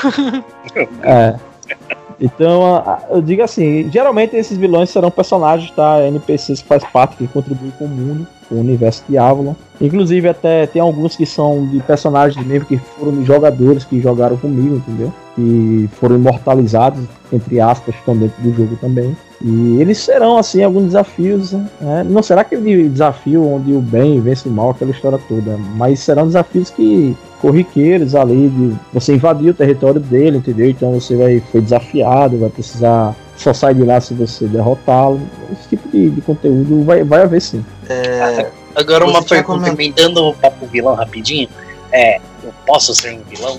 [1.02, 1.34] É.
[2.20, 6.06] Então, eu digo assim, geralmente esses vilões serão personagens, tá?
[6.06, 9.54] NPCs que faz parte, que contribuem com o mundo, o universo de Avalon.
[9.80, 14.36] Inclusive, até tem alguns que são de personagens mesmo que foram de jogadores que jogaram
[14.36, 15.12] comigo, entendeu?
[15.34, 19.16] Que foram imortalizados, entre aspas, estão dentro do jogo também.
[19.42, 22.04] E eles serão, assim, alguns desafios, né?
[22.06, 26.26] Não será aquele desafio onde o bem vence o mal, aquela história toda, mas serão
[26.26, 30.68] desafios que corriqueiros ali, de você invadir o território dele, entendeu?
[30.68, 35.20] Então você vai foi desafiado, vai precisar só sair de lá se você derrotá-lo.
[35.52, 37.64] Esse tipo de, de conteúdo vai, vai haver sim.
[37.88, 41.48] É, Agora uma pergunta, comentado- emendando o papo vilão rapidinho.
[41.92, 43.58] É, eu posso ser um vilão?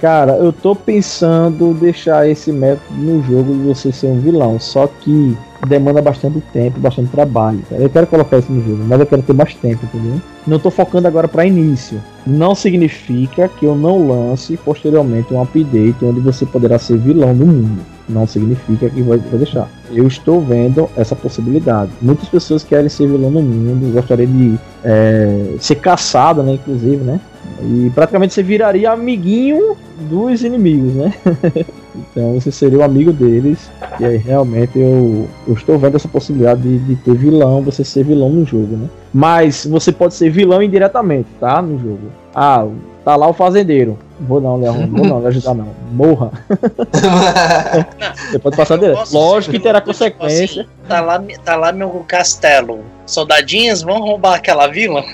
[0.00, 4.60] Cara, eu tô pensando deixar esse método no jogo de você ser um vilão.
[4.60, 5.36] Só que
[5.66, 7.62] demanda bastante tempo, bastante trabalho.
[7.70, 7.80] Cara.
[7.82, 10.20] Eu quero colocar isso no jogo, mas eu quero ter mais tempo, entendeu?
[10.46, 12.00] Não tô focando agora para início.
[12.26, 17.46] Não significa que eu não lance posteriormente um update onde você poderá ser vilão do
[17.46, 17.80] mundo.
[18.08, 19.68] Não significa que vai, vai deixar.
[19.90, 21.90] Eu estou vendo essa possibilidade.
[22.02, 26.52] Muitas pessoas querem ser vilão no mundo, gostaria de é, ser caçada, né?
[26.52, 27.20] Inclusive, né?
[27.62, 29.76] E praticamente você viraria amiguinho
[30.10, 31.14] dos inimigos, né?
[31.94, 33.70] então você seria o amigo deles.
[34.00, 38.04] E aí realmente eu, eu estou vendo essa possibilidade de, de, ter vilão, você ser
[38.04, 38.88] vilão no jogo, né?
[39.12, 41.62] Mas você pode ser vilão indiretamente, tá?
[41.62, 42.10] No jogo.
[42.34, 42.66] Ah,
[43.04, 43.98] tá lá o fazendeiro.
[44.20, 45.68] Vou não, Leão, vou não, não ajudar não.
[45.92, 46.30] Morra.
[48.30, 49.12] você pode passar direto.
[49.12, 50.62] Lógico que terá tipo assim, consequência.
[50.62, 52.80] Assim, tá, lá, tá lá meu castelo.
[53.06, 55.04] Soldadinhos vão roubar aquela vila?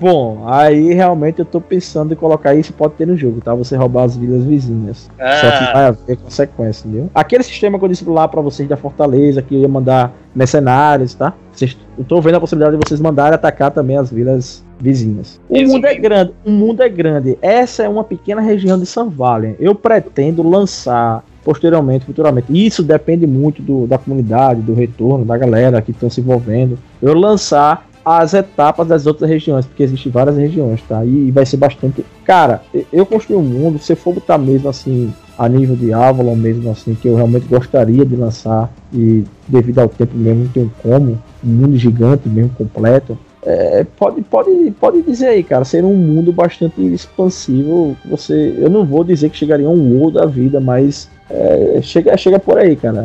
[0.00, 3.54] Bom, aí realmente eu tô pensando em colocar isso, pode ter no jogo, tá?
[3.54, 5.10] Você roubar as vilas vizinhas.
[5.18, 5.36] Ah.
[5.36, 7.10] Só que vai haver consequência, entendeu?
[7.14, 11.14] Aquele sistema que eu disse lá pra vocês da Fortaleza, que eu ia mandar mercenários,
[11.14, 11.32] tá?
[11.52, 15.40] Vocês, eu tô vendo a possibilidade de vocês mandarem atacar também as vilas vizinhas.
[15.48, 17.38] O mundo é é grande, o mundo é grande.
[17.40, 19.54] Essa é uma pequena região de San Valen.
[19.60, 22.46] Eu pretendo lançar posteriormente, futuramente.
[22.50, 26.78] Isso depende muito do, da comunidade, do retorno, da galera que estão se envolvendo.
[27.00, 31.04] Eu lançar as etapas das outras regiões, porque existem várias regiões, tá?
[31.04, 32.04] E, vai ser bastante.
[32.24, 32.62] Cara,
[32.92, 36.94] eu construí um mundo, se for botar mesmo assim, a nível de Avalon mesmo assim,
[36.94, 41.48] que eu realmente gostaria de lançar, e devido ao tempo mesmo não tenho como, um
[41.48, 43.18] mundo gigante mesmo, completo.
[43.46, 47.94] É, pode, pode, pode dizer aí, cara, ser um mundo bastante expansivo.
[48.06, 52.16] Você, eu não vou dizer que chegaria a um WoW da vida, mas é, chega,
[52.16, 53.04] chega por aí, cara.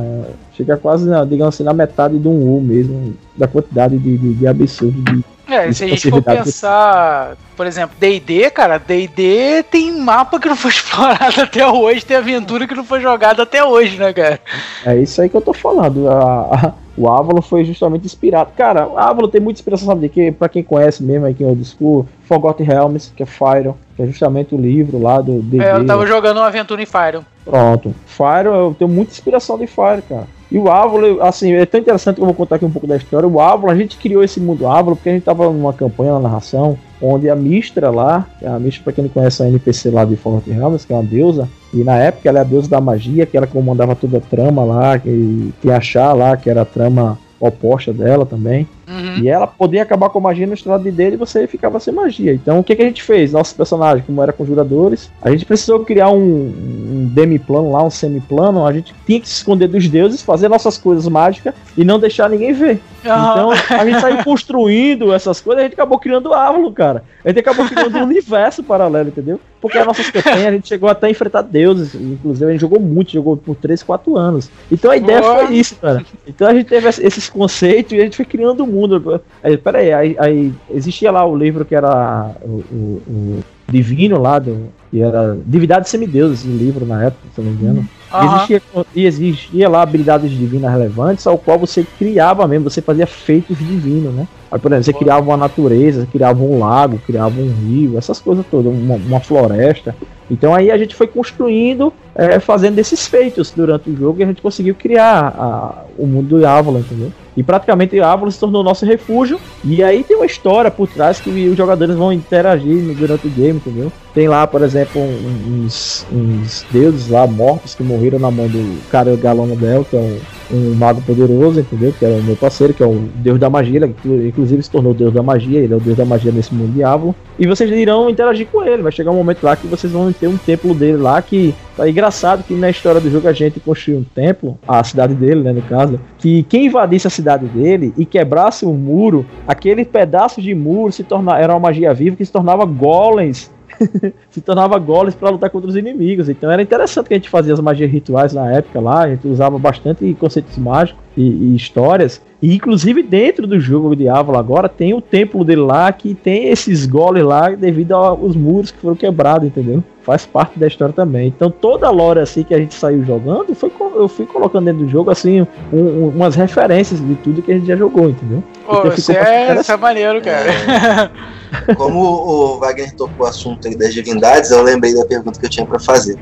[0.53, 4.47] Chega quase, digamos assim, na metade de um U mesmo, da quantidade de, de, de
[4.47, 5.23] absurdo de.
[5.47, 10.55] É, se a gente for pensar, por exemplo, DD, cara, DD tem mapa que não
[10.55, 14.39] foi explorado até hoje, tem aventura que não foi jogada até hoje, né, cara?
[14.85, 16.07] É isso aí que eu tô falando.
[16.07, 18.51] A, a, o Avalon foi justamente inspirado.
[18.55, 20.35] Cara, o Avalon tem muita inspiração, sabe de quê?
[20.37, 24.03] Pra quem conhece mesmo aí, quem é o School, Forgotten Realms, que é Fire, que
[24.03, 25.63] é justamente o livro lá do DD.
[25.63, 27.25] É, eu tava jogando uma aventura em Fire.
[27.49, 27.95] Pronto.
[28.05, 30.27] Fire, eu tenho muita inspiração de Fire, cara.
[30.51, 32.97] E o Ávolo, assim, é tão interessante que eu vou contar aqui um pouco da
[32.97, 33.27] história.
[33.27, 36.19] O Ávolo, a gente criou esse mundo Ávolo porque a gente tava numa campanha na
[36.19, 40.15] narração onde a Mistra lá, a Mistra, pra quem não conhece a NPC lá de
[40.15, 43.25] Forgotten Realms, que é uma deusa, e na época ela é a deusa da magia,
[43.25, 47.17] que ela comandava toda a trama lá, que, que achar lá, que era a trama
[47.39, 48.67] oposta dela também.
[48.87, 49.19] Uhum.
[49.23, 52.33] E ela podia acabar com a magia no estrado dele e você ficava sem magia.
[52.33, 53.31] Então o que, que a gente fez?
[53.31, 58.65] Nossos personagens, como era conjuradores, a gente precisou criar um, um demi-plano lá, um semi-plano.
[58.65, 62.29] A gente tinha que se esconder dos deuses, fazer nossas coisas mágicas e não deixar
[62.29, 62.81] ninguém ver.
[63.01, 67.03] Então a gente saiu construindo essas coisas, a gente acabou criando árvore, cara.
[67.23, 69.39] A gente acabou criando um universo paralelo, entendeu?
[69.61, 71.93] Porque as nossas campanhas a gente chegou até a enfrentar deuses.
[71.93, 74.49] Inclusive, a gente jogou muito, jogou por 3, 4 anos.
[74.71, 76.03] Então a ideia foi isso, cara.
[76.27, 79.21] Então a gente teve esses conceitos e a gente foi criando o mundo.
[79.43, 84.39] Aí, peraí, aí, aí existia lá o livro que era o, o, o Divino lá,
[84.39, 87.87] do, que era Divindade Semideuses, o livro na época, se não me engano.
[88.11, 88.35] Uhum.
[88.35, 88.61] Existia,
[88.95, 94.27] existia lá habilidades divinas relevantes, ao qual você criava mesmo, você fazia feitos divinos, né?
[94.51, 98.43] Aí, por exemplo, você criava uma natureza, criava um lago, criava um rio, essas coisas
[98.49, 99.95] todas, uma, uma floresta.
[100.29, 104.27] Então aí a gente foi construindo, é, fazendo esses feitos durante o jogo e a
[104.27, 107.11] gente conseguiu criar a, o mundo do Avalon, entendeu?
[107.35, 109.39] E praticamente Avalon se tornou nosso refúgio.
[109.63, 113.57] E aí tem uma história por trás que os jogadores vão interagir durante o game,
[113.57, 113.91] entendeu?
[114.13, 119.15] Tem lá, por exemplo, uns, uns deuses lá mortos que morreram na mão do cara
[119.15, 120.19] Galano Del, que é um
[120.51, 121.93] um mago poderoso, entendeu?
[121.97, 124.91] Que é o meu parceiro, que é o deus da magia, ele inclusive se tornou
[124.91, 127.15] o deus da magia, ele é o deus da magia nesse mundo diabo.
[127.37, 130.27] E vocês irão interagir com ele, vai chegar um momento lá que vocês vão ter
[130.27, 133.99] um templo dele lá que tá engraçado que na história do jogo a gente construiu
[133.99, 138.05] um templo, a cidade dele, né, no caso, que quem invadisse a cidade dele e
[138.05, 142.31] quebrasse um muro, aquele pedaço de muro se tornava era uma magia viva que se
[142.31, 143.51] tornava golems
[144.29, 146.29] se tornava golems para lutar contra os inimigos.
[146.29, 149.27] Então era interessante que a gente fazia as magias rituais na época lá, a gente
[149.27, 152.21] usava bastante conceitos mágicos e, e histórias.
[152.41, 156.47] E inclusive dentro do jogo de Diablo agora tem o templo dele lá que tem
[156.47, 159.83] esses golems lá devido aos muros que foram quebrados, entendeu?
[160.01, 161.27] Faz parte da história também.
[161.27, 164.85] Então toda a lore assim que a gente saiu jogando, foi, eu fui colocando dentro
[164.85, 168.41] do jogo assim um, um, umas referências de tudo que a gente já jogou, entendeu?
[168.65, 170.49] Pô, então, isso, é, isso é maneiro, cara.
[170.49, 171.09] É,
[171.75, 175.49] como o Wagner tocou o assunto aí das divindades, eu lembrei da pergunta que eu
[175.49, 176.17] tinha para fazer.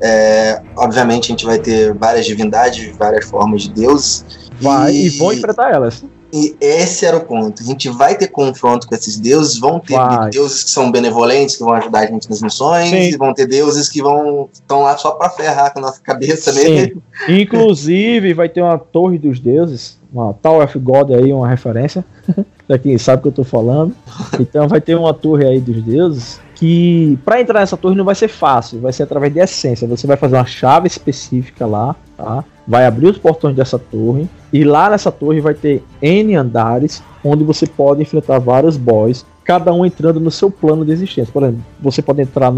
[0.00, 5.10] É, obviamente a gente vai ter várias divindades, várias formas de deuses Vai e, e
[5.18, 6.04] vão enfrentar elas.
[6.32, 7.62] E esse era o ponto.
[7.62, 10.30] A gente vai ter confronto com esses deuses, vão ter Vai.
[10.30, 13.14] deuses que são benevolentes, que vão ajudar a gente nas missões, Sim.
[13.14, 16.52] e vão ter deuses que vão estão lá só pra ferrar com a nossa cabeça
[16.52, 16.70] Sim.
[16.70, 17.02] mesmo.
[17.28, 22.04] Inclusive, vai ter uma Torre dos Deuses, uma Tower of God aí, uma referência.
[22.66, 23.94] pra quem sabe o que eu tô falando.
[24.40, 28.14] Então vai ter uma torre aí dos deuses que para entrar nessa torre não vai
[28.14, 29.86] ser fácil, vai ser através de essência.
[29.86, 32.44] Você vai fazer uma chave específica lá, tá?
[32.66, 37.44] Vai abrir os portões dessa torre e lá nessa torre vai ter N andares onde
[37.44, 41.32] você pode enfrentar vários boss, cada um entrando no seu plano de existência.
[41.32, 42.52] Por exemplo, você pode entrar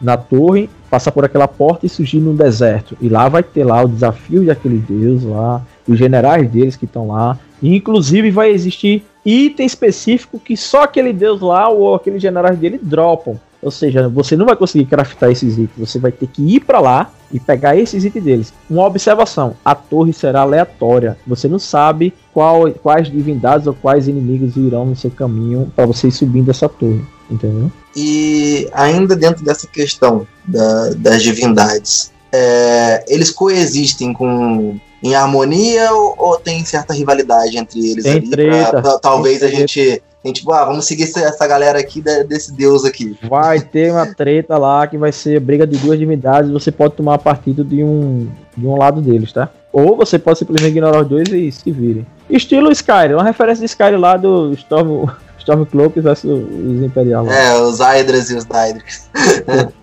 [0.00, 2.96] na torre, passar por aquela porta e surgir num deserto.
[3.00, 7.08] E lá vai ter lá o desafio daquele deus lá, os generais deles que estão
[7.08, 7.38] lá.
[7.62, 12.80] E, inclusive vai existir item específico que só aquele deus lá ou aqueles generais dele
[12.82, 13.38] dropam.
[13.62, 16.80] Ou seja, você não vai conseguir craftar esses itens, você vai ter que ir para
[16.80, 18.52] lá e pegar esses itens deles.
[18.68, 21.16] Uma observação: a torre será aleatória.
[21.26, 26.08] Você não sabe qual, quais divindades ou quais inimigos virão no seu caminho para você
[26.08, 27.04] ir subindo essa torre.
[27.30, 27.70] Entendeu?
[27.96, 36.14] E ainda dentro dessa questão da- das divindades, é, eles coexistem com em harmonia ou,
[36.18, 38.26] ou tem certa rivalidade entre eles Tem ali?
[38.28, 42.00] pra- treta, pra- talvez tem a gente, gente, tipo, ah, vamos seguir essa, galera aqui
[42.00, 43.16] de- desse deus aqui.
[43.28, 46.94] Vai ter uma treta lá que vai ser briga de duas divindades e você pode
[46.94, 49.48] tomar partido de um, de um lado deles, tá?
[49.72, 52.06] Ou você pode simplesmente ignorar os dois e se virem.
[52.28, 55.06] Estilo Skyrim, uma referência de Skyrim lá do Storm,
[55.38, 57.26] Stormcloak versus os Imperial.
[57.28, 59.08] É, os Hydras e os Daedrics.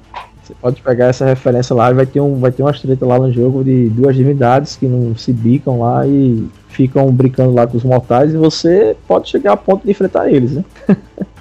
[0.49, 3.19] Você pode pegar essa referência lá e vai ter, um, vai ter umas treta lá
[3.19, 7.77] no jogo de duas divindades que não se bicam lá e ficam brincando lá com
[7.77, 10.65] os mortais e você pode chegar a ponto de enfrentar eles, né?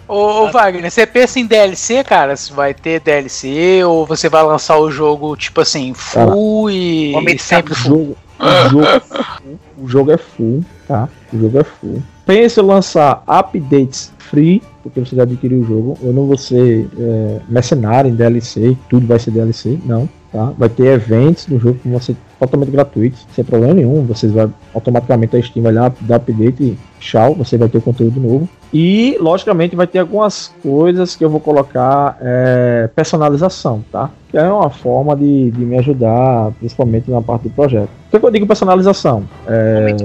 [0.06, 2.35] Ô, ô, Wagner, você pensa em DLC, cara?
[2.36, 7.43] Se vai ter DLC ou você vai lançar o jogo, tipo assim, full e Momento
[7.43, 7.89] sempre O full?
[7.89, 11.09] jogo, o, jogo é full, o jogo é full, tá?
[11.32, 12.02] O jogo é full.
[12.24, 15.98] Pensa em lançar updates free, porque você já adquiriu o jogo.
[16.02, 20.09] Eu não vou ser é, mercenário em DLC, tudo vai ser DLC, não.
[20.31, 20.52] Tá?
[20.59, 24.05] Vai ter eventos no jogo que vão ser totalmente gratuitos, sem problema nenhum.
[24.05, 28.20] Vocês vai automaticamente a Steam vai lá dar update e tchau, você vai ter conteúdo
[28.20, 28.48] novo.
[28.73, 34.10] E logicamente vai ter algumas coisas que eu vou colocar é, personalização, tá?
[34.28, 37.89] Que é uma forma de, de me ajudar, principalmente na parte do projeto.
[37.89, 39.24] O que, que eu digo personalização?
[39.47, 39.97] É,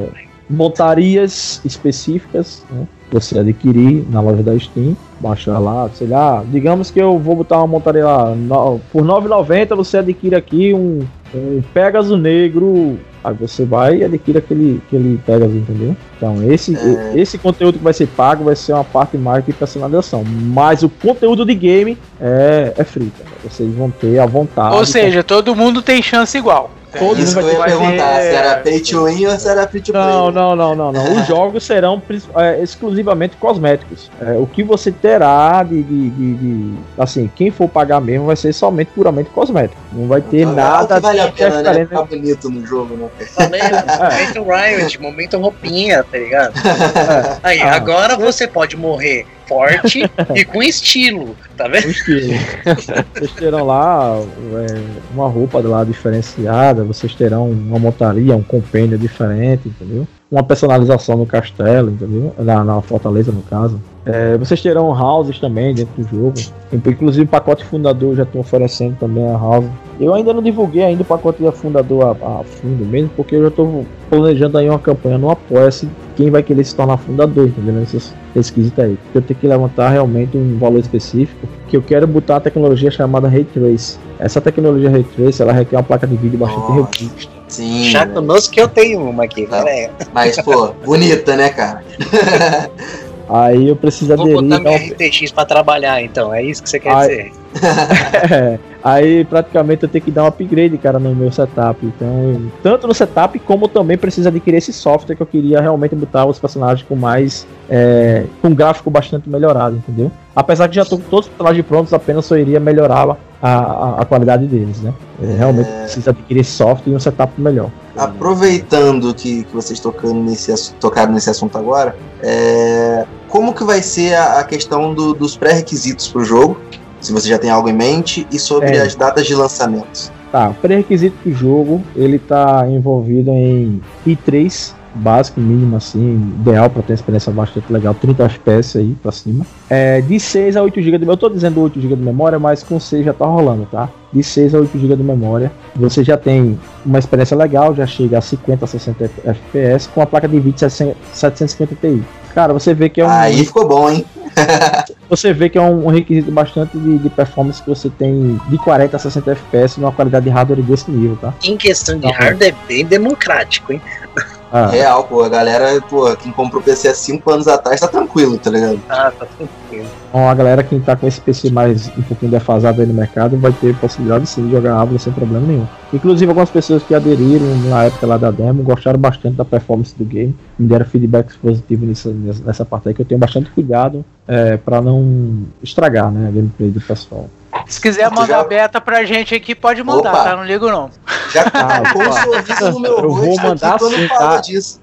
[0.54, 2.86] montarias específicas, né?
[3.12, 7.58] Você adquirir na loja da Steam, baixar lá, sei lá, digamos que eu vou botar
[7.60, 11.02] uma montaria lá, no- por R$ 9,90 você adquire aqui um,
[11.34, 15.96] um Pegasus negro, aí você vai e adquire aquele, aquele Pegasus, entendeu?
[16.18, 16.76] Então esse,
[17.14, 20.90] esse conteúdo que vai ser pago vai ser uma parte mais de personalização, mas o
[20.90, 23.30] conteúdo de game é, é free, cara.
[23.48, 24.76] vocês vão ter a vontade.
[24.76, 26.72] Ou seja, todo mundo tem chance igual.
[27.00, 29.40] Todo Isso que eu vai ia ter- perguntar, é, se era pay to win ou
[29.40, 30.04] se era free to play.
[30.04, 31.14] Não, não, não, não, não.
[31.16, 32.02] Os jogos serão
[32.38, 34.12] é, exclusivamente cosméticos.
[34.22, 38.36] É, o que você terá de, de, de- de- Assim, quem for pagar mesmo vai
[38.36, 39.80] ser somente puramente cosmético.
[39.92, 41.86] Não vai ter Então, é nada que vale a pena, né?
[41.86, 43.08] Ficar bonito no jogo, né?
[43.40, 46.54] Momento Riot, momento roupinha, tá ligado?
[47.44, 47.76] Aí, Ah.
[47.76, 51.90] agora você pode morrer forte e com estilo, tá vendo?
[51.90, 52.34] estilo.
[53.14, 54.82] Vocês terão lá é,
[55.14, 60.08] uma roupa lá diferenciada, vocês terão uma montaria, um compêndio diferente, entendeu?
[60.32, 62.34] Uma personalização no castelo, entendeu?
[62.40, 63.80] Na, na fortaleza, no caso.
[64.06, 66.34] É, vocês terão houses também dentro do jogo.
[66.74, 69.66] Inclusive o pacote fundador já estão oferecendo também a house.
[70.00, 73.44] Eu ainda não divulguei ainda o pacote de fundador a, a fundo mesmo, porque eu
[73.44, 77.74] já estou planejando aí uma campanha no Apoia-se quem vai querer se tornar fundador, entendeu?
[77.74, 78.98] Nessas requisitos aí.
[79.14, 83.28] Eu tenho que levantar realmente um valor específico, que eu quero botar a tecnologia chamada
[83.28, 83.98] Ray Trace.
[84.20, 86.74] Essa tecnologia Ray Trace, ela requer uma placa de vídeo bastante Nossa.
[87.04, 87.34] robusta.
[87.48, 87.84] Sim.
[87.90, 89.58] Já conosco que eu tenho uma aqui, Tá.
[89.58, 89.92] galera.
[90.14, 91.84] Mas, pô, bonita, né, cara?
[93.34, 94.42] Aí eu preciso Vou aderir.
[94.44, 96.32] botar então- minha RTX pra trabalhar, então.
[96.32, 97.08] É isso que você quer Ai.
[97.08, 97.32] dizer?
[98.32, 101.84] É, aí praticamente eu tenho que dar um upgrade, cara, no meu setup.
[101.86, 106.26] Então, tanto no setup como também preciso adquirir esse software que eu queria realmente botar
[106.26, 107.48] os personagens com mais.
[107.70, 110.12] É, com um gráfico bastante melhorado, entendeu?
[110.36, 114.02] Apesar que já tô com todos os personagens prontos, apenas só iria melhorar a, a,
[114.02, 114.94] a qualidade deles, né?
[115.22, 117.70] Eu realmente preciso adquirir esse software e um setup melhor.
[117.96, 124.16] Aproveitando que, que vocês tocando nesse, tocaram nesse assunto agora, é, como que vai ser
[124.16, 126.58] a, a questão do- dos pré-requisitos pro jogo?
[127.02, 128.82] Se você já tem algo em mente, e sobre É.
[128.82, 130.12] as datas de lançamento.
[130.32, 136.82] Tá, o pré-requisito do jogo, ele tá envolvido em i3 básico, mínimo assim, ideal para
[136.82, 139.46] ter uma experiência bastante legal, 30 FPS aí pra cima.
[139.70, 142.64] É, de 6 a 8 GB de Eu tô dizendo 8 GB de memória, mas
[142.64, 143.90] com 6 já tá rolando, tá?
[144.12, 145.52] De 6 a 8 GB de memória.
[145.76, 150.06] Você já tem uma experiência legal, já chega a 50 a 60 FPS com a
[150.06, 152.04] placa de vídeo 750 Ti.
[152.34, 153.10] Cara, você vê que é um.
[153.10, 154.06] Aí ficou bom, hein?
[155.08, 158.96] você vê que é um, requisito bastante de, de, performance que você tem de 40
[158.96, 161.34] a 60 FPS numa qualidade de hardware desse nível, tá?
[161.44, 163.82] Em questão de hardware, é bem democrático, hein?
[164.56, 164.68] Ah.
[164.68, 168.38] Real, pô, a galera, pô, quem comprou o PC há 5 anos atrás tá tranquilo,
[168.38, 168.80] tá ligado?
[168.88, 169.88] Ah, tá tranquilo.
[170.08, 173.36] Então a galera que tá com esse PC mais um pouquinho defasado aí no mercado
[173.36, 175.66] vai ter possibilidade sim, de jogar Ávila sem problema nenhum.
[175.92, 180.06] Inclusive algumas pessoas que aderiram na época lá da demo gostaram bastante da performance do
[180.06, 182.10] game, me deram feedbacks positivos nessa,
[182.46, 186.70] nessa parte aí que eu tenho bastante cuidado é, para não estragar né, a gameplay
[186.70, 187.30] do pessoal.
[187.68, 188.44] Se quiser mandar já...
[188.44, 190.24] beta pra gente aqui, pode mandar, Opa.
[190.24, 190.36] tá?
[190.36, 190.90] Não ligo não.
[191.32, 194.38] Já tá com um sorriso no meu eu vou mandar sim, tá?
[194.42, 194.82] disso.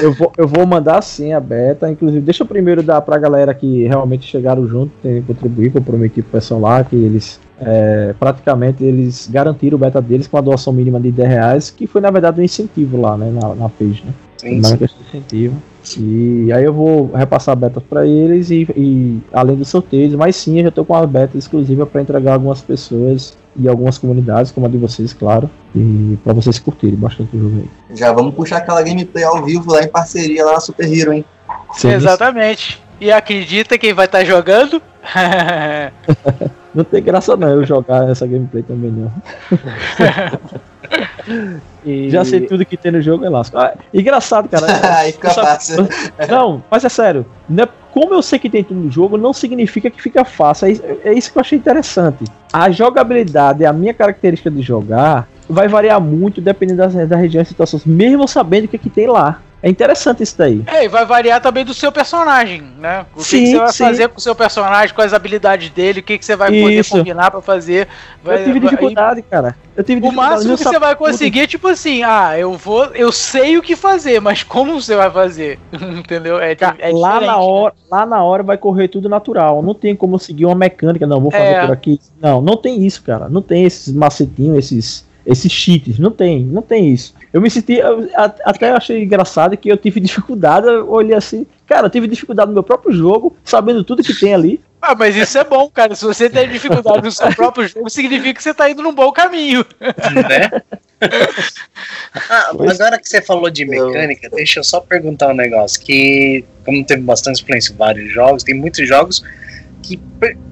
[0.00, 1.90] eu, vou, eu vou mandar sim a beta.
[1.90, 5.78] Inclusive, deixa eu primeiro dar pra galera que realmente chegaram junto, tem que contribuir, que
[5.78, 10.36] eu prometi pro pessoal lá, que eles é, praticamente eles garantiram o beta deles com
[10.36, 13.54] a doação mínima de 10 reais, que foi na verdade um incentivo lá, né, na,
[13.54, 14.12] na page, né?
[14.44, 14.88] Sim, sim.
[15.08, 15.62] incentivo.
[15.98, 20.58] E aí eu vou repassar betas para eles e, e, além dos sorteios, mas sim,
[20.58, 24.50] eu já estou com uma beta exclusiva para entregar a algumas pessoas e algumas comunidades,
[24.50, 27.96] como a de vocês, claro, e para vocês curtirem bastante o jogo aí.
[27.96, 31.24] Já vamos puxar aquela gameplay ao vivo lá em parceria lá na Super Hero, hein?
[31.74, 32.82] Sim, Exatamente.
[33.00, 34.80] E acredita quem vai estar tá jogando?
[36.74, 39.12] não tem graça não eu jogar essa gameplay também não.
[41.84, 42.08] E...
[42.08, 43.58] Já sei tudo que tem no jogo, Elasco.
[43.58, 44.66] Ah, engraçado, cara.
[45.00, 45.86] Aí fica fácil.
[46.28, 47.26] Não, mas é sério.
[47.46, 50.66] Né, como eu sei que tem tudo no jogo, não significa que fica fácil.
[50.66, 52.24] É, é isso que eu achei interessante.
[52.52, 57.50] A jogabilidade, a minha característica de jogar, vai variar muito dependendo das, das regiões e
[57.50, 59.40] situações, mesmo sabendo o que, é que tem lá.
[59.64, 60.62] É interessante isso daí.
[60.66, 63.06] É, e vai variar também do seu personagem, né?
[63.16, 63.84] O sim, que, que, você vai sim.
[63.84, 66.90] fazer com o seu personagem, quais as habilidades dele, o que, que você vai isso.
[66.90, 67.88] poder combinar para fazer.
[68.22, 69.30] Vai, eu tive dificuldade, vai...
[69.30, 69.56] cara.
[69.74, 73.10] Eu tive o máximo que você vai conseguir é tipo assim, ah, eu vou, eu
[73.10, 75.58] sei o que fazer, mas como você vai fazer?
[75.72, 76.38] Entendeu?
[76.38, 77.86] É, é lá na hora, né?
[77.90, 79.62] lá na hora vai correr tudo natural.
[79.62, 81.60] Não tem como seguir uma mecânica, não, vou fazer é.
[81.62, 81.98] por aqui.
[82.20, 83.30] Não, não tem isso, cara.
[83.30, 85.98] Não tem esses macetinhos, esses esses cheats.
[85.98, 87.14] Não tem, não tem isso.
[87.32, 88.08] Eu me senti, eu,
[88.44, 92.54] até achei engraçado que eu tive dificuldade, eu olhei assim, cara, eu tive dificuldade no
[92.54, 94.60] meu próprio jogo, sabendo tudo que tem ali.
[94.80, 95.94] Ah, mas isso é bom, cara.
[95.94, 99.10] Se você tem dificuldade no seu próprio jogo, significa que você tá indo num bom
[99.12, 99.64] caminho.
[99.80, 100.50] Né?
[102.30, 105.80] ah, agora que você falou de mecânica, deixa eu só perguntar um negócio.
[105.80, 109.22] Que, como teve bastante influência em vários jogos, tem muitos jogos
[109.84, 110.00] que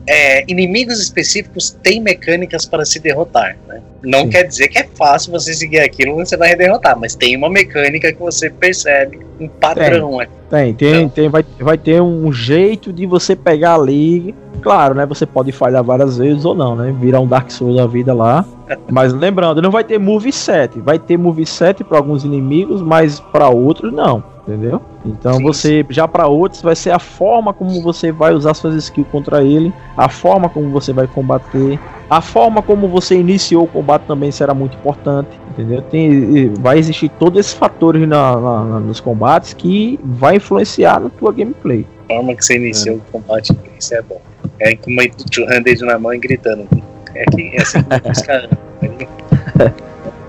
[0.07, 3.57] é, inimigos específicos têm mecânicas para se derrotar.
[3.67, 3.81] Né?
[4.03, 4.29] Não Sim.
[4.29, 7.49] quer dizer que é fácil você seguir aquilo e você vai derrotar, mas tem uma
[7.49, 10.19] mecânica que você percebe, um padrão.
[10.19, 14.35] Tem, tem, tem, então, tem vai, vai ter um jeito de você pegar ali.
[14.61, 15.07] Claro, né?
[15.07, 16.95] Você pode falhar várias vezes ou não, né?
[17.01, 18.45] Virar um Dark Souls da vida lá.
[18.91, 20.79] mas lembrando, não vai ter move set.
[20.81, 24.81] Vai ter move set para alguns inimigos, mas para outros não entendeu?
[25.05, 28.75] Então sim, você já para outros vai ser a forma como você vai usar suas
[28.75, 31.79] skills contra ele, a forma como você vai combater,
[32.11, 35.83] a forma como você iniciou o combate também será muito importante, entendeu?
[35.83, 41.33] Tem, vai existir todos esses fatores na, na, nos combates que vai influenciar na tua
[41.33, 41.87] gameplay.
[42.09, 42.99] A forma que você iniciou é.
[42.99, 44.21] o combate, isso é bom.
[44.59, 46.69] É com uma two-handed na mão e gritando.
[47.15, 48.51] É que é assim que os caras.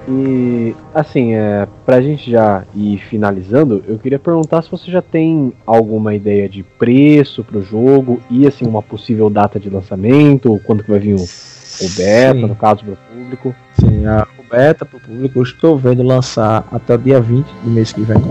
[0.08, 5.54] E assim, é, pra gente já ir finalizando, eu queria perguntar se você já tem
[5.66, 10.84] alguma ideia de preço pro jogo e assim uma possível data de lançamento, ou quando
[10.84, 12.48] que vai vir o, o beta, Sim.
[12.48, 13.56] no caso, pro público.
[13.80, 17.70] Sim, a, o beta pro público eu estou vendo lançar até o dia 20 do
[17.70, 18.22] mês que vem.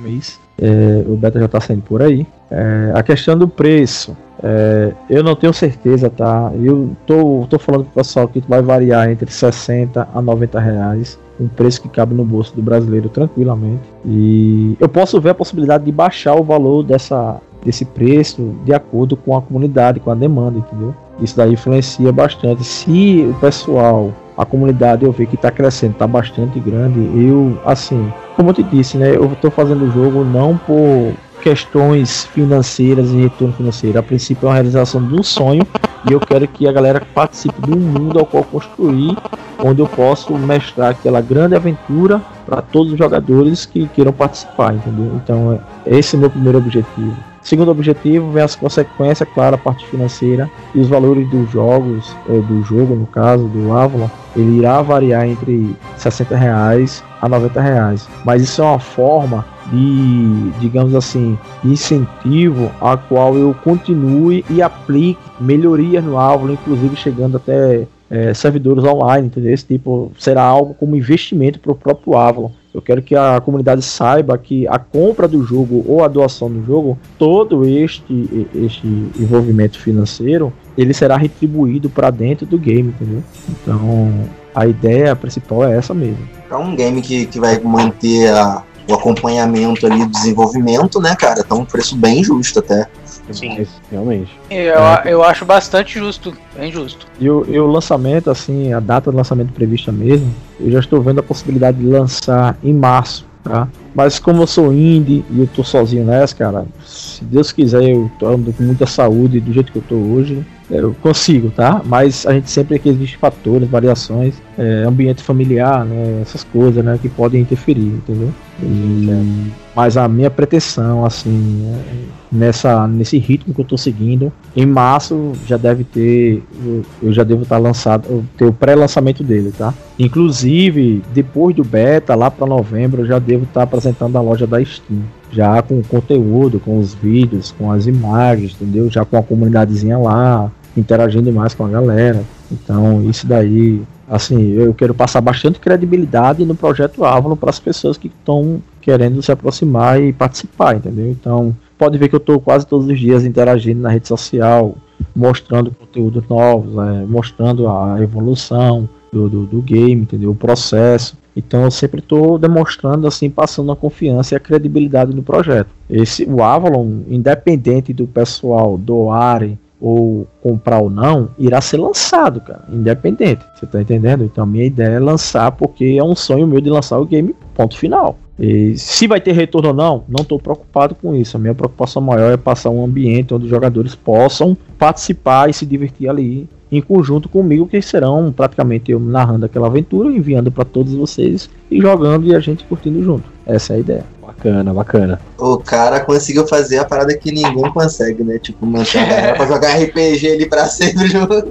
[0.00, 0.40] Mês.
[0.58, 2.26] É, o beta já tá saindo por aí.
[2.50, 6.50] É, a questão do preço, é, eu não tenho certeza, tá?
[6.62, 11.18] Eu tô, tô falando pro pessoal que vai variar entre 60 a 90 reais.
[11.38, 13.82] Um preço que cabe no bolso do brasileiro tranquilamente.
[14.04, 19.16] E eu posso ver a possibilidade de baixar o valor dessa, desse preço de acordo
[19.16, 20.94] com a comunidade, com a demanda, entendeu?
[21.20, 22.64] Isso daí influencia bastante.
[22.64, 28.10] Se o pessoal, a comunidade eu ver que está crescendo, está bastante grande, eu, assim,
[28.34, 29.14] como eu te disse, né?
[29.14, 31.12] Eu estou fazendo o jogo não por
[31.42, 33.98] questões financeiras e retorno financeiro.
[33.98, 35.62] A princípio é uma realização de um sonho
[36.08, 39.14] e eu quero que a galera participe de um mundo ao qual construir,
[39.58, 45.12] onde eu posso mestrar aquela grande aventura para todos os jogadores que queiram participar, entendeu?
[45.22, 47.29] Então, esse é o meu primeiro objetivo.
[47.42, 52.42] Segundo objetivo, vem as consequências, claro, a parte financeira e os valores dos jogos, ou
[52.42, 58.08] do jogo, no caso, do Avalon, ele irá variar entre 60 reais a 90 reais.
[58.24, 65.20] Mas isso é uma forma de, digamos assim, incentivo a qual eu continue e aplique
[65.40, 69.52] melhorias no Avalon, inclusive chegando até é, servidores online, entendeu?
[69.52, 72.50] Esse tipo será algo como investimento para o próprio Avalon.
[72.72, 76.64] Eu quero que a comunidade saiba que a compra do jogo ou a doação do
[76.64, 78.86] jogo, todo este, este
[79.18, 83.24] envolvimento financeiro, ele será retribuído para dentro do game, entendeu?
[83.48, 84.12] Então,
[84.54, 86.28] a ideia principal é essa mesmo.
[86.48, 91.42] É um game que, que vai manter a, o acompanhamento ali do desenvolvimento, né, cara?
[91.42, 92.86] Tá um preço bem justo até.
[93.32, 93.66] Sim.
[93.90, 94.30] Realmente.
[94.50, 97.06] Eu, eu acho bastante justo, bem justo.
[97.18, 101.00] E o, e o lançamento, assim, a data do lançamento prevista mesmo, eu já estou
[101.00, 103.68] vendo a possibilidade de lançar em março, tá?
[103.94, 108.10] Mas como eu sou indie e eu tô sozinho nessa, cara, se Deus quiser, eu
[108.18, 111.82] tô ando com muita saúde do jeito que eu tô hoje, eu consigo, tá?
[111.84, 116.20] Mas a gente sempre que existe fatores, variações, é, ambiente familiar, né?
[116.22, 116.98] Essas coisas, né?
[117.00, 118.32] Que podem interferir, entendeu?
[118.62, 124.66] E, mas a minha pretensão, assim, é, nessa, nesse ritmo que eu tô seguindo, em
[124.66, 129.52] março já deve ter, eu, eu já devo estar tá lançado, ter o pré-lançamento dele,
[129.56, 129.74] tá?
[129.98, 134.46] Inclusive, depois do beta, lá para novembro, eu já devo estar tá apresentando a loja
[134.46, 135.02] da Steam
[135.32, 138.90] já com conteúdo, com os vídeos, com as imagens, entendeu?
[138.90, 142.22] Já com a comunidadezinha lá, interagindo mais com a galera.
[142.50, 147.96] Então, isso daí, assim, eu quero passar bastante credibilidade no projeto Avalon para as pessoas
[147.96, 151.10] que estão querendo se aproximar e participar, entendeu?
[151.10, 154.76] Então, pode ver que eu estou quase todos os dias interagindo na rede social,
[155.14, 160.30] mostrando conteúdos novos, é, mostrando a evolução do, do, do game, entendeu?
[160.30, 161.18] O processo.
[161.34, 165.70] Então eu sempre estou demonstrando assim, passando a confiança e a credibilidade no projeto.
[165.88, 172.64] Esse o Avalon, independente do pessoal doarem ou comprar ou não, irá ser lançado, cara,
[172.70, 173.44] independente.
[173.54, 174.24] Você tá entendendo?
[174.24, 177.76] Então minha ideia é lançar porque é um sonho meu de lançar o game ponto
[177.76, 178.18] final.
[178.38, 181.36] E se vai ter retorno ou não, não estou preocupado com isso.
[181.36, 185.66] A minha preocupação maior é passar um ambiente onde os jogadores possam participar e se
[185.66, 190.94] divertir ali em conjunto comigo, que serão praticamente eu narrando aquela aventura, enviando para todos
[190.94, 193.24] vocês e jogando e a gente curtindo junto.
[193.44, 194.04] Essa é a ideia.
[194.30, 195.20] Bacana, bacana.
[195.36, 198.38] O cara conseguiu fazer a parada que ninguém consegue, né?
[198.38, 201.46] Tipo, manter a galera pra jogar RPG ali pra sempre junto.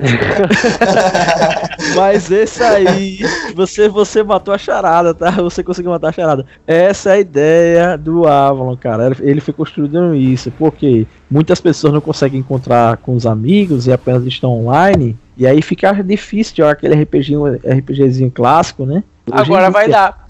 [1.95, 3.19] Mas esse aí,
[3.53, 5.31] você, você matou a charada, tá?
[5.31, 6.45] Você conseguiu matar a charada.
[6.65, 9.11] Essa é a ideia do Avalon, cara.
[9.19, 14.25] Ele foi construído isso, porque muitas pessoas não conseguem encontrar com os amigos e apenas
[14.25, 15.17] estão online.
[15.37, 17.33] E aí fica difícil jogar aquele RPG,
[17.65, 19.03] RPGzinho clássico, né?
[19.33, 20.25] Agora vai dar.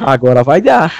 [0.00, 0.92] Agora vai dar.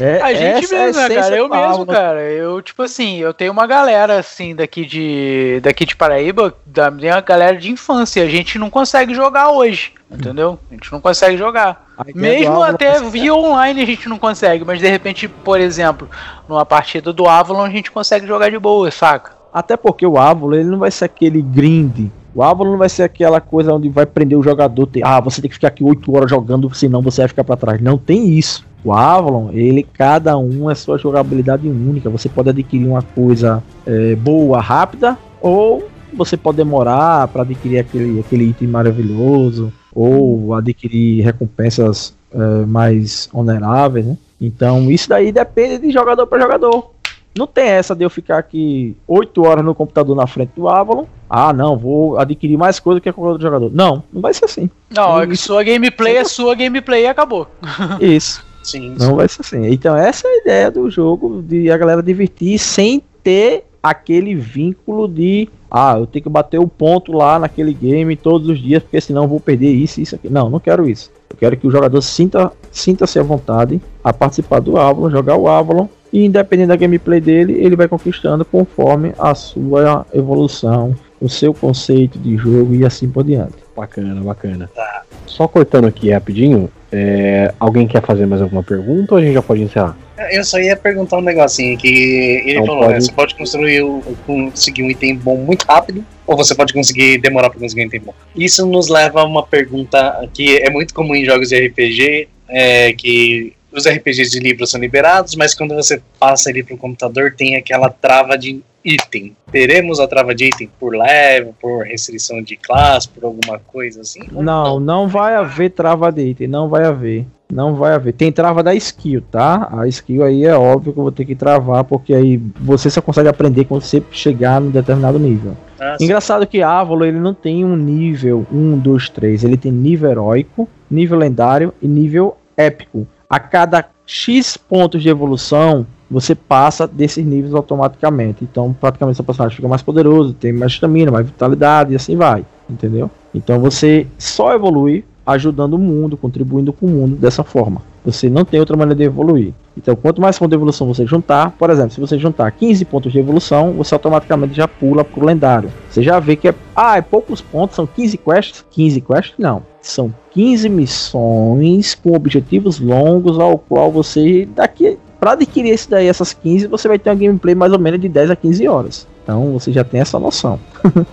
[0.00, 1.36] É, a gente mesmo, é cara.
[1.36, 2.20] Eu mesmo, cara.
[2.22, 7.20] Eu, tipo assim, eu tenho uma galera, assim, daqui de, daqui de Paraíba, da minha
[7.20, 8.24] galera de infância.
[8.24, 10.58] A gente não consegue jogar hoje, entendeu?
[10.70, 11.86] A gente não consegue jogar.
[12.14, 16.08] Mesmo até via online a gente não consegue, mas de repente, por exemplo,
[16.48, 19.32] numa partida do Avalon a gente consegue jogar de boa, saca?
[19.52, 23.04] Até porque o Avalon ele não vai ser aquele grind o Avalon não vai ser
[23.04, 24.86] aquela coisa onde vai prender o jogador.
[24.86, 27.56] Ter, ah, você tem que ficar aqui 8 horas jogando, senão você vai ficar para
[27.56, 27.80] trás.
[27.80, 28.66] Não tem isso.
[28.84, 32.10] O Avalon, ele, cada um é sua jogabilidade única.
[32.10, 38.20] Você pode adquirir uma coisa é, boa, rápida, ou você pode demorar para adquirir aquele,
[38.20, 44.16] aquele item maravilhoso, ou adquirir recompensas é, mais oneráveis, né?
[44.40, 46.93] Então, isso daí depende de jogador para jogador.
[47.36, 51.04] Não tem essa de eu ficar aqui 8 horas no computador na frente do Avalon.
[51.28, 53.70] Ah, não, vou adquirir mais coisa que qualquer outro jogador.
[53.72, 54.70] Não, não vai ser assim.
[54.90, 57.48] Não, é sua gameplay é sua gameplay e acabou.
[58.00, 58.44] Isso.
[58.62, 59.66] Sim, Não vai ser assim.
[59.66, 65.06] Então, essa é a ideia do jogo, de a galera divertir sem ter aquele vínculo
[65.06, 69.00] de ah, eu tenho que bater o ponto lá naquele game todos os dias, porque
[69.00, 70.30] senão eu vou perder isso e isso aqui.
[70.30, 71.10] Não, não quero isso.
[71.28, 75.48] Eu quero que o jogador sinta, sinta-se à vontade a participar do Avalon, jogar o
[75.48, 81.54] Avalon e independente da gameplay dele, ele vai conquistando conforme a sua evolução, o seu
[81.54, 83.54] conceito de jogo e assim por diante.
[83.74, 84.70] Bacana, bacana.
[84.74, 85.02] Tá.
[85.26, 89.42] Só cortando aqui rapidinho, é, alguém quer fazer mais alguma pergunta ou a gente já
[89.42, 89.96] pode encerrar?
[90.30, 92.92] Eu só ia perguntar um negocinho que ele Não, falou, pode...
[92.92, 93.82] né, você pode construir
[94.24, 98.00] conseguir um item bom muito rápido, ou você pode conseguir demorar para conseguir um item
[98.00, 98.14] bom.
[98.36, 102.92] Isso nos leva a uma pergunta que é muito comum em jogos de RPG, é,
[102.92, 107.34] que os RPGs de livro são liberados, mas quando você passa ali para o computador
[107.36, 109.34] tem aquela trava de item.
[109.50, 114.20] Teremos a trava de item por level, por restrição de classe, por alguma coisa assim?
[114.30, 117.26] Não, não vai haver trava de item, não vai haver.
[117.50, 118.12] Não vai haver.
[118.12, 119.68] Tem trava da skill, tá?
[119.72, 123.00] A skill aí é óbvio que eu vou ter que travar, porque aí você só
[123.00, 125.56] consegue aprender quando você chegar num determinado nível.
[125.78, 125.96] Ah.
[126.00, 129.44] Engraçado que Ávolo ele não tem um nível 1, 2, 3.
[129.44, 133.06] Ele tem nível heróico, nível lendário e nível épico.
[133.34, 138.44] A cada X pontos de evolução, você passa desses níveis automaticamente.
[138.44, 142.46] Então, praticamente seu personagem fica mais poderoso, tem mais estamina, mais vitalidade e assim vai.
[142.70, 143.10] Entendeu?
[143.34, 147.82] Então você só evolui ajudando o mundo, contribuindo com o mundo dessa forma.
[148.04, 149.52] Você não tem outra maneira de evoluir.
[149.76, 153.10] Então, quanto mais pontos de evolução você juntar, por exemplo, se você juntar 15 pontos
[153.10, 155.72] de evolução, você automaticamente já pula pro lendário.
[155.90, 158.64] Você já vê que é, ah, é poucos pontos, são 15 quests.
[158.70, 159.34] 15 quests?
[159.36, 159.73] Não.
[159.84, 166.32] São 15 missões com objetivos longos, ao qual você daqui para adquirir esse daí, essas
[166.32, 169.06] 15, você vai ter uma gameplay mais ou menos de 10 a 15 horas.
[169.22, 170.58] Então, você já tem essa noção.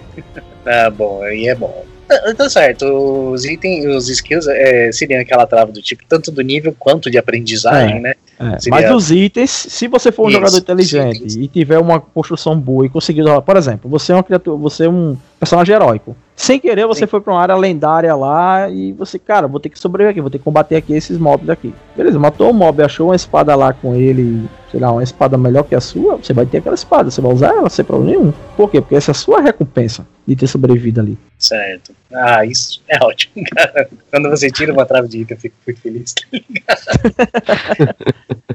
[0.63, 1.83] Ah, bom, aí é bom.
[2.07, 2.85] Tá, tá certo,
[3.31, 7.17] os itens, os skills é, seriam aquela trava do tipo, tanto do nível quanto de
[7.17, 8.13] aprendizagem, né?
[8.39, 11.99] É, Seria- Mas os itens, se você for um Isso, jogador inteligente e tiver uma
[11.99, 16.15] construção boa e conseguir, por exemplo, você é uma criatura, você é um personagem heróico.
[16.35, 17.07] Sem querer, você Sim.
[17.07, 20.29] foi pra uma área lendária lá e você, cara, vou ter que sobreviver aqui, vou
[20.29, 21.73] ter que combater aqui esses mobs aqui.
[21.97, 25.63] Beleza, matou o mob, achou uma espada lá com ele, sei lá, uma espada melhor
[25.63, 28.33] que a sua, você vai ter aquela espada, você vai usar ela sem problema nenhum.
[28.55, 28.81] Por quê?
[28.81, 31.17] Porque essa é a sua recompensa de ter sobrevivido ali.
[31.39, 31.91] Certo.
[32.13, 33.89] Ah, isso é ótimo, cara.
[34.11, 36.13] Quando você tira uma trave de item, eu fico muito feliz.
[36.13, 37.95] tá ligado?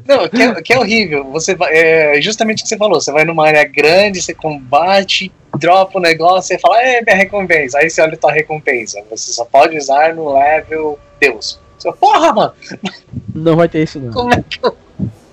[0.07, 1.25] Não, que é, que é horrível.
[1.33, 3.01] Você vai, é justamente o que você falou.
[3.01, 7.79] Você vai numa área grande, você combate, dropa o negócio, você fala, é minha recompensa.
[7.79, 9.03] Aí você olha a tua recompensa.
[9.11, 11.59] Você só pode usar no level Deus.
[11.79, 12.53] Você fala, porra, mano,
[13.35, 14.13] Não vai ter isso não.
[14.13, 14.77] como é que eu.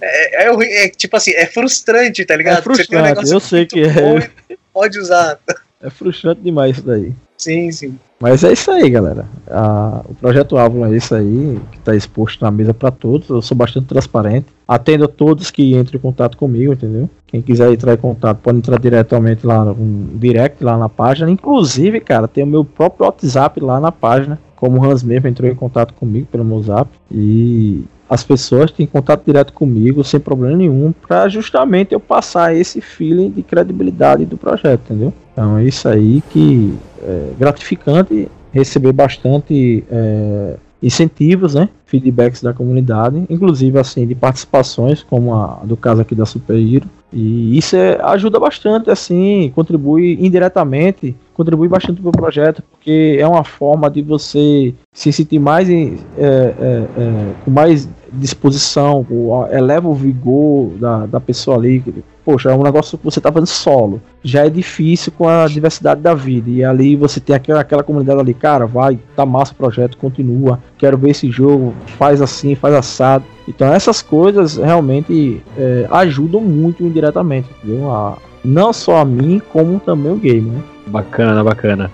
[0.01, 2.59] É, é é tipo assim, é frustrante, tá ligado?
[2.59, 3.89] É frustrante, um eu sei que é.
[3.89, 4.19] bom
[4.49, 5.39] e Pode usar.
[5.81, 7.13] É frustrante demais isso daí.
[7.37, 7.99] Sim, sim.
[8.23, 9.25] Mas é isso aí, galera.
[9.51, 13.27] Ah, o projeto Ávila é isso aí, que está exposto na mesa para todos.
[13.27, 14.45] Eu sou bastante transparente.
[14.65, 17.09] Atendo a todos que entrem em contato comigo, entendeu?
[17.27, 21.29] Quem quiser entrar em contato pode entrar diretamente lá no direct lá na página.
[21.29, 24.39] Inclusive, cara, tem o meu próprio WhatsApp lá na página.
[24.55, 26.89] Como o Hans mesmo entrou em contato comigo pelo meu zap.
[27.11, 30.93] E as pessoas têm contato direto comigo sem problema nenhum.
[31.07, 35.13] para justamente eu passar esse feeling de credibilidade do projeto, entendeu?
[35.31, 41.69] Então é isso aí que é gratificante receber bastante é, incentivos, né?
[41.85, 46.87] Feedbacks da comunidade, inclusive assim de participações, como a do caso aqui da Super Hero.
[47.11, 53.27] E isso é- ajuda bastante, assim, contribui indiretamente, contribui bastante para o projeto, porque é
[53.27, 59.05] uma forma de você se sentir mais em- é, é, é, com mais disposição,
[59.51, 61.83] eleva o vigor da, da pessoa ali.
[62.23, 64.01] Poxa, é um negócio que você tá fazendo solo.
[64.23, 66.49] Já é difícil com a diversidade da vida.
[66.49, 70.59] E ali você tem aquela, aquela comunidade ali, cara, vai, tá massa o projeto, continua.
[70.77, 73.25] Quero ver esse jogo, faz assim, faz assado.
[73.47, 77.91] Então essas coisas realmente é, ajudam muito indiretamente, entendeu?
[77.91, 80.61] A- não só a mim, como também o game, né?
[80.87, 81.91] Bacana, bacana.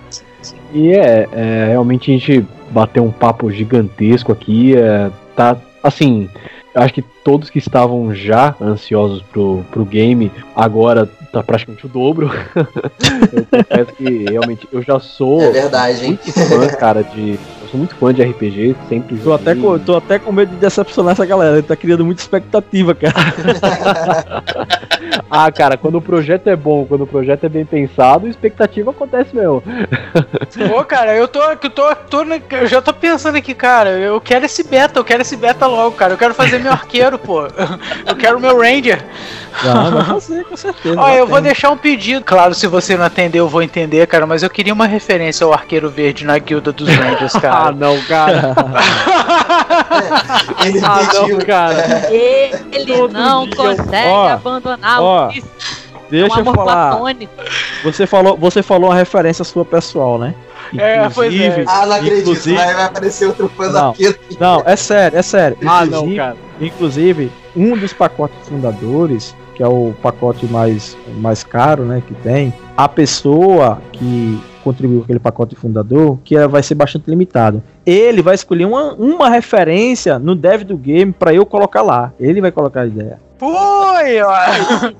[0.72, 4.76] E é, é, realmente a gente bateu um papo gigantesco aqui.
[4.76, 6.28] É, tá assim.
[6.72, 12.30] Acho que todos que estavam já ansiosos pro, pro game, agora tá praticamente o dobro.
[13.32, 16.18] eu confesso que realmente eu já sou É verdade, hein?
[16.24, 17.38] muito fã, cara, de.
[17.70, 20.56] Eu sou muito fã de RPG, sempre Tô até, com, tô até com medo de
[20.56, 23.14] decepcionar essa galera, ele tá criando muita expectativa, cara.
[25.30, 29.34] Ah, cara, quando o projeto é bom, quando o projeto é bem pensado, expectativa acontece
[29.34, 29.62] mesmo.
[30.68, 34.44] Pô, cara, eu tô, eu tô, tô eu já tô pensando aqui, cara, eu quero
[34.44, 36.14] esse beta, eu quero esse beta logo, cara.
[36.14, 37.46] Eu quero fazer meu arqueiro, pô.
[38.06, 39.04] Eu quero o meu ranger.
[39.64, 40.98] Não, vai fazer, com certeza.
[40.98, 42.24] Ó, vai eu vou deixar um pedido.
[42.24, 45.52] Claro, se você não atender, eu vou entender, cara, mas eu queria uma referência ao
[45.52, 47.72] arqueiro verde na guilda dos rangers, Ah, cara.
[47.72, 48.54] não, cara.
[50.64, 51.38] Ele Ah, pediu.
[51.38, 52.08] não, cara.
[52.12, 53.56] Ele Todo não dia.
[53.56, 55.32] consegue Ó, abandonar ó, o.
[56.10, 56.90] Deixa é um eu falar.
[56.90, 57.32] platônico.
[57.84, 60.34] Você falou, você falou uma referência sua pessoal, né?
[60.76, 61.64] É, pois é.
[61.66, 62.20] Ah, não acredito.
[62.20, 63.90] inclusive- Vai, vai aparecer outro fã Não.
[63.90, 64.14] daquilo.
[64.38, 65.56] Não, é sério, é sério.
[65.66, 66.36] Ah, não, cara.
[66.60, 72.52] Inclusive, um dos pacotes fundadores, que é o pacote mais, mais caro, né, que tem,
[72.76, 74.40] a pessoa que
[74.72, 77.62] contribuiu com aquele pacote fundador, que é- vai ser bastante limitado.
[77.84, 82.12] Ele vai escolher uma, uma referência no dev do game pra eu colocar lá.
[82.18, 83.18] Ele vai colocar a ideia.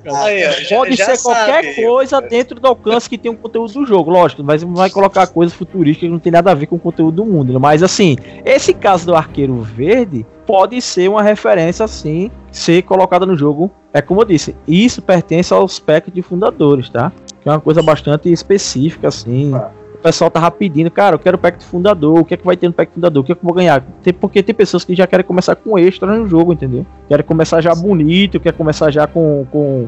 [0.04, 1.82] Já- Pode já ser qualquer sabe.
[1.86, 5.26] coisa dentro do alcance que tem o conteúdo do jogo, lógico, mas não vai colocar
[5.26, 7.58] coisas futurísticas que não tem nada a ver com o conteúdo do mundo.
[7.60, 13.36] Mas assim, esse caso do Arqueiro Verde pode ser uma referência assim ser colocada no
[13.36, 13.70] jogo.
[13.92, 17.12] É como eu disse, isso pertence aos packs de fundadores, tá?
[17.40, 19.54] Que é uma coisa bastante específica, assim.
[19.54, 19.70] Ah.
[19.94, 22.44] O pessoal tava pedindo, cara, eu quero o pack de fundador, o que é que
[22.44, 23.84] vai ter no pack de fundador, o que é que eu vou ganhar?
[24.02, 26.86] Tem, porque tem pessoas que já querem começar com extra no jogo, entendeu?
[27.06, 29.86] Querem começar já bonito, quer começar já com, com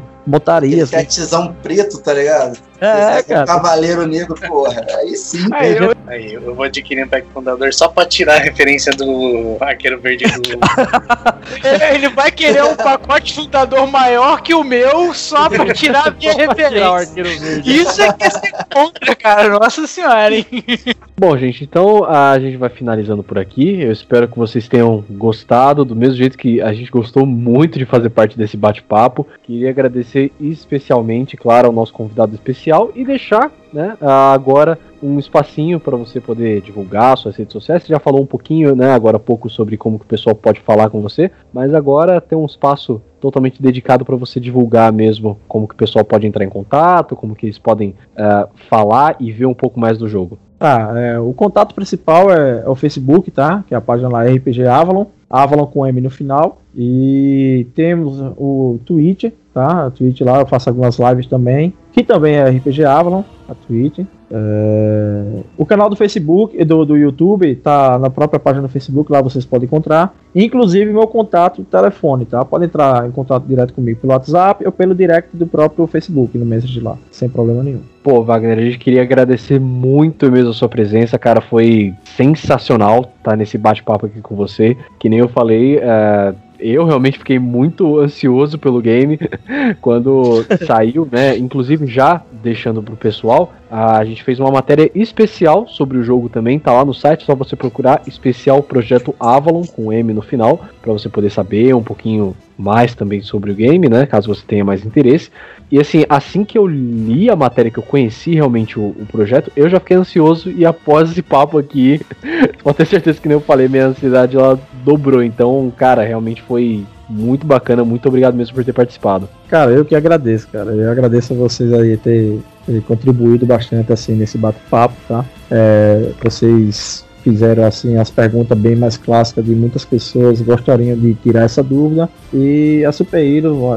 [0.91, 1.05] né?
[1.09, 2.59] setzão preto, tá ligado?
[2.83, 3.45] É, Esse cara.
[3.45, 4.85] Cavaleiro Negro, porra.
[4.97, 5.47] Aí sim.
[5.53, 9.55] Aí eu, aí eu vou adquirir um pack fundador só pra tirar a referência do
[9.61, 10.59] arqueiro verde do.
[11.93, 16.33] Ele vai querer um pacote fundador maior que o meu só pra tirar a minha
[16.33, 17.23] referência.
[17.63, 19.47] Isso é que é ser contra, cara.
[19.47, 20.45] Nossa senhora, hein?
[21.17, 23.81] Bom, gente, então a gente vai finalizando por aqui.
[23.81, 27.85] Eu espero que vocês tenham gostado, do mesmo jeito que a gente gostou muito de
[27.85, 29.25] fazer parte desse bate-papo.
[29.43, 35.97] Queria agradecer especialmente, claro, ao nosso convidado especial e deixar, né, agora um espacinho para
[35.97, 37.83] você poder divulgar suas redes sociais.
[37.83, 40.61] Você já falou um pouquinho, né, agora há pouco sobre como que o pessoal pode
[40.61, 45.67] falar com você, mas agora tem um espaço totalmente dedicado para você divulgar mesmo como
[45.67, 49.45] que o pessoal pode entrar em contato, como que eles podem eh, falar e ver
[49.45, 50.37] um pouco mais do jogo.
[50.63, 53.65] Tá, é, o contato principal é, é o Facebook, tá?
[53.67, 56.61] Que é a página lá RPG Avalon, Avalon com M no final.
[56.75, 59.87] E temos o Twitch, tá?
[59.87, 64.05] A Twitch lá eu faço algumas lives também, que também é RPG Avalon, a Twitch.
[64.35, 69.11] É, o canal do Facebook e do, do YouTube tá na própria página do Facebook,
[69.11, 70.15] lá vocês podem encontrar.
[70.33, 72.43] Inclusive meu contato telefone, tá?
[72.43, 76.45] Pode entrar em contato direto comigo pelo WhatsApp ou pelo direct do próprio Facebook, no
[76.45, 77.81] message lá, sem problema nenhum.
[78.03, 81.39] Pô, Wagner, a gente queria agradecer muito mesmo a sua presença, cara.
[81.39, 84.75] Foi sensacional estar nesse bate-papo aqui com você.
[84.99, 86.33] Que nem eu falei, é,
[86.63, 89.19] eu realmente fiquei muito ansioso pelo game
[89.81, 91.37] quando saiu, né?
[91.37, 96.59] Inclusive, já deixando pro pessoal, a gente fez uma matéria especial sobre o jogo também,
[96.59, 100.93] tá lá no site, só você procurar especial projeto Avalon com M no final, para
[100.93, 104.05] você poder saber um pouquinho mais também sobre o game, né?
[104.05, 105.31] Caso você tenha mais interesse.
[105.73, 109.51] E assim, assim que eu li a matéria, que eu conheci realmente o, o projeto,
[109.55, 111.99] eu já fiquei ansioso e após esse papo aqui,
[112.61, 115.23] pode ter certeza que nem eu falei, minha ansiedade ela dobrou.
[115.23, 117.83] Então, cara, realmente foi muito bacana.
[117.83, 119.27] Muito obrigado mesmo por ter participado.
[119.49, 120.69] Cara, eu que agradeço, cara.
[120.69, 125.25] Eu agradeço a vocês aí ter, ter contribuído bastante assim nesse bate-papo, tá?
[125.49, 131.43] É, vocês fizeram assim as perguntas bem mais clássicas de muitas pessoas gostariam de tirar
[131.43, 133.23] essa dúvida e a Super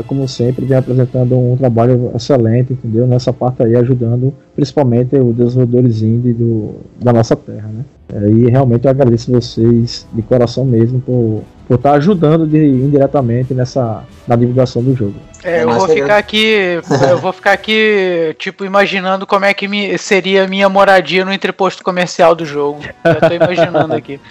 [0.07, 3.07] como sempre, vem apresentando um trabalho excelente, entendeu?
[3.07, 7.85] Nessa parte aí ajudando principalmente os desenvolvedores indie do, da nossa terra, né?
[8.13, 13.53] É, e realmente eu agradeço vocês de coração mesmo por por estar ajudando de, indiretamente
[13.53, 15.15] nessa na divulgação do jogo.
[15.47, 19.97] É, eu vou ficar aqui, eu vou ficar aqui, tipo, imaginando como é que me-
[19.97, 22.83] seria a minha moradia no entreposto comercial do jogo.
[23.05, 24.21] Já tô imaginando aqui.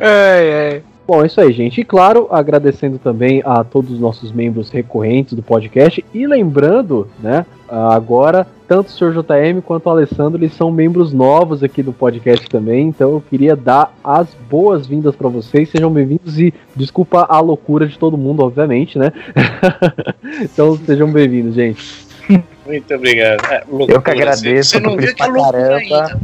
[0.00, 0.82] Ai, ai.
[1.06, 1.80] Bom, é isso aí, gente.
[1.80, 6.04] E claro, agradecendo também a todos os nossos membros recorrentes do podcast.
[6.14, 9.12] E lembrando, né, agora, tanto o Sr.
[9.12, 12.88] JM quanto o Alessandro, eles são membros novos aqui do podcast também.
[12.88, 15.70] Então eu queria dar as boas-vindas para vocês.
[15.70, 19.12] Sejam bem-vindos e desculpa a loucura de todo mundo, obviamente, né?
[20.42, 22.04] então sejam bem-vindos, gente.
[22.66, 23.44] Muito obrigado.
[23.48, 26.20] É, Eu que loucura, agradeço, Você não tô viu feliz que é pra loucura caramba.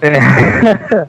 [0.00, 1.08] ainda.